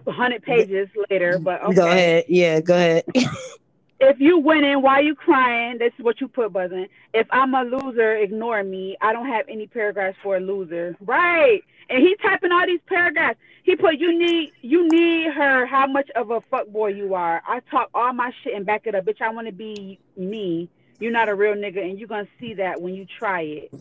hundred 0.07 0.43
pages 0.43 0.87
later, 1.09 1.37
but 1.39 1.61
okay. 1.63 1.75
Go 1.75 1.87
ahead. 1.87 2.25
Yeah, 2.29 2.61
go 2.61 2.75
ahead. 2.75 3.03
if 3.99 4.19
you 4.19 4.37
winning, 4.37 4.81
why 4.81 5.01
you 5.01 5.13
crying? 5.13 5.77
This 5.77 5.91
is 5.97 6.05
what 6.05 6.21
you 6.21 6.29
put, 6.29 6.53
buzzing. 6.53 6.87
If 7.13 7.27
I'm 7.31 7.53
a 7.53 7.63
loser, 7.63 8.15
ignore 8.15 8.63
me. 8.63 8.95
I 9.01 9.11
don't 9.11 9.27
have 9.27 9.45
any 9.49 9.67
paragraphs 9.67 10.17
for 10.23 10.37
a 10.37 10.39
loser. 10.39 10.95
Right. 11.01 11.63
And 11.89 12.01
he 12.01 12.15
typing 12.21 12.51
all 12.51 12.65
these 12.65 12.79
paragraphs. 12.87 13.39
He 13.63 13.75
put 13.75 13.97
you 13.97 14.17
need 14.17 14.53
you 14.61 14.87
need 14.87 15.33
her 15.33 15.65
how 15.65 15.85
much 15.85 16.09
of 16.11 16.31
a 16.31 16.39
fuck 16.49 16.67
boy 16.69 16.89
you 16.89 17.13
are. 17.13 17.41
I 17.45 17.59
talk 17.71 17.89
all 17.93 18.13
my 18.13 18.31
shit 18.41 18.55
and 18.55 18.65
back 18.65 18.87
it 18.87 18.95
up. 18.95 19.03
Bitch, 19.03 19.21
I 19.21 19.31
wanna 19.31 19.51
be 19.51 19.99
me. 20.15 20.69
You're 20.99 21.11
not 21.11 21.27
a 21.27 21.35
real 21.35 21.55
nigga 21.55 21.83
and 21.83 21.99
you're 21.99 22.07
gonna 22.07 22.27
see 22.39 22.53
that 22.53 22.81
when 22.81 22.95
you 22.95 23.05
try 23.05 23.41
it. 23.41 23.73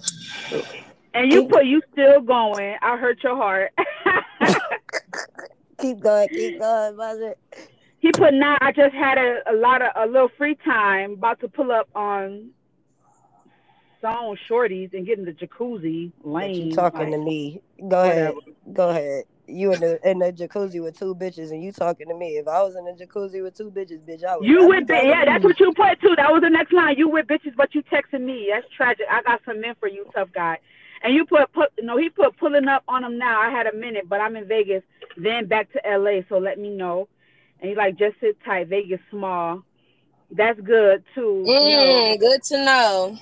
And 1.18 1.32
you 1.32 1.48
put 1.48 1.66
you 1.66 1.82
still 1.92 2.20
going. 2.20 2.76
I 2.80 2.96
hurt 2.96 3.22
your 3.24 3.34
heart. 3.34 3.72
keep 5.78 5.98
going. 5.98 6.28
Keep 6.28 6.60
going, 6.60 6.96
buzzer. 6.96 7.34
He 7.98 8.12
put 8.12 8.34
nah, 8.34 8.56
I 8.60 8.70
just 8.70 8.94
had 8.94 9.18
a, 9.18 9.40
a 9.50 9.54
lot 9.54 9.82
of 9.82 9.88
a 9.96 10.06
little 10.06 10.30
free 10.38 10.56
time, 10.64 11.14
about 11.14 11.40
to 11.40 11.48
pull 11.48 11.72
up 11.72 11.88
on 11.96 12.50
some 14.00 14.36
shorties 14.48 14.94
and 14.94 15.04
get 15.04 15.18
in 15.18 15.24
the 15.24 15.32
jacuzzi 15.32 16.12
lane. 16.22 16.68
you 16.68 16.72
talking 16.76 17.10
to 17.10 17.18
me. 17.18 17.60
Go 17.88 18.02
ahead. 18.02 18.34
Go 18.72 18.90
ahead. 18.90 19.24
You 19.48 19.72
in 19.72 19.80
the 19.80 20.08
in 20.08 20.20
the 20.20 20.32
jacuzzi 20.32 20.80
with 20.80 20.96
two 20.96 21.16
bitches 21.16 21.50
and 21.50 21.64
you 21.64 21.72
talking 21.72 22.06
to 22.06 22.14
me. 22.14 22.36
If 22.36 22.46
I 22.46 22.62
was 22.62 22.76
in 22.76 22.84
the 22.84 22.92
jacuzzi 22.92 23.42
with 23.42 23.56
two 23.56 23.72
bitches, 23.72 23.98
bitch, 24.06 24.22
I 24.22 24.36
would 24.36 24.46
You 24.46 24.68
with 24.68 24.86
talking 24.86 25.08
yeah, 25.08 25.24
that's 25.24 25.42
what 25.42 25.58
you 25.58 25.72
put 25.72 26.00
too. 26.00 26.14
That 26.16 26.30
was 26.30 26.42
the 26.42 26.50
next 26.50 26.72
line. 26.72 26.96
You 26.96 27.08
with 27.08 27.26
bitches, 27.26 27.56
but 27.56 27.74
you 27.74 27.82
texting 27.82 28.20
me. 28.20 28.50
That's 28.52 28.66
tragic. 28.76 29.06
I 29.10 29.22
got 29.22 29.40
some 29.44 29.60
men 29.60 29.74
for 29.80 29.88
you, 29.88 30.06
tough 30.14 30.28
guy. 30.32 30.58
And 31.02 31.14
you 31.14 31.24
put 31.26 31.52
put 31.52 31.70
no, 31.80 31.96
he 31.96 32.08
put 32.10 32.36
pulling 32.38 32.68
up 32.68 32.82
on 32.88 33.04
him 33.04 33.18
now. 33.18 33.40
I 33.40 33.50
had 33.50 33.66
a 33.66 33.74
minute, 33.74 34.08
but 34.08 34.20
I'm 34.20 34.36
in 34.36 34.46
Vegas, 34.48 34.82
then 35.16 35.46
back 35.46 35.70
to 35.72 35.80
LA. 35.86 36.20
So 36.28 36.38
let 36.38 36.58
me 36.58 36.70
know. 36.70 37.08
And 37.60 37.70
he 37.70 37.76
like 37.76 37.96
just 37.98 38.16
sit 38.20 38.36
tight. 38.44 38.68
Vegas 38.68 39.00
small. 39.10 39.62
That's 40.30 40.60
good 40.60 41.04
too. 41.14 41.44
you 41.46 41.70
know. 41.70 42.16
Mm, 42.16 42.20
good 42.20 42.42
to 42.44 42.64
know. 42.64 43.18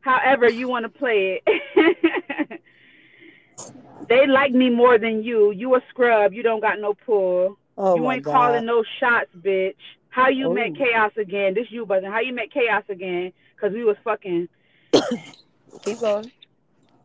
however 0.00 0.48
you 0.48 0.68
want 0.68 0.84
to 0.84 0.88
play 0.88 1.42
it. 1.46 2.60
they 4.08 4.26
like 4.26 4.52
me 4.52 4.70
more 4.70 4.98
than 4.98 5.22
you. 5.22 5.50
You 5.50 5.74
a 5.74 5.82
scrub. 5.90 6.32
You 6.32 6.42
don't 6.42 6.60
got 6.60 6.80
no 6.80 6.94
pull. 6.94 7.58
Oh 7.76 7.96
you 7.96 8.02
my 8.02 8.14
ain't 8.14 8.24
god. 8.24 8.32
calling 8.32 8.64
no 8.66 8.84
shots, 8.98 9.30
bitch. 9.36 9.74
How 10.08 10.28
you 10.28 10.52
met 10.54 10.72
KayOz 10.72 11.16
again? 11.18 11.52
This 11.54 11.70
you 11.70 11.84
buzzing. 11.84 12.10
How 12.10 12.20
you 12.20 12.32
met 12.32 12.50
KayOz 12.50 12.88
again? 12.88 13.32
Cause 13.60 13.72
we 13.72 13.84
was 13.84 13.96
fucking. 14.02 14.48
Keep 15.82 16.00
going. 16.00 16.30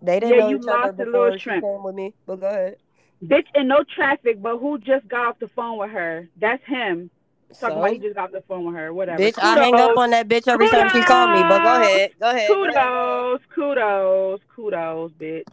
They 0.01 0.19
didn't 0.19 0.37
Yeah, 0.37 0.37
know 0.37 0.49
you 0.49 0.57
each 0.57 0.67
other 0.67 0.91
lost 0.91 0.99
a 0.99 1.05
before 1.05 1.11
little 1.11 1.37
she 1.37 1.43
shrimp. 1.43 1.63
came 1.63 1.83
with 1.83 1.95
me. 1.95 2.13
But 2.25 2.39
go 2.41 2.47
ahead. 2.47 2.77
Bitch 3.23 3.47
in 3.55 3.67
no 3.67 3.83
traffic, 3.95 4.41
but 4.41 4.57
who 4.57 4.79
just 4.79 5.07
got 5.07 5.27
off 5.27 5.39
the 5.39 5.47
phone 5.55 5.77
with 5.77 5.91
her? 5.91 6.27
That's 6.39 6.63
him. 6.65 7.11
Talking 7.59 7.77
So, 7.77 7.79
about 7.79 7.91
he 7.91 7.99
just 7.99 8.15
got 8.15 8.25
off 8.25 8.31
the 8.31 8.43
phone 8.47 8.65
with 8.65 8.75
her. 8.75 8.93
Whatever. 8.93 9.21
bitch, 9.21 9.37
I 9.39 9.57
hang 9.57 9.79
up 9.79 9.97
on 9.97 10.11
that 10.11 10.27
bitch 10.27 10.47
every 10.47 10.67
time 10.69 10.89
she 10.89 11.01
called 11.03 11.31
me. 11.31 11.43
But 11.43 11.61
go 11.63 11.75
ahead. 11.81 12.11
Go 12.19 12.29
ahead. 12.31 12.59
Go 12.63 12.69
ahead. 12.71 12.85
kudos, 12.85 13.41
kudos, 13.55 14.39
kudos, 14.55 15.11
bitch. 15.19 15.43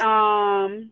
Um, 0.00 0.90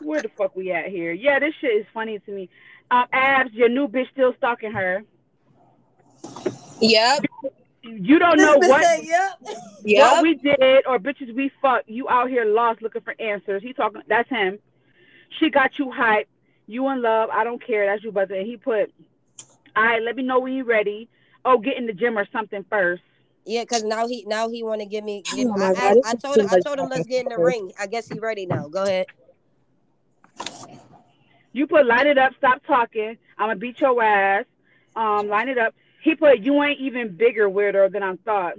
where 0.00 0.22
the 0.22 0.28
fuck 0.36 0.54
we 0.56 0.72
at 0.72 0.86
here? 0.86 1.12
Yeah, 1.12 1.38
this 1.38 1.54
shit 1.60 1.72
is 1.80 1.86
funny 1.92 2.18
to 2.20 2.32
me. 2.32 2.48
Um, 2.90 3.04
abs, 3.12 3.52
your 3.52 3.68
new 3.68 3.88
bitch 3.88 4.10
still 4.12 4.34
stalking 4.38 4.72
her. 4.72 5.02
Yep. 6.80 7.26
You 7.86 8.18
don't 8.18 8.38
know 8.38 8.58
what 8.58 8.84
said, 8.84 9.04
yep. 9.04 9.38
what 9.40 9.56
Yep. 9.84 10.22
we 10.22 10.34
did 10.34 10.86
or 10.86 10.98
bitches 10.98 11.34
we 11.34 11.50
fucked. 11.62 11.88
You 11.88 12.08
out 12.08 12.28
here 12.28 12.44
lost 12.44 12.82
looking 12.82 13.02
for 13.02 13.14
answers. 13.20 13.62
He 13.62 13.72
talking. 13.72 14.02
That's 14.08 14.28
him. 14.28 14.58
She 15.38 15.50
got 15.50 15.78
you 15.78 15.90
hype. 15.90 16.28
You 16.66 16.88
in 16.90 17.02
love. 17.02 17.30
I 17.30 17.44
don't 17.44 17.64
care. 17.64 17.86
That's 17.86 18.02
you, 18.02 18.10
brother. 18.10 18.34
And 18.34 18.46
he 18.46 18.56
put, 18.56 18.92
all 19.76 19.84
right, 19.84 20.02
let 20.02 20.16
me 20.16 20.22
know 20.22 20.40
when 20.40 20.54
you 20.54 20.64
ready. 20.64 21.08
Oh, 21.44 21.58
get 21.58 21.76
in 21.76 21.86
the 21.86 21.92
gym 21.92 22.18
or 22.18 22.26
something 22.32 22.64
first. 22.68 23.02
Yeah, 23.44 23.64
cause 23.64 23.84
now 23.84 24.08
he 24.08 24.24
now 24.26 24.48
he 24.48 24.64
want 24.64 24.80
to 24.80 24.86
give 24.86 25.04
me. 25.04 25.24
Give, 25.30 25.48
Oh 25.48 25.52
I, 25.52 25.56
my 25.56 25.66
I, 25.68 25.94
God, 25.94 25.96
I, 26.04 26.14
told 26.16 26.38
him 26.38 26.48
I 26.50 26.60
told 26.60 26.80
him 26.80 26.88
let's 26.88 27.06
get 27.06 27.24
in 27.24 27.28
the 27.28 27.38
ring. 27.38 27.72
I 27.78 27.86
guess 27.86 28.08
he 28.08 28.18
ready 28.18 28.44
now. 28.46 28.66
Go 28.66 28.82
ahead. 28.82 29.06
You 31.52 31.66
put 31.68 31.86
line 31.86 32.08
it 32.08 32.18
up, 32.18 32.32
stop 32.36 32.62
talking. 32.66 33.16
I'm 33.38 33.48
gonna 33.48 33.56
beat 33.56 33.80
your 33.80 34.02
ass. 34.02 34.44
Um, 34.96 35.28
line 35.28 35.48
it 35.48 35.58
up. 35.58 35.74
He 36.06 36.14
put 36.14 36.38
you 36.38 36.62
ain't 36.62 36.78
even 36.78 37.16
bigger 37.16 37.50
weirdo 37.50 37.90
than 37.90 38.04
I 38.04 38.14
thought. 38.24 38.54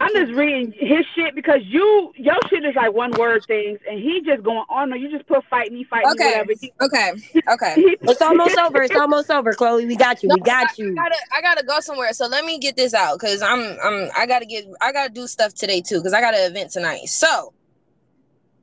I'm 0.00 0.12
just 0.12 0.32
reading 0.32 0.72
his 0.76 1.06
shit 1.14 1.32
because 1.36 1.60
you 1.62 2.12
your 2.16 2.34
shit 2.50 2.64
is 2.64 2.74
like 2.74 2.92
one 2.92 3.12
word 3.12 3.44
things 3.46 3.78
and 3.88 4.00
he 4.00 4.20
just 4.22 4.42
going 4.42 4.64
on. 4.68 4.90
No, 4.90 4.96
you 4.96 5.08
just 5.16 5.28
put 5.28 5.44
fight 5.44 5.70
me, 5.72 5.84
fight 5.84 6.04
Okay. 6.06 6.24
me, 6.24 6.24
whatever. 6.30 6.52
He, 6.60 6.72
Okay. 6.82 7.12
Okay. 7.52 7.74
he- 7.76 7.96
It's 8.02 8.20
almost 8.20 8.58
over. 8.58 8.82
It's 8.82 8.96
almost 8.96 9.30
over, 9.30 9.52
Khloe. 9.52 9.86
We 9.86 9.94
got 9.94 10.24
you. 10.24 10.30
We 10.30 10.40
got 10.40 10.76
you. 10.76 10.90
I 10.90 10.94
gotta 11.04 11.16
I 11.36 11.40
gotta 11.40 11.64
go 11.64 11.78
somewhere. 11.78 12.12
So 12.14 12.26
let 12.26 12.44
me 12.44 12.58
get 12.58 12.74
this 12.74 12.94
out 12.94 13.20
because 13.20 13.42
I'm 13.42 13.60
I'm 13.80 14.10
I 14.16 14.26
gotta 14.26 14.44
get 14.44 14.64
I 14.80 14.90
gotta 14.90 15.12
do 15.12 15.28
stuff 15.28 15.54
today 15.54 15.80
too 15.80 15.98
because 15.98 16.12
I 16.14 16.20
got 16.20 16.34
an 16.34 16.50
event 16.50 16.72
tonight. 16.72 17.06
So 17.06 17.52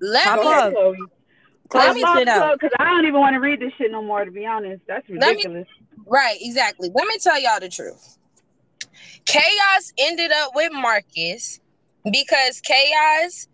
let 0.02 0.26
Pop 0.26 0.40
me 0.42 0.48
up. 0.48 0.74
Khloe. 0.74 0.96
Close 1.70 1.96
shit 2.18 2.28
out. 2.28 2.60
Because 2.60 2.72
I 2.80 2.84
don't 2.84 3.06
even 3.06 3.20
want 3.22 3.36
to 3.36 3.40
read 3.40 3.62
this 3.62 3.72
shit 3.78 3.92
no 3.92 4.02
more. 4.02 4.26
To 4.26 4.32
be 4.32 4.46
honest, 4.46 4.82
that's 4.90 5.08
Let 5.08 5.20
me- 5.20 5.28
ridiculous. 5.28 5.68
Right 6.10 6.38
exactly. 6.42 6.90
Let 6.94 7.08
me 7.08 7.18
tell 7.20 7.40
y'all 7.40 7.60
the 7.60 7.70
truth. 7.70 8.18
KayOz 9.26 9.94
ended 10.00 10.32
up 10.32 10.52
with 10.56 10.72
Marcus 10.74 11.60
because 12.04 12.62
KayOz 12.62 13.48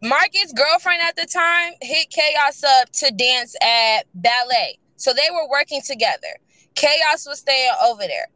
Marcus' 0.00 0.52
girlfriend 0.52 1.02
at 1.02 1.16
the 1.16 1.26
time 1.26 1.72
hit 1.80 2.08
KayOz 2.10 2.62
up 2.80 2.90
to 2.90 3.10
dance 3.12 3.56
at 3.62 4.04
ballet. 4.14 4.78
So 4.96 5.12
they 5.12 5.28
were 5.32 5.48
working 5.50 5.80
together. 5.84 6.38
KayOz 6.76 7.26
was 7.26 7.40
staying 7.40 7.70
over 7.84 8.02
there. 8.02 8.28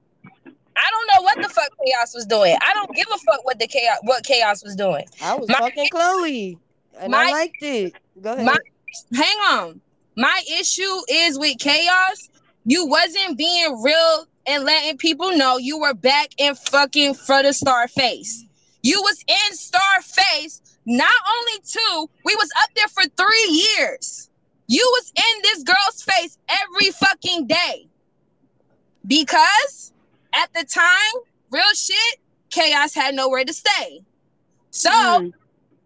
I 0.76 0.90
don't 0.90 1.06
know 1.14 1.22
what 1.22 1.36
the 1.36 1.48
fuck 1.48 1.70
KayOz 1.70 2.14
was 2.14 2.26
doing. 2.26 2.56
I 2.60 2.74
don't 2.74 2.94
give 2.94 3.06
a 3.14 3.18
fuck 3.18 3.44
what 3.44 3.58
the 3.60 3.68
KayOz 3.68 3.98
what 4.02 4.24
KayOz 4.24 4.64
was 4.64 4.74
doing. 4.76 5.04
I 5.22 5.34
was 5.36 5.48
My- 5.48 5.58
fucking 5.58 5.88
Khloe. 5.92 6.58
And 6.98 7.12
My- 7.12 7.26
I 7.26 7.30
liked 7.30 7.62
it. 7.62 7.94
Go 8.20 8.32
ahead. 8.32 8.44
My- 8.44 8.58
hang 9.14 9.38
on. 9.38 9.80
My 10.16 10.42
issue 10.58 11.00
is 11.08 11.38
with 11.38 11.58
KayOz. 11.58 12.28
You 12.66 12.86
wasn't 12.86 13.38
being 13.38 13.80
real 13.82 14.26
and 14.46 14.64
letting 14.64 14.98
people 14.98 15.36
know 15.36 15.56
you 15.56 15.78
were 15.78 15.94
back 15.94 16.30
in 16.36 16.54
fucking 16.56 17.14
front 17.14 17.46
of 17.46 17.54
Starface. 17.54 18.42
You 18.82 19.00
was 19.02 19.24
in 19.26 19.56
Starface. 19.56 20.60
Not 20.84 21.14
only 21.36 21.60
two, 21.64 22.10
we 22.24 22.34
was 22.34 22.50
up 22.62 22.70
there 22.74 22.88
for 22.88 23.04
three 23.16 23.64
years. 23.78 24.28
You 24.66 24.88
was 24.94 25.12
in 25.16 25.42
this 25.42 25.62
girl's 25.62 26.02
face 26.02 26.38
every 26.48 26.90
fucking 26.90 27.46
day. 27.46 27.88
Because 29.06 29.92
at 30.32 30.52
the 30.52 30.64
time, 30.64 31.22
real 31.50 31.62
shit, 31.74 32.18
KayOz 32.50 32.94
had 32.94 33.14
nowhere 33.14 33.44
to 33.44 33.52
stay. 33.52 34.02
So 34.70 34.90
Mm. 34.90 35.32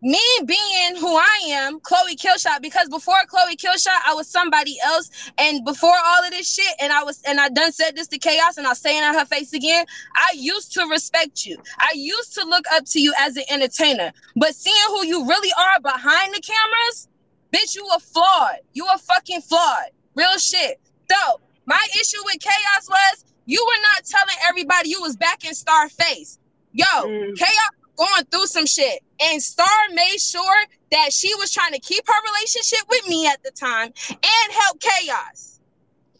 Me 0.03 0.20
being 0.46 0.96
who 0.96 1.14
I 1.14 1.40
am, 1.51 1.78
Khloe 1.80 2.16
Killshot, 2.16 2.62
because 2.62 2.88
before 2.88 3.16
Khloe 3.30 3.55
Killshot, 3.57 3.98
I 4.07 4.14
was 4.14 4.28
somebody 4.28 4.76
else. 4.82 5.11
And 5.36 5.62
before 5.64 5.94
all 5.94 6.24
of 6.24 6.30
this 6.30 6.51
shit, 6.51 6.74
and 6.80 6.90
I 6.92 7.03
was 7.03 7.20
and 7.26 7.38
I 7.38 7.51
done 7.51 7.70
said 7.72 7.96
this 7.96 8.09
to 8.09 8.18
KayOz, 8.18 8.57
and 8.57 8.66
I'll 8.66 8.74
say 8.74 8.96
it 8.96 9.03
on 9.05 9.14
her 9.14 9.26
face 9.26 9.53
again. 9.53 9.84
I 10.16 10.32
used 10.36 10.72
to 10.74 10.86
respect 10.86 11.44
you. 11.44 11.59
I 11.78 11.90
used 11.94 12.34
to 12.34 12.44
look 12.44 12.64
up 12.72 12.84
to 12.86 13.01
you 13.01 13.12
as 13.18 13.36
an 13.36 13.44
entertainer. 13.51 14.12
But 14.36 14.55
seeing 14.55 14.74
who 14.88 15.05
you 15.07 15.26
really 15.26 15.51
are 15.59 15.80
behind 15.80 16.34
the 16.34 16.40
cameras, 16.40 17.09
bitch, 17.53 17.74
you 17.76 17.86
are 17.92 18.01
flawed. 18.01 18.57
You 18.72 18.86
are 18.86 18.98
fucking 18.98 19.42
flawed. 19.42 19.90
Real 20.14 20.38
shit. 20.38 20.80
So 21.11 21.40
my 21.66 21.86
issue 22.01 22.18
with 22.24 22.38
KayOz 22.38 22.88
was 22.88 23.24
you 23.44 23.62
were 23.66 23.82
not 23.82 24.05
telling 24.07 24.36
everybody 24.48 24.88
you 24.88 25.03
was 25.03 25.16
back 25.16 25.44
in 25.44 25.53
Starface. 25.53 26.38
Yo, 26.72 26.86
Mm. 27.05 27.34
KayOz 27.36 27.80
going 28.01 28.24
through 28.30 28.46
some 28.46 28.66
shit. 28.66 29.01
And 29.22 29.42
Star 29.42 29.68
made 29.92 30.18
sure 30.18 30.64
that 30.92 31.12
she 31.12 31.34
was 31.36 31.53
trying 31.53 31.72
to 31.72 31.78
keep 31.80 32.07
her 32.07 32.32
relationship 32.34 32.80
with 32.88 33.07
me 33.09 33.26
at 33.26 33.42
the 33.42 33.51
time 33.51 33.92
and 34.11 34.53
help 34.53 34.80
KayOz. 34.80 35.59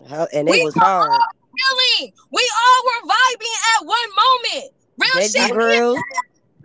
How- 0.09 0.29
and 0.33 0.49
We 0.49 0.61
it 0.61 0.65
was 0.65 0.75
were 0.75 0.81
hard. 0.83 1.11
all 1.11 1.19
feeling. 1.99 2.13
We 2.31 2.51
all 2.65 2.85
were 2.85 3.09
vibing 3.13 3.57
at 3.77 3.87
one 3.87 4.09
moment. 4.17 4.75
Real 4.99 5.11
Veggie 5.11 5.33
shit. 5.97 6.05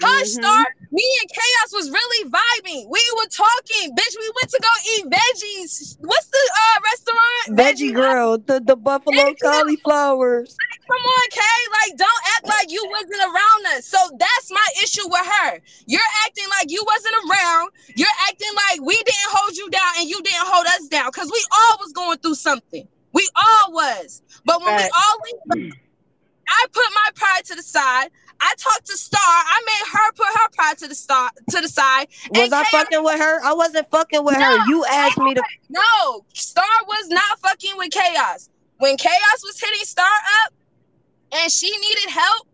Hush, 0.01 0.23
Mhm. 0.23 0.27
Star. 0.27 0.65
Me 0.95 1.03
and 1.21 1.29
KayOz 1.29 1.71
was 1.75 1.91
really 1.91 2.31
vibing. 2.31 2.87
We 2.89 3.03
were 3.17 3.27
talking. 3.27 3.91
Bitch, 3.91 4.15
we 4.17 4.31
went 4.31 4.49
to 4.49 4.61
go 4.63 4.73
eat 4.95 5.05
veggies. 5.11 5.97
What's 5.99 6.29
the 6.29 6.43
uh 6.55 6.79
restaurant? 6.87 7.59
Veggie 7.59 7.93
grill. 7.93 8.37
The, 8.37 8.61
the 8.61 8.77
buffalo 8.77 9.11
Veggie 9.17 9.37
Grill. 9.37 9.51
cauliflowers. 9.51 10.55
Come 10.87 11.01
on, 11.03 11.27
Kay. 11.31 11.59
Like, 11.83 11.97
don't 11.97 12.23
act 12.37 12.47
like 12.47 12.71
you 12.71 12.87
wasn't 12.89 13.23
around 13.27 13.77
us. 13.77 13.87
So 13.87 13.97
that's 14.17 14.51
my 14.51 14.67
issue 14.83 15.03
with 15.09 15.25
her. 15.25 15.59
You're 15.85 16.11
acting 16.25 16.45
like 16.57 16.71
you 16.71 16.81
wasn't 16.87 17.15
around. 17.27 17.71
You're 17.97 18.17
acting 18.29 18.53
like 18.55 18.87
we 18.87 18.95
didn't 18.95 19.31
hold 19.35 19.57
you 19.57 19.69
down 19.71 19.93
and 19.99 20.09
you 20.09 20.21
didn't 20.23 20.47
hold 20.47 20.65
us 20.67 20.87
down. 20.87 21.11
Cause 21.11 21.29
we 21.29 21.43
all 21.51 21.77
was 21.79 21.91
going 21.91 22.19
through 22.19 22.35
something. 22.35 22.87
We 23.11 23.29
all 23.35 23.73
was. 23.73 24.21
But 24.45 24.61
when 24.61 24.75
we 24.77 24.87
all 24.95 25.17
leave, 25.25 25.73
I 26.47 26.65
put 26.71 26.85
my 26.93 27.09
pride 27.15 27.45
to 27.45 27.55
the 27.55 27.63
side. 27.63 28.09
I 28.41 28.53
talked 28.57 28.85
to 28.87 28.97
Star. 28.97 29.21
I 29.21 29.61
made 29.65 29.91
her 29.91 30.11
put 30.13 30.27
her 30.27 30.49
pride 30.53 30.77
to 30.79 30.87
the 30.87 30.95
star 30.95 31.31
to 31.49 31.61
the 31.61 31.67
side. 31.67 32.07
Was 32.31 32.51
And 32.51 32.53
I 32.53 32.63
fucking 32.65 33.03
with 33.03 33.19
her? 33.19 33.43
I 33.43 33.53
wasn't 33.53 33.89
fucking 33.89 34.23
with 34.23 34.35
her. 34.35 34.67
You 34.67 34.85
asked 34.85 35.17
me 35.17 35.33
to. 35.33 35.43
No, 35.69 36.25
Star 36.33 36.65
was 36.87 37.07
not 37.09 37.39
fucking 37.39 37.73
with 37.77 37.91
KayOz. 37.91 38.49
When 38.77 38.97
KayOz 38.97 39.43
was 39.43 39.59
hitting 39.59 39.85
Star 39.85 40.05
up 40.43 40.53
and 41.33 41.51
she 41.51 41.71
needed 41.71 42.09
help, 42.09 42.47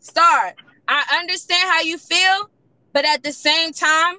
Star, 0.00 0.54
I 0.88 1.18
understand 1.18 1.70
how 1.70 1.80
you 1.82 1.96
feel, 1.96 2.50
but 2.92 3.04
at 3.04 3.22
the 3.22 3.32
same 3.32 3.72
time, 3.72 4.16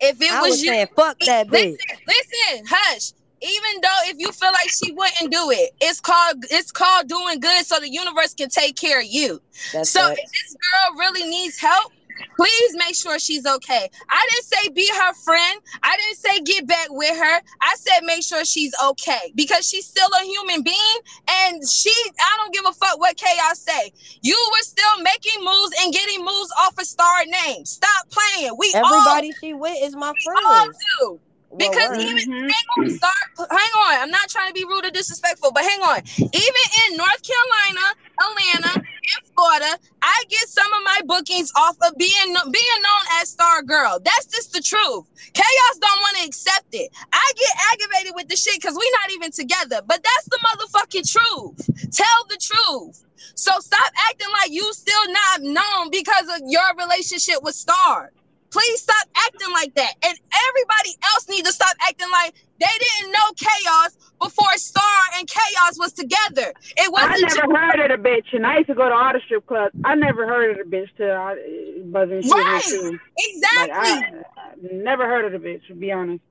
if 0.00 0.20
it 0.20 0.30
I 0.30 0.42
was, 0.42 0.50
was 0.50 0.62
you, 0.62 0.68
saying, 0.70 0.86
fuck 0.94 1.18
that 1.20 1.48
listen, 1.50 1.72
bitch. 1.72 1.98
listen, 2.06 2.64
hush. 2.68 3.12
Even 3.42 3.80
though 3.82 4.00
if 4.10 4.16
you 4.18 4.32
feel 4.32 4.50
like 4.52 4.68
she 4.68 4.92
wouldn't 4.92 5.32
do 5.32 5.50
it, 5.50 5.70
it's 5.80 6.00
called 6.00 6.44
it's 6.50 6.72
called 6.72 7.08
doing 7.08 7.40
good 7.40 7.64
so 7.66 7.78
the 7.78 7.90
universe 7.90 8.34
can 8.34 8.48
take 8.48 8.76
care 8.76 9.00
of 9.00 9.06
you. 9.08 9.40
That's 9.72 9.90
So 9.90 10.00
it. 10.06 10.18
if 10.18 10.30
this 10.30 10.56
girl 10.56 10.98
really 10.98 11.28
needs 11.28 11.58
help, 11.58 11.92
please 12.36 12.76
make 12.76 12.94
sure 12.96 13.18
she's 13.18 13.46
okay. 13.46 13.88
I 14.10 14.28
didn't 14.30 14.44
say 14.44 14.68
be 14.74 14.88
her 14.88 15.12
friend. 15.24 15.60
I 15.82 15.96
didn't 15.96 16.18
say 16.18 16.40
get 16.40 16.66
back 16.66 16.88
with 16.90 17.16
her. 17.16 17.40
I 17.60 17.74
said 17.76 18.04
make 18.04 18.22
sure 18.24 18.44
she's 18.44 18.72
okay 18.90 19.32
because 19.34 19.68
she's 19.68 19.86
still 19.86 20.08
a 20.20 20.24
human 20.24 20.62
being 20.62 20.98
and 21.30 21.62
she 21.68 21.92
I 22.18 22.38
don't 22.38 22.52
give 22.54 22.64
a 22.66 22.72
fuck 22.72 22.98
what 22.98 23.16
KayOz 23.16 23.56
say. 23.56 23.92
You 24.22 24.36
were 24.52 24.62
still 24.62 25.02
making 25.02 25.44
moves 25.44 25.72
and 25.82 25.92
getting 25.92 26.24
moves 26.24 26.50
off 26.60 26.74
a 26.80 26.84
star 26.84 27.24
name. 27.26 27.64
Stop 27.64 28.06
playing. 28.10 28.52
We 28.58 28.72
Everybody 28.74 29.32
she 29.40 29.52
with 29.54 29.78
is 29.82 29.94
my 29.94 30.12
all, 30.44 30.52
all 30.52 30.68
do. 31.00 31.20
Well, 31.50 31.70
because 31.70 31.90
word. 31.90 32.00
even 32.00 32.24
Mhm. 32.28 32.50
hang 32.50 32.66
on, 32.78 32.90
start, 32.90 33.50
hang 33.50 33.72
on. 33.86 34.02
I'm 34.02 34.10
not 34.10 34.28
trying 34.30 34.48
to 34.48 34.54
be 34.54 34.64
rude 34.64 34.86
or 34.86 34.90
disrespectful, 34.90 35.52
but 35.52 35.64
hang 35.64 35.80
on. 35.82 36.02
Even 36.18 36.64
in 36.90 36.96
North 36.98 37.22
Carolina, 37.24 37.94
Atlanta, 38.20 38.74
and 38.76 39.22
Florida, 39.36 39.78
I 40.02 40.24
get 40.28 40.48
some 40.48 40.72
of 40.74 40.82
my 40.84 41.00
bookings 41.06 41.52
off 41.56 41.76
of 41.82 41.96
being 41.98 42.34
being 42.52 42.80
known 42.82 43.04
as 43.20 43.30
Star 43.30 43.62
Girl. 43.62 43.98
That's 44.04 44.26
just 44.26 44.52
the 44.52 44.60
truth. 44.62 45.06
KayOz 45.34 45.80
don't 45.80 46.00
want 46.00 46.18
to 46.18 46.24
accept 46.26 46.68
it. 46.72 46.90
I 47.12 47.32
get 47.36 47.54
aggravated 47.72 48.12
with 48.16 48.28
the 48.28 48.36
shit 48.36 48.54
because 48.60 48.74
we're 48.74 48.98
not 49.02 49.12
even 49.12 49.32
together. 49.32 49.82
But 49.86 50.02
that's 50.04 50.28
the 50.30 50.40
motherfucking 50.44 51.10
truth. 51.10 51.70
Tell 51.92 52.20
the 52.28 52.38
truth. 52.40 53.04
So 53.36 53.52
stop 53.60 53.92
acting 54.10 54.28
like 54.42 54.52
you 54.52 54.72
still 54.74 55.12
not 55.12 55.42
known 55.42 55.90
because 55.90 56.28
of 56.36 56.42
your 56.46 56.74
relationship 56.78 57.42
with 57.42 57.54
Star. 57.56 58.12
Please 58.50 58.80
stop 58.80 59.06
acting 59.26 59.52
like 59.52 59.74
that. 59.74 59.92
And 60.04 60.16
everybody 60.48 60.96
else 61.12 61.28
need 61.28 61.44
to 61.44 61.52
stop 61.52 61.74
acting 61.82 62.08
like 62.10 62.34
they 62.60 62.66
didn't 62.66 63.12
know 63.12 63.28
KayOz 63.36 63.96
before 64.20 64.52
Star 64.56 64.98
and 65.16 65.28
KayOz 65.28 65.78
was 65.78 65.92
together. 65.92 66.52
It 66.76 66.92
wasn't 66.92 67.12
I 67.12 67.34
never 67.34 67.56
heard 67.56 67.90
of 67.90 68.02
the 68.02 68.08
bitch, 68.08 68.26
and 68.32 68.46
I 68.46 68.56
used 68.58 68.68
to 68.68 68.74
go 68.74 68.88
to 68.88 68.94
all 68.94 69.12
the 69.12 69.20
strip 69.24 69.46
clubs. 69.46 69.74
I 69.84 69.94
never 69.94 70.26
heard 70.26 70.58
of 70.58 70.68
the 70.68 70.76
bitch 70.76 70.88
till 70.96 71.10
I 71.10 71.32
uh, 71.32 71.84
buzzing 71.84 72.22
shit 72.22 72.32
Right. 72.32 72.78
Like 72.82 73.00
exactly. 73.18 73.72
I, 73.72 74.24
I 74.36 74.54
never 74.72 75.06
heard 75.06 75.32
of 75.32 75.40
the 75.40 75.46
bitch, 75.46 75.66
to 75.68 75.74
be 75.74 75.92
honest. 75.92 76.22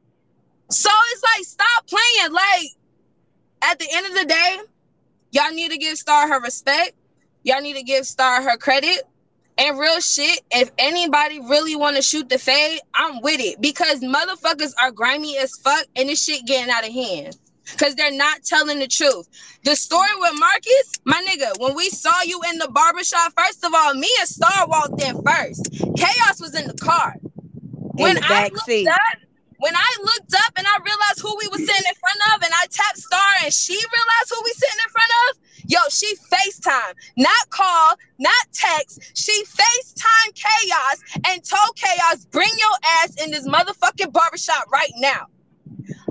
So 0.71 0.89
it's 1.11 1.23
like, 1.23 1.45
stop 1.45 1.87
playing. 1.87 2.33
Like, 2.33 2.69
at 3.63 3.79
the 3.79 3.87
end 3.91 4.05
of 4.07 4.13
the 4.15 4.25
day, 4.25 4.57
y'all 5.31 5.51
need 5.53 5.71
to 5.71 5.77
give 5.77 5.97
Star 5.97 6.27
her 6.27 6.41
respect. 6.41 6.93
Y'all 7.43 7.61
need 7.61 7.77
to 7.77 7.83
give 7.83 8.05
Star 8.05 8.41
her 8.41 8.57
credit. 8.57 9.03
And 9.57 9.79
real 9.79 9.99
shit, 10.01 10.41
if 10.51 10.71
anybody 10.77 11.39
really 11.39 11.75
want 11.75 11.95
to 11.97 12.01
shoot 12.01 12.29
the 12.29 12.37
fade, 12.39 12.79
I'm 12.93 13.21
with 13.21 13.39
it 13.39 13.61
because 13.61 14.01
motherfuckers 14.01 14.73
are 14.81 14.91
grimy 14.91 15.37
as 15.37 15.51
fuck 15.63 15.85
and 15.95 16.09
this 16.09 16.23
shit 16.23 16.45
getting 16.45 16.71
out 16.71 16.87
of 16.87 16.93
hand 16.93 17.37
because 17.71 17.95
they're 17.95 18.11
not 18.11 18.43
telling 18.43 18.79
the 18.79 18.87
truth. 18.87 19.27
The 19.63 19.75
story 19.75 20.09
with 20.19 20.33
Marcus, 20.39 20.93
my 21.05 21.23
nigga, 21.27 21.59
when 21.59 21.75
we 21.75 21.89
saw 21.89 22.21
you 22.23 22.41
in 22.51 22.59
the 22.59 22.69
barbershop, 22.69 23.33
first 23.37 23.65
of 23.65 23.73
all, 23.75 23.93
me 23.95 24.09
and 24.19 24.29
Star 24.29 24.67
walked 24.67 25.01
in 25.01 25.15
first. 25.23 25.63
KayOz 25.71 26.41
was 26.41 26.55
in 26.55 26.67
the 26.67 26.75
car. 26.75 27.15
in 27.97 28.15
the 28.15 28.23
I 28.23 28.27
back 28.29 28.51
looked 28.51 28.65
seat. 28.65 28.87
up, 28.87 29.17
when 29.59 29.75
I 29.75 29.89
looked 30.03 30.33
up 30.45 30.53
and 30.57 30.67
I 30.67 30.77
realized 30.85 31.21
who 31.21 31.35
we 31.39 31.47
were 31.47 31.57
sitting 31.57 31.87
in 31.87 31.95
front 31.95 32.21
of, 32.33 32.43
and 32.43 32.53
I 32.53 32.65
tapped 32.69 32.97
Star 32.97 33.29
and 33.43 33.53
she 33.53 33.73
realized 33.73 34.29
who 34.29 34.41
we 34.43 34.51
sitting 34.51 34.79
in 34.85 34.91
front 34.91 35.11
of, 35.29 35.37
yo, 35.65 35.79
she 35.89 36.15
FaceTime, 36.31 36.93
not 37.17 37.49
call, 37.49 37.95
not 38.19 38.45
text. 38.53 39.11
She 39.15 39.43
FaceTime 39.43 40.33
KayOz 40.33 41.21
and 41.29 41.43
told 41.43 41.75
KayOz, 41.75 42.29
bring 42.31 42.51
your 42.57 42.77
ass 43.01 43.23
in 43.23 43.31
this 43.31 43.47
motherfucking 43.47 44.13
barbershop 44.13 44.71
right 44.71 44.93
now. 44.97 45.27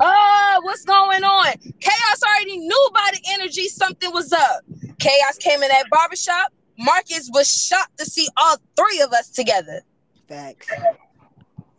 Oh, 0.01 0.61
what's 0.63 0.85
going 0.85 1.25
on? 1.25 1.47
KayOz 1.47 2.23
already 2.23 2.59
knew 2.59 2.91
by 2.93 3.11
the 3.13 3.21
energy 3.33 3.69
something 3.69 4.13
was 4.13 4.33
up. 4.33 4.63
KayOz 4.99 5.39
came 5.39 5.63
in 5.63 5.69
that 5.69 5.85
barbershop. 5.91 6.53
Marcus 6.79 7.31
was 7.33 7.51
shocked 7.51 7.97
to 7.99 8.05
see 8.05 8.29
all 8.37 8.57
three 8.77 9.01
of 9.01 9.13
us 9.13 9.31
together. 9.31 9.81
Facts. 10.29 10.69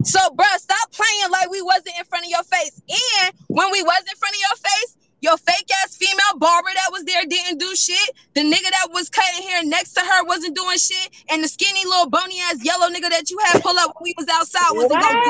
So, 0.07 0.19
bruh, 0.35 0.57
stop 0.57 0.91
playing 0.91 1.31
like 1.31 1.49
we 1.49 1.61
wasn't 1.61 1.91
in 1.99 2.05
front 2.05 2.25
of 2.25 2.31
your 2.31 2.43
face. 2.43 2.81
And 2.89 3.33
when 3.47 3.71
we 3.71 3.81
was 3.83 4.01
in 4.09 4.15
front 4.17 4.35
of 4.35 4.39
your 4.41 4.55
face, 4.57 4.97
your 5.19 5.37
fake 5.37 5.69
ass 5.83 5.97
female 5.97 6.37
barber 6.37 6.69
that 6.73 6.89
was 6.91 7.03
there 7.03 7.23
didn't 7.25 7.57
do 7.57 7.75
shit. 7.75 8.11
The 8.35 8.41
nigga 8.41 8.69
that 8.69 8.87
was 8.93 9.09
cutting 9.09 9.47
hair 9.47 9.63
next 9.65 9.93
to 9.93 10.01
her 10.01 10.23
wasn't 10.25 10.55
doing 10.55 10.77
shit. 10.77 11.09
And 11.29 11.43
the 11.43 11.47
skinny 11.47 11.83
little 11.85 12.09
bony 12.09 12.39
ass 12.41 12.63
yellow 12.63 12.87
nigga 12.87 13.09
that 13.09 13.29
you 13.29 13.37
had 13.47 13.61
pull 13.61 13.77
up 13.79 13.95
when 13.99 14.03
we 14.03 14.13
was 14.17 14.27
outside 14.31 14.71
wasn't 14.73 15.01
gonna 15.01 15.23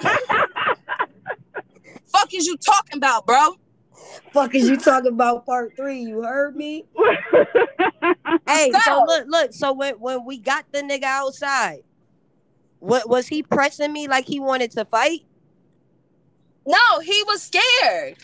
do 0.00 0.20
fuck 2.06 2.34
is 2.34 2.46
you 2.46 2.56
talking 2.56 2.96
about, 2.96 3.26
bro? 3.26 3.54
Fuck 4.32 4.54
is 4.54 4.68
you 4.68 4.76
talking 4.76 5.12
about 5.12 5.46
part 5.46 5.76
three? 5.76 6.00
You 6.00 6.22
heard 6.22 6.56
me? 6.56 6.84
Hey, 8.46 8.70
so 8.72 8.78
So- 8.80 9.04
look, 9.06 9.24
look. 9.28 9.52
So 9.52 9.72
when 9.72 9.94
when 9.94 10.24
we 10.24 10.38
got 10.38 10.64
the 10.72 10.80
nigga 10.82 11.04
outside, 11.04 11.82
what 12.80 13.08
was 13.08 13.28
he 13.28 13.42
pressing 13.42 13.92
me 13.92 14.08
like 14.08 14.26
he 14.26 14.40
wanted 14.40 14.72
to 14.72 14.84
fight? 14.84 15.20
No, 16.66 17.00
he 17.00 17.22
was 17.24 17.42
scared. 17.42 18.16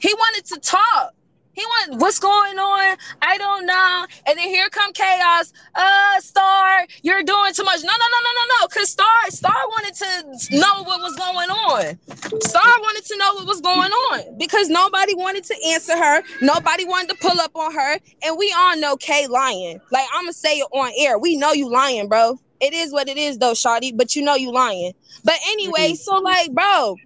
He 0.00 0.12
wanted 0.14 0.44
to 0.46 0.60
talk. 0.60 1.14
He 1.58 1.64
went, 1.88 2.00
what's 2.00 2.20
going 2.20 2.56
on? 2.56 2.96
I 3.20 3.36
don't 3.36 3.66
know. 3.66 4.06
And 4.28 4.38
then 4.38 4.46
here 4.46 4.68
come 4.70 4.92
KayOz. 4.92 5.52
Uh, 5.74 6.20
Star, 6.20 6.86
you're 7.02 7.24
doing 7.24 7.52
too 7.52 7.64
much. 7.64 7.82
No, 7.82 7.90
no, 7.90 8.06
no, 8.12 8.18
no, 8.22 8.30
no, 8.36 8.54
no. 8.60 8.68
Cause 8.68 8.90
Star, 8.90 9.30
Star 9.30 9.52
wanted 9.70 9.94
to 9.94 10.56
know 10.56 10.84
what 10.84 11.00
was 11.00 11.16
going 11.16 11.50
on. 11.50 11.98
Star 12.42 12.62
wanted 12.80 13.04
to 13.06 13.16
know 13.16 13.34
what 13.34 13.46
was 13.48 13.60
going 13.60 13.90
on 13.90 14.38
because 14.38 14.68
nobody 14.68 15.14
wanted 15.14 15.42
to 15.44 15.56
answer 15.66 15.96
her. 15.96 16.22
Nobody 16.40 16.84
wanted 16.84 17.08
to 17.08 17.16
pull 17.16 17.40
up 17.40 17.56
on 17.56 17.74
her. 17.74 17.98
And 18.22 18.38
we 18.38 18.54
all 18.56 18.76
know 18.76 18.96
Kay 18.96 19.26
lying. 19.26 19.80
Like 19.90 20.06
I'm 20.14 20.24
gonna 20.24 20.34
say 20.34 20.58
it 20.58 20.68
on 20.72 20.92
air. 20.96 21.18
We 21.18 21.34
know 21.36 21.52
you 21.52 21.68
lying, 21.68 22.08
bro. 22.08 22.38
It 22.60 22.72
is 22.72 22.92
what 22.92 23.08
it 23.08 23.16
is 23.16 23.38
though, 23.38 23.52
Shawty, 23.52 23.96
but 23.96 24.16
you 24.16 24.22
know 24.22 24.34
you 24.34 24.52
lying. 24.52 24.92
But 25.24 25.36
anyway, 25.48 25.92
mm-hmm. 25.92 25.94
so 25.94 26.16
like, 26.16 26.52
bro, 26.52 26.96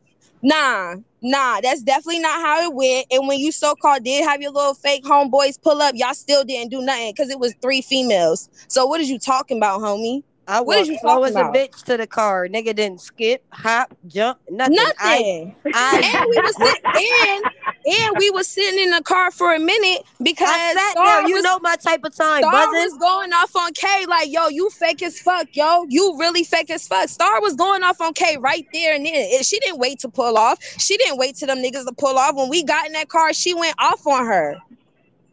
nah, 0.43 0.97
nah, 1.21 1.61
that's 1.61 1.83
definitely 1.83 2.21
not 2.21 2.41
how 2.41 2.63
it 2.63 2.75
went. 2.75 3.07
And 3.11 3.29
when 3.29 3.39
you 3.39 3.53
so-called 3.53 4.05
did 4.05 4.25
have 4.25 4.41
your 4.41 4.53
little 4.53 4.75
fake 4.75 5.05
homeboys 5.05 5.61
pull 5.61 5.81
up, 5.83 5.95
y'all 5.97 6.15
still 6.15 6.45
didn't 6.45 6.71
do 6.71 6.81
nothing 6.81 7.13
because 7.13 7.31
it 7.31 7.39
was 7.39 7.55
three 7.61 7.83
females. 7.83 8.49
So 8.69 8.87
what 8.87 9.01
is 9.01 9.11
you 9.11 9.19
talking 9.19 9.59
about, 9.59 9.81
homie? 9.81 10.23
I 10.49 10.61
what 10.61 10.89
walked 10.89 11.01
slow 11.01 11.23
as 11.25 11.37
a 11.37 11.45
bitch 11.45 11.85
to 11.85 11.97
the 11.97 12.07
car. 12.07 12.49
Nigga 12.49 12.75
didn't 12.75 13.01
skip, 13.01 13.45
hop, 13.51 13.95
jump, 14.09 14.39
nothing. 14.51 14.75
Nothing. 14.75 15.57
I, 15.67 15.73
I, 15.73 16.13
and 16.19 16.27
we 16.29 16.41
was 16.41 16.57
sitting, 16.57 16.83
and, 17.23 18.01
and 18.01 18.17
we 18.19 18.31
was 18.31 18.49
sitting 18.49 18.81
in 18.81 18.91
the 18.91 19.03
car 19.03 19.31
for 19.31 19.55
a 19.55 19.61
minute 19.61 20.03
because 20.21 20.49
I 20.51 20.75
sat 20.75 20.95
there. 20.95 21.29
You 21.29 21.37
was, 21.37 21.45
know 21.45 21.61
my 21.61 21.77
type 21.77 22.05
of 22.05 22.15
time. 22.15 22.43
Star 22.43 22.53
buzzing. 22.53 22.73
was 22.73 22.99
going 22.99 23.33
off 23.33 23.55
on 23.55 23.73
K 23.73 24.07
like, 24.07 24.33
yo, 24.33 24.49
you 24.49 24.69
fake 24.71 25.03
as 25.03 25.19
fuck, 25.21 25.47
yo. 25.53 25.87
You 25.89 26.19
really 26.19 26.43
fake 26.43 26.71
as 26.71 26.89
fuck. 26.89 27.09
Star 27.09 27.41
was 27.41 27.55
going 27.55 27.85
off 27.85 28.01
on 28.01 28.13
K 28.13 28.37
right 28.39 28.67
there 28.73 28.95
and 28.95 29.07
then. 29.07 29.43
She 29.43 29.61
didn't 29.61 29.79
wait 29.79 30.01
to 30.01 30.09
pull 30.09 30.37
off. 30.37 30.59
She 30.79 30.97
didn't 30.97 31.19
wait 31.19 31.37
to 31.37 31.47
them 31.47 31.59
niggas 31.59 31.87
to 31.87 31.95
pull 31.97 32.19
off. 32.19 32.35
When 32.35 32.49
we 32.49 32.65
got 32.65 32.87
in 32.87 32.93
that 32.93 33.09
car, 33.09 33.33
she 33.33 33.55
went 33.55 33.75
off 33.79 34.07
on 34.07 34.27
her. 34.27 34.57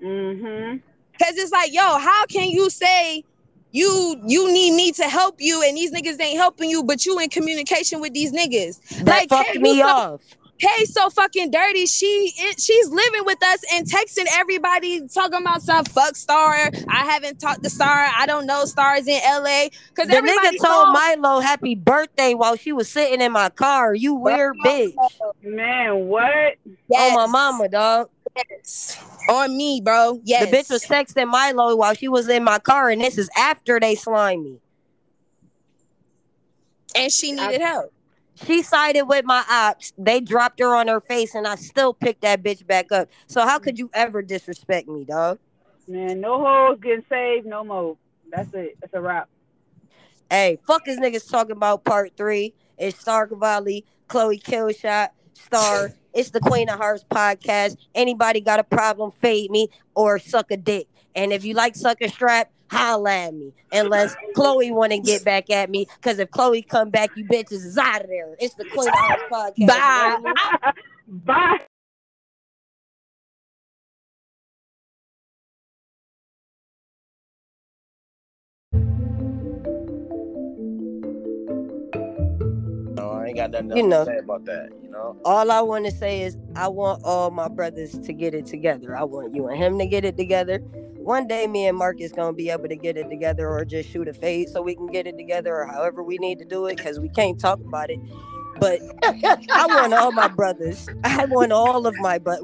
Mm-hmm. 0.03 0.77
Cause 1.17 1.35
it's 1.35 1.51
like, 1.51 1.73
yo, 1.73 1.97
how 1.97 2.25
can 2.27 2.49
you 2.49 2.69
say 2.69 3.25
you 3.71 4.21
you 4.25 4.51
need 4.51 4.75
me 4.75 4.91
to 4.91 5.03
help 5.03 5.35
you 5.39 5.61
and 5.63 5.77
these 5.77 5.91
niggas 5.91 6.19
ain't 6.21 6.37
helping 6.37 6.69
you 6.69 6.83
but 6.83 7.05
you 7.05 7.19
in 7.19 7.29
communication 7.29 8.01
with 8.01 8.13
these 8.13 8.31
niggas 8.31 8.79
that 9.03 9.07
like 9.07 9.29
fucked 9.29 9.49
hey, 9.53 9.59
me 9.59 9.81
off 9.81 10.21
Hey, 10.59 10.83
so 10.85 11.09
fucking 11.09 11.51
dirty. 11.51 11.85
She 11.85 12.33
she's 12.57 12.89
living 12.89 13.23
with 13.23 13.41
us 13.41 13.59
and 13.73 13.85
texting 13.87 14.25
everybody, 14.33 15.07
talking 15.07 15.39
about 15.39 15.61
some 15.61 15.85
fuck 15.85 16.17
star. 16.17 16.69
I 16.89 17.05
haven't 17.05 17.39
talked 17.39 17.63
to 17.63 17.69
Star. 17.69 18.09
I 18.17 18.25
don't 18.25 18.45
know 18.45 18.65
stars 18.65 19.07
in 19.07 19.21
LA. 19.23 19.69
Cause 19.95 20.07
the 20.07 20.15
nigga 20.15 20.61
told 20.61 20.89
Milo 20.89 21.39
happy 21.39 21.75
birthday 21.75 22.33
while 22.33 22.57
she 22.57 22.73
was 22.73 22.89
sitting 22.89 23.21
in 23.21 23.31
my 23.31 23.47
car. 23.47 23.93
You 23.93 24.15
weird 24.15 24.57
bitch. 24.57 24.95
Man, 25.41 26.07
what? 26.07 26.55
Yes. 26.89 27.13
Oh 27.13 27.15
my 27.15 27.27
mama, 27.27 27.69
dog. 27.69 28.09
Yes. 28.49 28.97
On 29.27 29.55
me, 29.55 29.81
bro. 29.81 30.19
Yes. 30.23 30.49
The 30.49 30.57
bitch 30.57 30.69
was 30.69 30.83
texting 30.83 31.27
Milo 31.27 31.75
while 31.75 31.93
she 31.93 32.07
was 32.07 32.29
in 32.29 32.43
my 32.43 32.59
car, 32.59 32.89
and 32.89 33.01
this 33.01 33.17
is 33.17 33.29
after 33.37 33.79
they 33.79 33.95
slime 33.95 34.43
me. 34.43 34.59
And 36.95 37.11
she 37.11 37.31
needed 37.31 37.61
I, 37.61 37.65
help. 37.65 37.93
She 38.45 38.63
sided 38.63 39.03
with 39.03 39.25
my 39.25 39.43
ops. 39.49 39.93
They 39.97 40.21
dropped 40.21 40.59
her 40.59 40.75
on 40.75 40.87
her 40.87 41.01
face, 41.01 41.35
and 41.35 41.45
I 41.45 41.55
still 41.55 41.93
picked 41.93 42.21
that 42.21 42.41
bitch 42.41 42.65
back 42.65 42.91
up. 42.91 43.09
So 43.27 43.45
how 43.45 43.59
could 43.59 43.77
you 43.77 43.89
ever 43.93 44.21
disrespect 44.21 44.87
me, 44.87 45.03
dog? 45.03 45.39
Man, 45.87 46.21
no 46.21 46.43
hoes 46.43 46.79
getting 46.81 47.03
saved 47.09 47.45
no 47.45 47.63
more. 47.63 47.97
That's 48.31 48.53
it. 48.53 48.77
That's 48.79 48.93
a 48.93 49.01
wrap. 49.01 49.27
Hey, 50.29 50.59
fuck 50.65 50.87
is 50.87 50.99
niggas 50.99 51.29
talking 51.29 51.55
about 51.55 51.83
part 51.83 52.15
three. 52.15 52.53
It's 52.77 52.99
Star 52.99 53.27
Cavalli, 53.27 53.83
Khloe 54.07 54.41
Killshot, 54.41 55.09
Star. 55.45 55.93
It's 56.11 56.31
the 56.31 56.39
Queen 56.39 56.69
of 56.69 56.79
Hearts 56.79 57.05
podcast. 57.09 57.77
Anybody 57.93 58.41
got 58.41 58.59
a 58.59 58.63
problem, 58.63 59.11
fade 59.11 59.51
me 59.51 59.69
or 59.93 60.17
suck 60.17 60.49
a 60.49 60.57
dick. 60.57 60.87
And 61.13 61.31
if 61.31 61.45
you 61.45 61.53
like 61.53 61.75
suck 61.75 62.01
a 62.01 62.09
strap, 62.09 62.51
holla 62.71 63.11
at 63.11 63.33
me. 63.35 63.53
Unless 63.71 64.15
Khloe 64.35 64.73
want 64.73 64.91
to 64.91 64.99
get 64.99 65.23
back 65.23 65.51
at 65.51 65.69
me. 65.69 65.85
Because 65.97 66.17
if 66.17 66.31
Khloe 66.31 66.67
come 66.67 66.89
back, 66.89 67.11
you 67.15 67.25
bitches 67.25 67.63
is 67.63 67.77
out 67.77 68.01
of 68.01 68.07
there. 68.07 68.35
It's 68.39 68.55
the 68.55 68.65
Queen 68.65 68.87
of 68.87 68.95
Hearts 68.95 69.55
podcast. 69.59 70.23
Bye. 70.23 71.59
Bye. 78.71 78.98
Ain't 83.29 83.37
got 83.37 83.51
nothing 83.51 83.77
you 83.77 83.87
know, 83.87 84.05
to 84.05 84.11
say 84.11 84.17
about 84.17 84.45
that. 84.45 84.69
You 84.83 84.89
know, 84.89 85.15
all 85.23 85.51
I 85.51 85.61
want 85.61 85.85
to 85.85 85.91
say 85.91 86.21
is 86.21 86.37
I 86.55 86.67
want 86.67 87.03
all 87.03 87.31
my 87.31 87.47
brothers 87.47 87.97
to 87.99 88.13
get 88.13 88.33
it 88.33 88.45
together. 88.45 88.97
I 88.97 89.03
want 89.03 89.33
you 89.33 89.47
and 89.47 89.57
him 89.57 89.79
to 89.79 89.87
get 89.87 90.03
it 90.05 90.17
together. 90.17 90.59
One 90.97 91.27
day, 91.27 91.47
me 91.47 91.65
and 91.65 91.77
Marcus 91.77 92.11
gonna 92.11 92.33
be 92.33 92.49
able 92.49 92.67
to 92.67 92.75
get 92.75 92.97
it 92.97 93.09
together, 93.09 93.49
or 93.49 93.65
just 93.65 93.89
shoot 93.89 94.07
a 94.07 94.13
fade 94.13 94.49
so 94.49 94.61
we 94.61 94.75
can 94.75 94.87
get 94.87 95.07
it 95.07 95.17
together, 95.17 95.55
or 95.55 95.65
however 95.65 96.03
we 96.03 96.17
need 96.17 96.37
to 96.39 96.45
do 96.45 96.65
it, 96.67 96.77
because 96.77 96.99
we 96.99 97.09
can't 97.09 97.39
talk 97.39 97.59
about 97.59 97.89
it. 97.89 97.99
But 98.59 98.81
I 99.01 99.65
want 99.67 99.93
all 99.93 100.11
my 100.11 100.27
brothers. 100.27 100.87
I 101.03 101.25
want 101.25 101.51
all 101.51 101.87
of 101.87 101.95
my 101.99 102.19
but. 102.19 102.41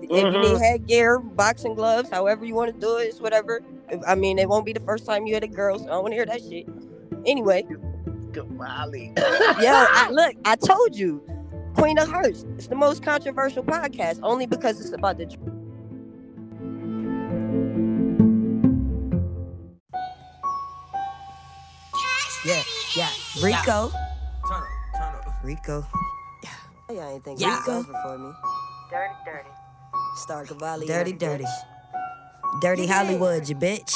If 0.00 0.10
mm-hmm. 0.10 0.34
you 0.34 0.40
need 0.40 0.48
mm-hmm. 0.52 0.62
headgear, 0.62 1.18
boxing 1.18 1.74
gloves, 1.74 2.08
however 2.08 2.44
you 2.44 2.54
want 2.54 2.72
to 2.72 2.80
do 2.80 2.96
it, 2.96 3.08
it's 3.08 3.20
whatever. 3.20 3.62
I 4.06 4.14
mean, 4.14 4.38
it 4.38 4.48
won't 4.48 4.64
be 4.64 4.72
the 4.72 4.80
first 4.80 5.04
time 5.04 5.26
you 5.26 5.34
hit 5.34 5.42
a 5.42 5.48
girl, 5.48 5.78
so 5.78 5.86
I 5.86 5.88
don't 5.88 6.02
want 6.02 6.12
to 6.12 6.16
hear 6.16 6.26
that 6.26 6.40
shit. 6.40 6.66
Anyway, 7.26 7.66
Molly. 8.46 9.12
Yo, 9.16 9.24
I, 9.72 10.08
look, 10.10 10.34
I 10.44 10.56
told 10.56 10.96
you, 10.96 11.22
Queen 11.74 11.98
of 11.98 12.08
Hearts. 12.08 12.44
It's 12.56 12.66
the 12.66 12.74
most 12.74 13.02
controversial 13.02 13.62
podcast 13.62 14.20
only 14.22 14.46
because 14.46 14.80
it's 14.80 14.92
about 14.92 15.18
the. 15.18 15.26
Yeah, 22.44 22.62
yeah. 22.96 23.10
Rico. 23.42 23.90
Turn 24.48 24.62
up, 24.62 24.66
turn 24.96 25.14
up. 25.14 25.44
Rico. 25.44 25.86
Yeah. 26.42 26.50
Yeah, 26.90 27.10
ain't 27.10 27.24
think 27.24 27.40
yeah. 27.40 27.58
Rico 27.58 27.82
for 27.82 28.18
me. 28.18 28.32
Dirty, 28.90 29.14
dirty. 29.24 29.48
Star 30.16 30.44
Cavalli. 30.44 30.86
Dirty, 30.86 31.12
dirty. 31.12 31.44
Dirty 32.60 32.86
Hollywood, 32.86 33.48
you 33.48 33.54
bitch. 33.54 33.92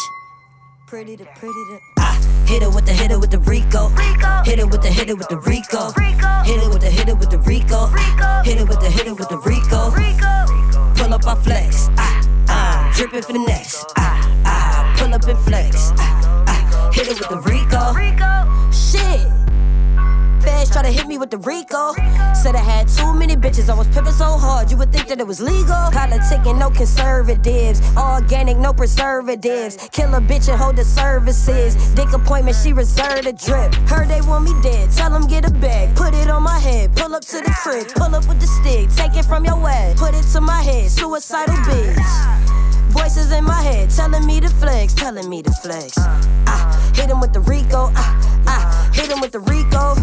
Pretty 0.87 1.17
to 1.17 1.25
pretty 1.25 1.53
to. 1.53 1.92
Hit 2.53 2.63
it 2.63 2.75
with 2.75 2.85
the 2.85 2.93
hit 2.93 3.11
it 3.11 3.19
with 3.19 3.31
the 3.31 3.39
Rico. 3.39 3.89
Hit 4.45 4.59
it 4.59 4.71
with 4.71 4.83
the 4.83 4.91
hit 4.91 5.09
it 5.09 5.17
with 5.17 5.27
the 5.29 5.39
Rico. 5.39 5.91
Hit 6.45 6.63
it 6.63 6.69
with 6.69 6.83
the 6.83 6.91
hit 6.91 7.09
it 7.09 7.17
with 7.17 7.31
the 7.31 7.39
Rico. 7.39 7.87
Hit 8.45 8.61
it 8.61 8.69
with 8.69 8.79
the 8.79 8.91
hit 8.91 9.07
it 9.07 9.19
with 9.19 9.31
the 9.31 9.39
Rico. 9.39 9.91
Pull 10.97 11.15
up 11.15 11.27
our 11.27 11.37
flex. 11.37 11.89
Ah 11.97 12.21
ah. 12.51 12.93
Dripping 12.95 13.23
finesse. 13.23 13.87
Ah. 13.97 14.02
Try 20.73 20.83
to 20.83 20.89
hit 20.89 21.07
me 21.07 21.19
with 21.19 21.31
the 21.31 21.39
Rico. 21.39 21.93
Said 22.35 22.57
I 22.57 22.65
had 22.65 22.89
too 22.89 23.13
many 23.13 23.37
bitches, 23.37 23.69
I 23.69 23.75
was 23.75 23.87
pimping 23.89 24.13
so 24.13 24.39
hard, 24.39 24.71
you 24.71 24.77
would 24.79 24.93
think 24.93 25.09
that 25.09 25.21
it 25.21 25.27
was 25.27 25.41
legal. 25.41 25.83
Politicking, 25.93 26.59
no 26.59 26.71
conservatives. 26.71 27.81
Organic, 27.97 28.57
no 28.57 28.73
preservatives. 28.73 29.77
Kill 29.93 30.15
a 30.15 30.21
bitch 30.21 30.49
and 30.49 30.59
hold 30.61 30.77
the 30.77 30.85
services. 30.85 31.77
Dick 31.95 32.13
appointment, 32.13 32.57
she 32.57 32.73
reserved 32.73 33.27
a 33.27 33.33
drip. 33.33 33.75
Heard 33.89 34.09
they 34.09 34.23
want 34.23 34.45
me 34.45 34.53
dead, 34.63 34.91
tell 34.91 35.11
them 35.11 35.27
get 35.27 35.49
a 35.49 35.53
bag. 35.53 35.95
Put 35.95 36.15
it 36.15 36.29
on 36.29 36.43
my 36.43 36.59
head, 36.59 36.97
pull 36.97 37.15
up 37.15 37.25
to 37.27 37.39
the 37.39 37.55
crib. 37.63 37.89
Pull 37.95 38.15
up 38.15 38.27
with 38.27 38.41
the 38.41 38.47
stick, 38.47 38.89
take 38.97 39.17
it 39.17 39.27
from 39.27 39.45
your 39.45 39.61
way. 39.61 39.95
Put 39.97 40.15
it 40.15 40.25
to 40.33 40.41
my 40.41 40.63
head, 40.63 40.91
suicidal 40.91 41.55
bitch. 41.67 42.53
Voices 42.93 43.33
in 43.33 43.45
my 43.45 43.61
head 43.63 43.91
telling 43.91 44.27
me 44.27 44.41
to 44.41 44.49
flex, 44.49 44.95
telling 44.95 45.29
me 45.29 45.43
to 45.43 45.51
flex. 45.63 45.93
Ah, 46.47 46.93
hit 46.95 47.09
him 47.09 47.21
with 47.21 47.33
the 47.33 47.41
Rico. 47.41 47.91
Ah, 47.95 48.45
ah, 48.47 48.91
hit 48.93 49.11
him 49.11 49.21
with 49.21 49.33
the 49.33 49.41
Rico. 49.41 49.95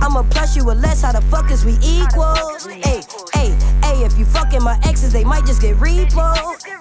I'ma 0.00 0.22
plus 0.30 0.56
you 0.56 0.70
a 0.70 0.72
less, 0.72 1.02
how 1.02 1.12
the 1.12 1.20
fuck 1.22 1.50
is 1.50 1.64
we 1.64 1.74
equals? 1.82 2.66
Hey, 2.66 3.02
hey, 3.34 3.56
hey, 3.90 4.04
if 4.04 4.16
you 4.18 4.24
fucking 4.24 4.62
my 4.62 4.78
exes, 4.84 5.12
they 5.12 5.24
might 5.24 5.44
just 5.46 5.60
get 5.60 5.76
repo. 5.76 6.34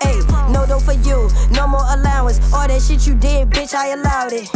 Hey, 0.03 0.19
no 0.51 0.65
dough 0.65 0.79
for 0.79 0.93
you, 0.93 1.29
no 1.51 1.67
more 1.67 1.85
allowance. 1.93 2.39
All 2.53 2.67
that 2.67 2.81
shit 2.81 3.07
you 3.07 3.15
did, 3.15 3.49
bitch, 3.49 3.73
I 3.73 3.89
allowed 3.89 4.33
it. 4.33 4.49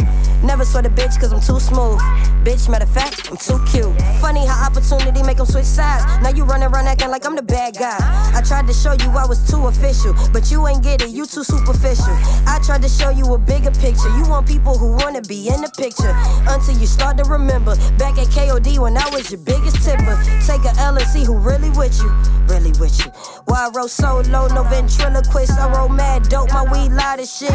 Never 0.44 0.64
sweat 0.64 0.84
a 0.84 0.90
bitch 0.90 1.18
cause 1.18 1.32
I'm 1.32 1.40
too 1.40 1.58
smooth. 1.58 1.98
Bitch, 2.44 2.68
matter 2.68 2.84
of 2.84 2.92
fact, 2.92 3.30
I'm 3.30 3.36
too 3.38 3.58
cute. 3.64 3.90
Funny 4.20 4.44
how 4.44 4.66
opportunity 4.66 5.22
make 5.22 5.38
them 5.38 5.46
switch 5.46 5.64
sides. 5.64 6.04
Now 6.22 6.28
you 6.28 6.44
running 6.44 6.68
around 6.68 6.86
acting 6.86 7.08
like 7.08 7.24
I'm 7.24 7.34
the 7.34 7.42
bad 7.42 7.78
guy. 7.78 7.96
I 8.36 8.42
tried 8.42 8.66
to 8.66 8.74
show 8.74 8.92
you 8.92 9.08
I 9.16 9.24
was 9.24 9.40
too 9.50 9.66
official, 9.66 10.14
but 10.34 10.50
you 10.50 10.66
ain't 10.68 10.82
get 10.82 11.00
it, 11.00 11.08
you 11.08 11.24
too 11.24 11.44
superficial. 11.44 12.12
I 12.46 12.60
tried 12.62 12.82
to 12.82 12.90
show 12.90 13.08
you 13.08 13.24
a 13.32 13.38
bigger 13.38 13.70
picture. 13.70 14.10
You 14.18 14.28
want 14.28 14.46
people 14.46 14.76
who 14.76 14.92
wanna 14.92 15.22
be 15.22 15.48
in 15.48 15.62
the 15.62 15.70
picture 15.78 16.12
until 16.52 16.76
you 16.76 16.86
start 16.86 17.16
to 17.18 17.24
remember. 17.24 17.74
Back 17.96 18.18
at 18.18 18.28
KOD 18.28 18.78
when 18.78 18.98
I 18.98 19.08
was 19.10 19.30
your 19.30 19.40
biggest 19.40 19.82
tipper. 19.82 20.20
Take 20.46 20.64
a 20.64 20.76
L 20.80 20.98
and 20.98 21.08
see 21.08 21.24
who 21.24 21.38
really 21.38 21.70
with 21.70 21.98
you. 22.02 22.12
Really 22.48 22.72
with 22.78 22.98
you. 23.04 23.10
Why 23.46 23.66
I 23.66 23.70
wrote 23.74 23.90
solo, 23.90 24.46
no 24.48 24.62
ventriloquist. 24.64 25.52
I 25.52 25.72
wrote 25.72 25.90
mad 25.90 26.28
dope, 26.28 26.52
my 26.52 26.62
weed 26.64 26.92
lot 26.92 27.20
of 27.20 27.26
shit. 27.26 27.52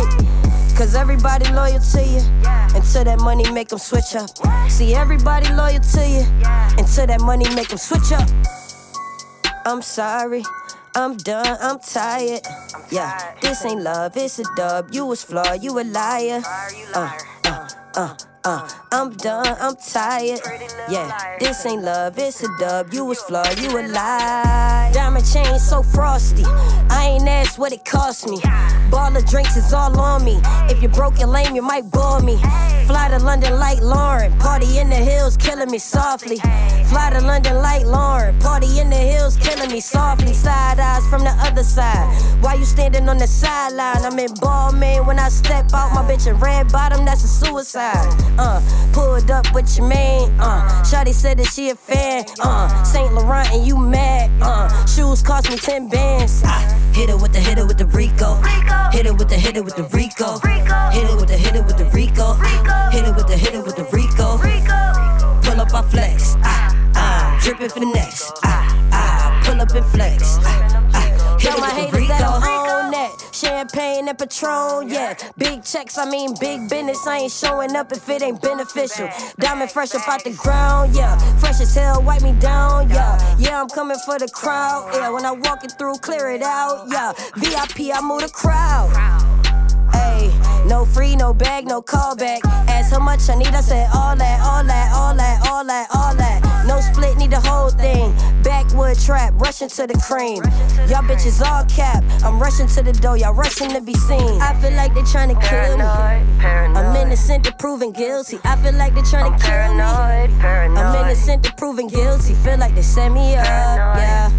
Cause 0.75 0.95
everybody 0.95 1.51
loyal 1.51 1.79
to 1.79 2.03
you 2.05 2.21
until 2.73 3.03
that 3.03 3.19
money 3.19 3.49
make 3.51 3.67
them 3.67 3.79
switch 3.79 4.15
up. 4.15 4.29
See, 4.69 4.95
everybody 4.95 5.53
loyal 5.53 5.79
to 5.79 6.07
you 6.07 6.23
until 6.77 7.07
that 7.07 7.19
money 7.21 7.53
make 7.53 7.67
them 7.67 7.77
switch 7.77 8.11
up. 8.13 8.29
I'm 9.65 9.81
sorry. 9.81 10.43
I'm 10.95 11.17
done, 11.17 11.57
I'm 11.61 11.79
tired. 11.79 12.41
Yeah, 12.91 13.35
this 13.41 13.63
ain't 13.65 13.81
love, 13.81 14.17
it's 14.17 14.39
a 14.39 14.43
dub. 14.55 14.89
You 14.91 15.05
was 15.05 15.23
flawed, 15.23 15.63
you 15.63 15.79
a 15.79 15.83
liar. 15.83 16.41
Uh, 16.95 17.17
uh, 17.45 17.69
uh. 17.95 18.15
Uh, 18.45 18.67
I'm 18.91 19.11
done, 19.17 19.55
I'm 19.59 19.75
tired. 19.75 20.39
Yeah, 20.89 21.37
this 21.39 21.65
ain't 21.65 21.83
love, 21.83 22.17
it's 22.17 22.41
a 22.41 22.47
dub. 22.57 22.93
You 22.93 23.05
was 23.05 23.21
flawed, 23.21 23.59
you 23.59 23.69
a 23.77 23.83
lie. 23.87 24.88
Diamond 24.93 25.25
chain 25.25 25.59
so 25.59 25.83
frosty. 25.83 26.43
I 26.45 27.15
ain't 27.15 27.27
asked 27.27 27.59
what 27.59 27.71
it 27.71 27.85
cost 27.85 28.27
me. 28.27 28.39
Ball 28.89 29.15
of 29.15 29.25
drinks 29.25 29.55
is 29.55 29.71
all 29.73 29.99
on 29.99 30.23
me. 30.25 30.39
If 30.69 30.81
you're 30.81 30.91
broke 30.91 31.19
and 31.19 31.31
lame, 31.31 31.55
you 31.55 31.61
might 31.61 31.89
bore 31.91 32.19
me. 32.21 32.37
Fly 32.87 33.09
to 33.09 33.19
London 33.19 33.59
like 33.59 33.79
Lauren. 33.81 34.35
Party 34.39 34.79
in 34.79 34.89
the 34.89 34.95
hills, 34.95 35.37
killing 35.37 35.69
me 35.69 35.77
softly. 35.77 36.37
Fly 36.89 37.11
to 37.11 37.21
London 37.21 37.57
like 37.57 37.85
Lauren. 37.85 38.37
Party 38.39 38.79
in 38.79 38.89
the 38.89 38.95
hills, 38.95 39.37
killing 39.37 39.71
me 39.71 39.79
softly. 39.79 40.33
Side 40.33 40.79
eyes 40.79 41.05
from 41.07 41.23
the 41.23 41.35
other 41.41 41.63
side. 41.63 42.07
Why 42.41 42.55
you 42.55 42.65
standing 42.65 43.07
on 43.07 43.19
the 43.19 43.27
sideline? 43.27 44.03
I'm 44.03 44.17
in 44.17 44.33
ball, 44.41 44.71
man. 44.71 45.05
When 45.05 45.19
I 45.19 45.29
step 45.29 45.71
out, 45.73 45.93
my 45.93 46.01
bitch 46.01 46.27
in 46.27 46.39
red 46.39 46.71
bottom, 46.71 47.05
that's 47.05 47.23
a 47.23 47.27
suicide. 47.27 48.07
Uh, 48.39 48.59
pulled 48.91 49.29
up 49.29 49.53
with 49.53 49.77
your 49.77 49.87
man. 49.87 50.31
Uh, 50.39 50.67
Shotty 50.83 51.13
said 51.13 51.37
that 51.37 51.47
she 51.47 51.69
a 51.69 51.75
fan. 51.75 52.25
Uh, 52.39 52.83
Saint 52.83 53.13
Laurent 53.13 53.51
and 53.53 53.67
you 53.67 53.77
mad. 53.77 54.31
Uh, 54.41 54.67
shoes 54.87 55.21
cost 55.21 55.49
me 55.49 55.57
10 55.57 55.89
bands. 55.89 56.43
Uh, 56.45 56.49
hit 56.93 57.09
it 57.09 57.19
with 57.19 57.33
the 57.33 57.39
hit 57.39 57.57
it 57.57 57.67
with 57.67 57.77
the 57.77 57.85
Rico. 57.85 58.35
Hit 58.91 59.05
it 59.05 59.17
with 59.17 59.29
the 59.29 59.35
hit 59.35 59.57
it 59.57 59.63
with 59.63 59.75
the 59.75 59.83
Rico. 59.83 60.39
Hit 60.91 61.09
it 61.09 61.15
with 61.15 61.27
the 61.27 61.37
hit 61.37 61.55
it 61.55 61.65
with 61.65 61.77
the 61.77 61.85
Rico. 61.85 62.33
Hit 62.91 63.05
it 63.05 63.15
with 63.15 63.27
the 63.27 63.37
hit 63.37 63.53
it 63.55 63.63
with 63.63 63.75
the 63.75 63.83
Rico. 63.85 64.37
Pull 65.43 65.61
up, 65.61 65.73
I 65.73 65.81
flex. 65.89 66.35
Ah, 66.43 66.91
ah, 66.95 67.39
dripping 67.41 67.69
for 67.69 67.79
the 67.79 67.91
next. 67.93 68.31
Ah, 68.43 68.89
ah, 68.91 69.41
pull 69.45 69.59
up 69.61 69.71
and 69.71 69.85
flex. 69.87 70.37
Ah, 70.41 70.91
ah, 70.93 71.37
hit 71.39 71.53
it 71.53 71.61
with 71.61 71.91
the 71.91 71.97
Rico. 71.97 72.68
Champagne 73.31 74.07
and 74.07 74.17
Patron, 74.17 74.89
yeah. 74.89 75.15
Big 75.37 75.63
checks, 75.63 75.97
I 75.97 76.09
mean 76.09 76.33
big 76.39 76.69
business. 76.69 77.05
I 77.07 77.19
ain't 77.19 77.31
showing 77.31 77.75
up 77.75 77.91
if 77.91 78.07
it 78.09 78.21
ain't 78.21 78.41
beneficial. 78.41 79.09
Diamond 79.39 79.71
fresh 79.71 79.93
up 79.95 80.07
out 80.07 80.23
the 80.23 80.31
ground, 80.31 80.95
yeah. 80.95 81.17
Fresh 81.37 81.61
as 81.61 81.75
hell, 81.75 82.01
wipe 82.01 82.21
me 82.21 82.33
down, 82.39 82.89
yeah. 82.89 83.37
Yeah, 83.37 83.61
I'm 83.61 83.69
coming 83.69 83.97
for 84.05 84.19
the 84.19 84.27
crowd, 84.27 84.89
yeah. 84.93 85.09
When 85.09 85.25
I 85.25 85.31
walk 85.31 85.63
it 85.63 85.73
through, 85.77 85.95
clear 85.95 86.29
it 86.31 86.41
out, 86.41 86.87
yeah. 86.89 87.13
VIP, 87.35 87.91
I 87.93 88.01
move 88.01 88.21
the 88.21 88.29
crowd. 88.29 88.89
Hey, 89.93 90.29
no 90.69 90.85
free, 90.85 91.15
no 91.15 91.33
bag, 91.33 91.65
no 91.65 91.81
callback. 91.81 92.39
Ask 92.69 92.91
how 92.91 92.99
much 92.99 93.27
I 93.29 93.35
need, 93.35 93.47
I 93.47 93.61
said 93.61 93.89
all 93.93 94.15
that, 94.15 94.39
all 94.41 94.63
that, 94.63 94.93
all 94.93 95.15
that, 95.15 95.49
all 95.49 95.65
that, 95.65 95.87
all 95.93 96.15
that. 96.15 96.65
No 96.67 96.79
split, 96.79 97.17
need 97.17 97.31
the 97.31 97.39
whole 97.39 97.69
thing. 97.71 98.13
Backwood 98.43 98.99
trap, 98.99 99.33
rushing 99.37 99.69
to 99.69 99.87
the 99.87 99.95
cream. 100.07 100.43
Y'all 100.87 101.03
bitches 101.03 101.41
all 101.41 101.65
cap. 101.65 102.03
I'm 102.23 102.39
rushing 102.39 102.67
to 102.67 102.83
the 102.83 102.93
door, 102.93 103.17
y'all 103.17 103.33
rushing 103.33 103.71
to 103.71 103.81
be 103.81 103.95
seen. 103.95 104.39
I 104.41 104.53
feel 104.61 104.73
like 104.73 104.93
they 104.93 105.03
trying 105.03 105.35
to 105.35 105.41
kill 105.41 105.77
me. 105.77 105.83
I'm 105.83 106.95
innocent 106.95 107.43
to 107.45 107.53
proving 107.53 107.91
guilty. 107.91 108.39
I 108.43 108.55
feel 108.57 108.73
like 108.73 108.93
they 108.93 109.01
trying 109.01 109.33
to 109.33 109.43
kill 109.43 109.73
me. 109.73 109.81
I'm 109.81 111.05
innocent 111.05 111.43
to 111.45 111.53
proving 111.55 111.87
guilty. 111.87 112.35
Feel 112.35 112.59
like 112.59 112.75
they 112.75 112.83
set 112.83 113.11
me 113.11 113.35
up, 113.35 113.45
yeah. 113.45 114.29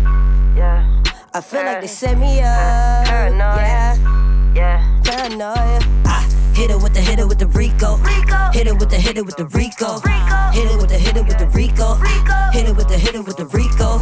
Yeah. 0.57 1.03
I 1.35 1.41
feel 1.41 1.65
like 1.65 1.81
they 1.81 1.87
set 1.89 2.17
me 2.19 2.41
up, 2.41 3.07
yeah. 3.07 4.20
Yeah. 4.55 4.83
Paranoia. 5.05 5.81
Ah. 6.07 6.27
Hit 6.55 6.71
it 6.71 6.83
with 6.83 6.93
the 6.93 7.01
hit 7.01 7.19
it 7.19 7.27
with 7.27 7.39
the 7.39 7.47
Rico. 7.47 7.97
Hit 8.53 8.67
it 8.67 8.79
with 8.79 8.91
the 8.91 8.97
hit 8.97 9.17
it 9.17 9.25
with 9.25 9.37
the 9.37 9.47
Rico. 9.47 10.01
Hit 10.53 10.71
it 10.71 10.77
with 10.77 10.91
the 10.91 10.99
hit 10.99 11.17
it 11.17 11.25
with 11.25 11.39
the 11.39 11.47
Rico. 11.49 11.95
Hit 12.53 12.69
it 12.69 12.77
with 12.77 12.89
the 12.89 12.99
hit 12.99 13.15
it 13.15 13.25
with 13.25 13.37
the 13.37 13.47
Rico. 13.47 13.99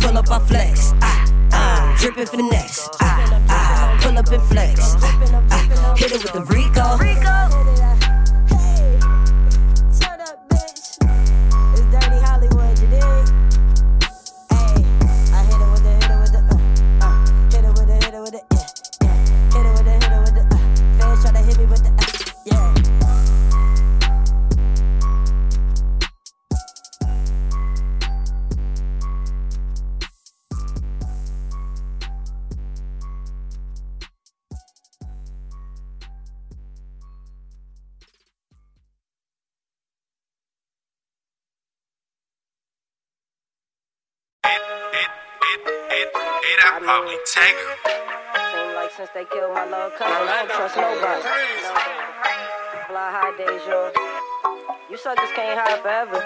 Pull 0.00 0.18
up, 0.18 0.30
I 0.30 0.38
flex. 0.40 0.92
Ah, 1.00 1.24
ah, 1.52 1.96
dripping 1.98 2.26
for 2.26 2.36
the 2.36 2.42
next. 2.42 2.90
Ah, 3.00 3.40
ah, 3.48 3.98
pull 4.02 4.18
up 4.18 4.28
and 4.28 4.42
flex. 4.42 4.96
Ah, 5.00 5.48
ah, 5.50 5.94
hit 5.96 6.12
it 6.12 6.22
with 6.22 6.32
the 6.32 6.42
Rico. 6.52 6.82
I 6.82 7.95
probably 46.86 47.18
take 47.26 47.50
her. 47.50 47.74
Seem 48.54 48.74
like 48.78 48.92
since 48.94 49.10
they 49.10 49.24
killed 49.24 49.50
my 49.50 49.66
little 49.66 49.90
cousin, 49.98 50.22
I 50.22 50.46
don't 50.46 50.54
trust 50.54 50.76
nobody. 50.78 51.18
Fly 52.86 53.06
high 53.10 53.34
days, 53.34 53.62
yours. 53.66 53.90
You 54.88 54.96
suckers 54.96 55.34
can't 55.34 55.58
hide 55.58 55.82
forever. 55.82 56.22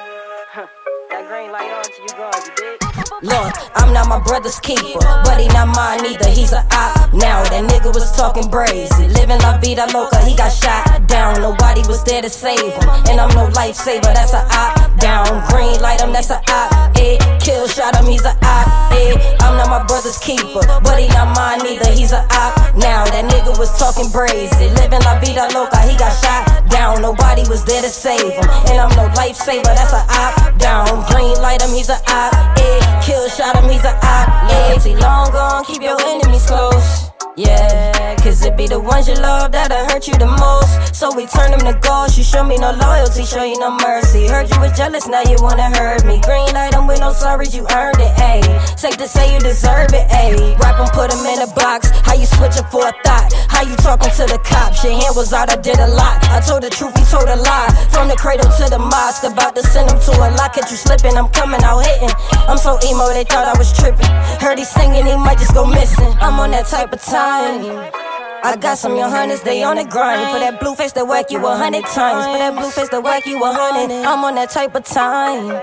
that 1.09 1.25
green 1.33 1.49
light 1.49 1.65
on 1.65 1.81
till 1.89 2.05
you 2.05 2.13
gone, 2.13 2.37
you 2.45 2.53
dig? 2.61 2.77
Look, 3.25 3.53
I'm 3.73 3.93
not 3.97 4.09
my 4.13 4.21
brother's 4.21 4.61
keeper, 4.61 5.01
but 5.25 5.41
he 5.41 5.49
not 5.49 5.73
mine 5.73 6.05
either. 6.05 6.29
He's 6.29 6.53
a 6.53 6.61
op 6.77 7.09
now. 7.17 7.41
That 7.49 7.65
nigga 7.65 7.89
was 7.93 8.13
talking 8.13 8.45
brazy, 8.53 9.09
living 9.17 9.41
la 9.41 9.57
vida 9.65 9.89
loca. 9.97 10.21
He 10.29 10.37
got 10.37 10.53
shot 10.53 11.09
down. 11.09 11.41
Nobody 11.41 11.81
was 11.89 12.05
there 12.05 12.21
to 12.21 12.29
save 12.29 12.61
him, 12.61 12.89
and 13.09 13.17
I'm 13.17 13.33
no 13.33 13.49
lifesaver. 13.57 14.13
That's 14.13 14.37
a 14.37 14.45
op 14.53 14.77
down. 15.01 15.41
Green 15.49 15.81
light 15.81 16.01
him. 16.01 16.13
That's 16.13 16.29
a 16.29 16.37
op. 16.53 16.97
Eh, 17.01 17.17
kill 17.41 17.69
shot 17.69 17.97
him. 17.97 18.05
He's 18.05 18.25
a 18.25 18.37
op. 18.45 18.93
Eh, 18.93 19.17
I'm 19.41 19.60
my 20.11 20.19
keeper, 20.27 20.67
but 20.83 20.99
he 20.99 21.09
not 21.09 21.37
mine 21.37 21.67
either. 21.67 21.91
He's 21.93 22.13
a 22.13 22.23
op 22.35 22.75
now. 22.77 23.05
That 23.07 23.31
nigga 23.31 23.57
was 23.59 23.71
talking 23.79 24.11
brazy, 24.11 24.67
living 24.77 25.03
la 25.07 25.19
vida 25.21 25.47
loca. 25.55 25.79
He 25.87 25.97
got 25.97 26.11
shot 26.19 26.69
down. 26.69 27.03
Nobody 27.03 27.43
was 27.49 27.65
there 27.65 27.83
to 27.83 27.89
save 27.89 28.33
him, 28.33 28.49
and 28.71 28.81
I'm 28.81 28.91
no 28.97 29.07
lifesaver. 29.15 29.71
That's 29.71 29.93
a 29.93 30.03
op 30.11 30.59
down. 30.59 31.07
Green 31.11 31.37
light 31.41 31.63
him. 31.63 31.71
He's 31.71 31.91
a 31.91 31.99
op. 32.11 32.35
Eh, 32.59 33.03
kill 33.03 33.29
shot 33.29 33.57
him. 33.57 33.71
He's 33.71 33.85
a 33.85 33.95
op. 34.03 34.29
Eh, 34.51 34.99
long 34.99 35.31
gone. 35.33 35.65
Keep 35.65 35.83
your 35.83 36.01
enemies 36.01 36.47
close. 36.47 37.11
Yeah, 37.37 38.00
cause 38.41 38.47
it 38.49 38.57
be 38.57 38.67
the 38.67 38.81
ones 38.81 39.09
you 39.09 39.15
love 39.15 39.53
that'll 39.53 39.85
hurt 39.93 40.07
you 40.09 40.15
the 40.17 40.27
most. 40.27 40.95
So 40.95 41.15
we 41.15 41.27
turn 41.27 41.51
them 41.51 41.61
to 41.61 41.79
ghosts. 41.81 42.17
You 42.19 42.25
show 42.25 42.45
me 42.45 42.57
no 42.57 42.73
loyalty, 42.73 43.25
show 43.25 43.45
you 43.45 43.59
no 43.59 43.71
mercy. 43.71 44.27
Heard 44.29 44.49
you 44.51 44.59
was 44.61 44.73
jealous, 44.77 45.07
now 45.07 45.23
you 45.23 45.37
wanna 45.41 45.69
hurt 45.77 46.05
me. 46.05 46.21
Green 46.21 46.53
light, 46.53 46.75
I'm 46.75 46.87
with 46.87 47.01
no 47.01 47.13
sorries, 47.13 47.55
you 47.55 47.67
earned 47.73 48.01
it, 48.01 48.13
ayy. 48.17 48.79
Safe 48.79 48.97
to 48.97 49.07
say 49.09 49.33
you 49.33 49.41
deserve 49.41 49.93
it, 49.93 50.09
ayy. 50.09 50.59
Rap 50.59 50.81
em, 50.81 50.89
put 50.93 51.11
them 51.11 51.25
in 51.27 51.41
a 51.41 51.51
box. 51.55 51.91
How 52.05 52.15
you 52.15 52.27
switching 52.27 52.65
for 52.73 52.89
a 52.89 52.93
thought? 53.05 53.33
How 53.49 53.63
you 53.63 53.77
talking 53.77 54.11
to 54.11 54.25
the 54.27 54.39
cops? 54.45 54.85
Your 54.85 54.93
hand 54.93 55.17
was 55.17 55.33
out, 55.33 55.51
I 55.51 55.57
did 55.57 55.79
a 55.79 55.89
lot. 55.89 56.17
I 56.31 56.41
told 56.41 56.63
the 56.63 56.71
truth, 56.71 56.97
he 56.97 57.05
told 57.05 57.29
a 57.29 57.37
lie. 57.37 57.71
From 57.91 58.09
the 58.09 58.17
cradle 58.17 58.49
to 58.49 58.65
the 58.71 58.79
mosque, 58.79 59.25
about 59.25 59.55
to 59.57 59.63
send 59.63 59.91
him 59.91 60.01
to 60.01 60.13
a 60.17 60.29
lock. 60.37 60.55
Catch 60.55 60.71
you 60.71 60.77
slipping, 60.77 61.17
I'm 61.17 61.29
coming 61.29 61.63
out 61.63 61.85
hitting. 61.85 62.13
I'm 62.49 62.59
so 62.59 62.79
emo, 62.89 63.09
they 63.13 63.25
thought 63.25 63.49
I 63.49 63.57
was 63.59 63.73
tripping. 63.77 64.13
Heard 64.41 64.59
he 64.59 64.65
singing, 64.65 65.05
he 65.05 65.17
might 65.17 65.39
just 65.39 65.55
go 65.55 65.67
missing. 65.67 66.13
I'm 66.21 66.41
on 66.41 66.51
that 66.53 66.67
type 66.67 66.93
of 66.93 67.03
time. 67.03 68.30
I 68.43 68.57
got 68.57 68.79
some 68.79 68.97
young 68.97 69.11
hunters, 69.11 69.43
they 69.43 69.63
on 69.63 69.77
the 69.77 69.85
grind. 69.85 70.33
For 70.33 70.41
that 70.41 70.61
blue 70.61 70.75
face, 70.75 70.93
they 70.93 71.03
whack 71.03 71.31
you 71.31 71.45
a 71.45 71.55
hundred 71.55 71.85
times. 71.85 72.25
For 72.25 72.39
that 72.39 72.57
blue 72.57 72.71
face, 72.71 72.89
they 72.89 72.99
whack 72.99 73.27
you 73.27 73.43
a 73.43 73.53
hundred. 73.53 73.93
I'm 74.07 74.25
on 74.25 74.35
that 74.37 74.51
type 74.51 74.75
of 74.75 74.85
time. 74.85 75.61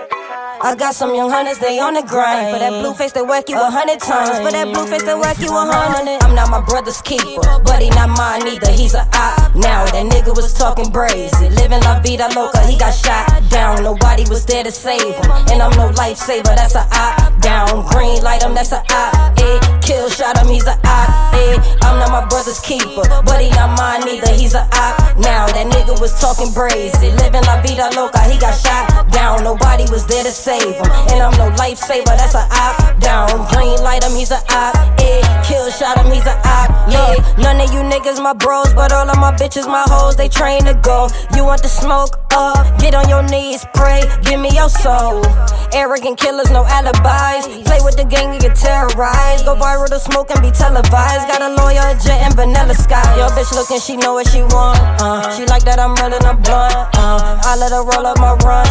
I 0.59 0.73
got 0.73 0.95
some 0.95 1.13
young 1.13 1.29
hunters, 1.29 1.59
they 1.59 1.79
on 1.79 1.93
the 1.93 2.01
grind. 2.01 2.53
For 2.53 2.59
that 2.59 2.81
blue 2.81 2.93
face, 2.93 3.11
they 3.13 3.21
whack 3.21 3.49
you 3.49 3.57
a 3.57 3.69
hundred 3.69 3.99
times. 3.99 4.37
For 4.41 4.51
that 4.51 4.73
blue 4.73 4.85
face, 4.87 5.03
they 5.03 5.13
whack 5.13 5.37
you 5.39 5.49
a 5.49 5.65
hundred. 5.65 6.21
I'm 6.23 6.33
not 6.33 6.49
my 6.49 6.61
brother's 6.61 7.01
keeper, 7.01 7.41
but 7.65 7.81
he 7.81 7.89
not 7.91 8.09
mine 8.17 8.47
either. 8.47 8.71
He's 8.71 8.93
a 8.93 9.05
op 9.13 9.53
now. 9.53 9.85
That 9.85 10.05
nigga 10.09 10.35
was 10.35 10.53
talking 10.53 10.89
brazy, 10.89 11.49
living 11.57 11.81
la 11.81 12.01
vida 12.01 12.29
loca. 12.33 12.65
He 12.65 12.77
got 12.77 12.93
shot 12.93 13.25
down, 13.49 13.83
nobody 13.83 14.25
was 14.29 14.45
there 14.45 14.63
to 14.63 14.71
save 14.71 15.01
him. 15.01 15.29
And 15.53 15.61
I'm 15.61 15.73
no 15.77 15.89
lifesaver, 15.93 16.53
that's 16.57 16.73
a 16.73 16.85
op 16.89 17.41
down. 17.41 17.85
Green 17.89 18.21
light 18.23 18.41
him, 18.41 18.53
that's 18.53 18.71
a 18.71 18.81
op. 18.81 19.37
Eh, 19.37 19.57
kill 19.81 20.09
shot 20.09 20.37
him, 20.37 20.49
he's 20.49 20.65
a 20.65 20.73
op. 20.73 21.33
Eh, 21.37 21.57
I'm 21.85 22.01
not 22.01 22.09
my 22.09 22.25
brother's 22.29 22.59
keeper, 22.67 23.07
but 23.23 23.39
he 23.39 23.49
not 23.55 23.79
mine 23.79 24.03
either. 24.11 24.33
He's 24.35 24.53
a 24.53 24.67
op 24.75 24.99
now. 25.17 25.47
That 25.47 25.71
nigga 25.71 25.95
was 25.99 26.11
talking 26.19 26.51
brazy, 26.51 27.15
living 27.15 27.45
la 27.47 27.61
vida 27.63 27.87
loca. 27.95 28.19
He 28.27 28.37
got 28.37 28.53
shot 28.53 29.07
down, 29.11 29.43
nobody 29.43 29.87
was 29.89 30.05
there 30.05 30.23
to 30.23 30.31
save 30.31 30.75
him. 30.75 30.91
And 31.09 31.23
I'm 31.23 31.31
no 31.39 31.47
lifesaver, 31.55 32.11
that's 32.19 32.35
a 32.35 32.43
op 32.51 32.99
down. 32.99 33.31
Green 33.55 33.79
light 33.81 34.03
him, 34.03 34.11
he's 34.11 34.31
a 34.31 34.43
op. 34.51 34.75
Yeah, 34.99 35.23
kill 35.47 35.71
shot 35.71 35.97
him, 35.97 36.11
he's 36.11 36.27
a 36.27 36.35
op. 36.43 36.69
Yeah, 36.91 37.15
None 37.39 37.61
of 37.61 37.71
you 37.71 37.79
niggas 37.79 38.21
my 38.21 38.33
bros, 38.33 38.73
but 38.73 38.91
all 38.91 39.09
of 39.09 39.17
my 39.17 39.31
bitches 39.31 39.65
my 39.65 39.85
hoes, 39.87 40.17
they 40.17 40.27
train 40.27 40.65
to 40.65 40.73
go. 40.73 41.07
You 41.35 41.45
want 41.45 41.61
the 41.61 41.69
smoke? 41.69 42.19
Uh, 42.31 42.59
get 42.77 42.93
on 42.93 43.07
your 43.07 43.23
knees, 43.23 43.65
pray, 43.73 44.03
give 44.23 44.39
me 44.39 44.49
your 44.53 44.69
soul. 44.69 45.23
Arrogant 45.73 46.17
killers, 46.17 46.49
no 46.51 46.65
alibis. 46.65 47.47
Play 47.65 47.79
with 47.83 47.97
the 47.97 48.05
gang, 48.05 48.33
you 48.33 48.39
get 48.39 48.55
terrorized. 48.55 49.45
Go 49.45 49.55
viral 49.55 49.87
to 49.87 49.99
smoke 49.99 50.29
and 50.31 50.41
be 50.41 50.51
televised. 50.51 51.27
Got 51.27 51.41
a 51.41 51.51
lawyer, 51.55 51.83
a 51.83 51.95
jet, 51.99 52.23
and 52.23 52.33
vanilla 52.35 52.75
sky. 52.75 53.03
Your 53.17 53.29
bitch 53.29 53.51
looking, 53.53 53.79
she 53.79 53.97
know 53.97 54.13
what 54.13 54.27
she 54.27 54.41
want. 54.41 54.79
Uh, 55.01 55.29
she 55.35 55.45
like 55.45 55.63
that 55.63 55.79
I'm 55.79 55.95
rolling 55.95 56.23
a 56.23 56.33
blunt. 56.33 56.75
Uh, 56.95 57.39
I 57.43 57.55
let 57.57 57.71
her 57.71 57.83
roll 57.83 58.05
up 58.05 58.17
my 58.19 58.33
runs. 58.45 58.69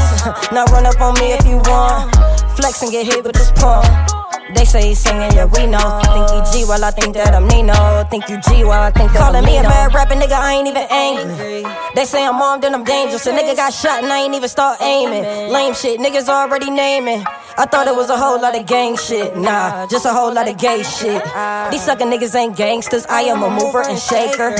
now 0.52 0.64
run 0.72 0.86
up 0.86 1.00
on 1.00 1.14
me 1.20 1.32
if 1.32 1.46
you 1.46 1.58
want. 1.68 2.14
Flex 2.56 2.82
and 2.82 2.90
get 2.90 3.06
hit 3.06 3.24
with 3.24 3.34
this 3.34 3.52
pump. 3.52 4.25
They 4.56 4.64
say 4.64 4.88
he's 4.88 4.98
singing, 4.98 5.30
yeah, 5.32 5.44
we 5.44 5.66
know. 5.66 6.00
Think 6.12 6.30
he 6.30 6.40
G, 6.50 6.64
well, 6.64 6.82
I 6.82 6.90
think 6.90 7.14
that 7.14 7.34
I'm 7.34 7.46
Nino. 7.46 8.04
Think 8.10 8.28
you 8.28 8.40
G, 8.40 8.64
well, 8.64 8.82
I 8.82 8.90
think 8.90 9.12
that 9.12 9.18
Calling 9.20 9.44
I'm 9.44 9.44
me 9.44 9.58
a 9.58 9.62
bad 9.62 9.94
rapper, 9.94 10.14
nigga, 10.14 10.32
I 10.32 10.54
ain't 10.54 10.66
even 10.68 10.86
angry. 10.90 11.64
They 11.94 12.04
say 12.04 12.24
I'm 12.24 12.40
armed 12.40 12.64
and 12.64 12.74
I'm 12.74 12.84
dangerous. 12.84 13.26
A 13.26 13.32
nigga 13.32 13.54
got 13.54 13.72
shot 13.72 14.02
and 14.02 14.12
I 14.12 14.20
ain't 14.20 14.34
even 14.34 14.48
start 14.48 14.80
aiming. 14.80 15.52
Lame 15.52 15.74
shit, 15.74 16.00
niggas 16.00 16.28
already 16.28 16.70
naming. 16.70 17.22
I 17.58 17.66
thought 17.66 17.86
it 17.86 17.94
was 17.94 18.10
a 18.10 18.16
whole 18.16 18.40
lot 18.40 18.58
of 18.58 18.66
gang 18.66 18.96
shit. 18.96 19.36
Nah, 19.36 19.86
just 19.86 20.06
a 20.06 20.12
whole 20.12 20.32
lot 20.32 20.48
of 20.48 20.56
gay 20.58 20.82
shit. 20.82 21.22
These 21.70 21.84
sucker 21.84 22.04
niggas 22.04 22.34
ain't 22.34 22.56
gangsters. 22.56 23.06
I 23.06 23.22
am 23.22 23.42
a 23.42 23.50
mover 23.50 23.82
and 23.82 23.98
shaker. 23.98 24.50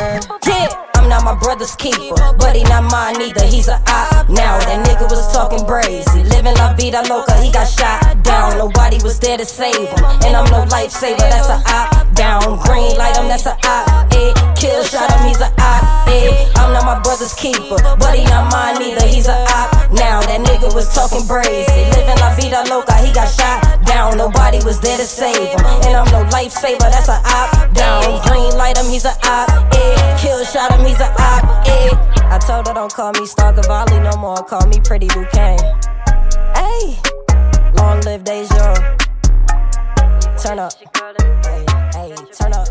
Yeah. 0.46 0.95
I'm 1.06 1.22
not 1.22 1.22
my 1.22 1.38
brother's 1.38 1.76
keeper, 1.76 2.18
but 2.34 2.56
he 2.56 2.64
not 2.64 2.90
mine 2.90 3.22
either. 3.22 3.46
He's 3.46 3.68
a 3.68 3.78
op 3.86 4.26
now. 4.28 4.58
That 4.58 4.82
nigga 4.82 5.06
was 5.06 5.22
talking 5.30 5.62
brazy, 5.62 6.26
living 6.34 6.58
la 6.58 6.74
vida 6.74 7.06
loca. 7.06 7.38
He 7.38 7.52
got 7.52 7.70
shot 7.70 8.02
down. 8.24 8.58
Nobody 8.58 8.98
was 9.06 9.20
there 9.20 9.38
to 9.38 9.44
save 9.46 9.86
him, 9.86 10.02
and 10.26 10.34
I'm 10.34 10.50
no 10.50 10.66
lifesaver. 10.66 11.22
That's 11.30 11.46
a 11.46 11.62
op 11.62 12.10
down. 12.18 12.58
Green 12.58 12.98
light 12.98 13.14
him. 13.14 13.28
That's 13.28 13.46
a 13.46 13.54
op. 13.54 14.10
Eh. 14.18 14.34
Kill 14.58 14.82
shot 14.82 15.06
him. 15.14 15.30
He's 15.30 15.38
a 15.38 15.46
op. 15.62 16.10
Eh. 16.10 16.50
I'm 16.58 16.74
not 16.74 16.82
my 16.82 16.98
brother's 16.98 17.34
keeper, 17.38 17.78
but 18.02 18.18
he 18.18 18.24
not 18.26 18.50
mine 18.50 18.82
either. 18.82 19.06
He's 19.06 19.28
a 19.30 19.38
op 19.46 19.70
now. 19.94 20.18
That 20.26 20.42
nigga 20.42 20.74
was 20.74 20.90
talking 20.90 21.22
brazy, 21.30 21.86
living 21.94 22.18
la 22.18 22.34
vida 22.34 22.66
loca. 22.66 22.98
He 22.98 23.14
got 23.14 23.30
shot 23.30 23.62
down. 23.86 24.18
Nobody 24.18 24.58
was 24.66 24.80
there 24.80 24.98
to 24.98 25.06
save 25.06 25.54
him, 25.54 25.62
and 25.86 25.94
I'm 25.94 26.10
no 26.10 26.26
lifesaver. 26.34 26.90
That's 26.90 27.06
a 27.06 27.22
op 27.22 27.70
down. 27.78 28.26
Green 28.26 28.58
light 28.58 28.76
him. 28.76 28.90
He's 28.90 29.04
a 29.06 29.14
op. 29.22 29.54
Eh. 29.70 30.18
Kill 30.18 30.42
shot 30.44 30.74
him. 30.74 30.84
He's 30.84 30.95
she's 30.96 31.06
a 31.06 31.10
op-ed. 31.10 31.92
Eh. 31.92 32.34
I 32.34 32.38
told 32.38 32.66
her 32.68 32.74
don't 32.74 32.92
call 32.92 33.12
me 33.12 33.26
Star 33.26 33.52
Cavalli 33.52 34.00
no 34.00 34.16
more, 34.16 34.36
call 34.36 34.66
me 34.66 34.80
Pretty 34.80 35.08
Bouquet. 35.08 35.56
Hey, 36.54 36.98
long 37.76 38.00
live 38.02 38.24
Deja. 38.24 38.74
Turn 40.42 40.58
up. 40.58 40.72
Hey, 41.44 41.64
hey, 41.92 42.14
turn 42.32 42.52
up. 42.52 42.65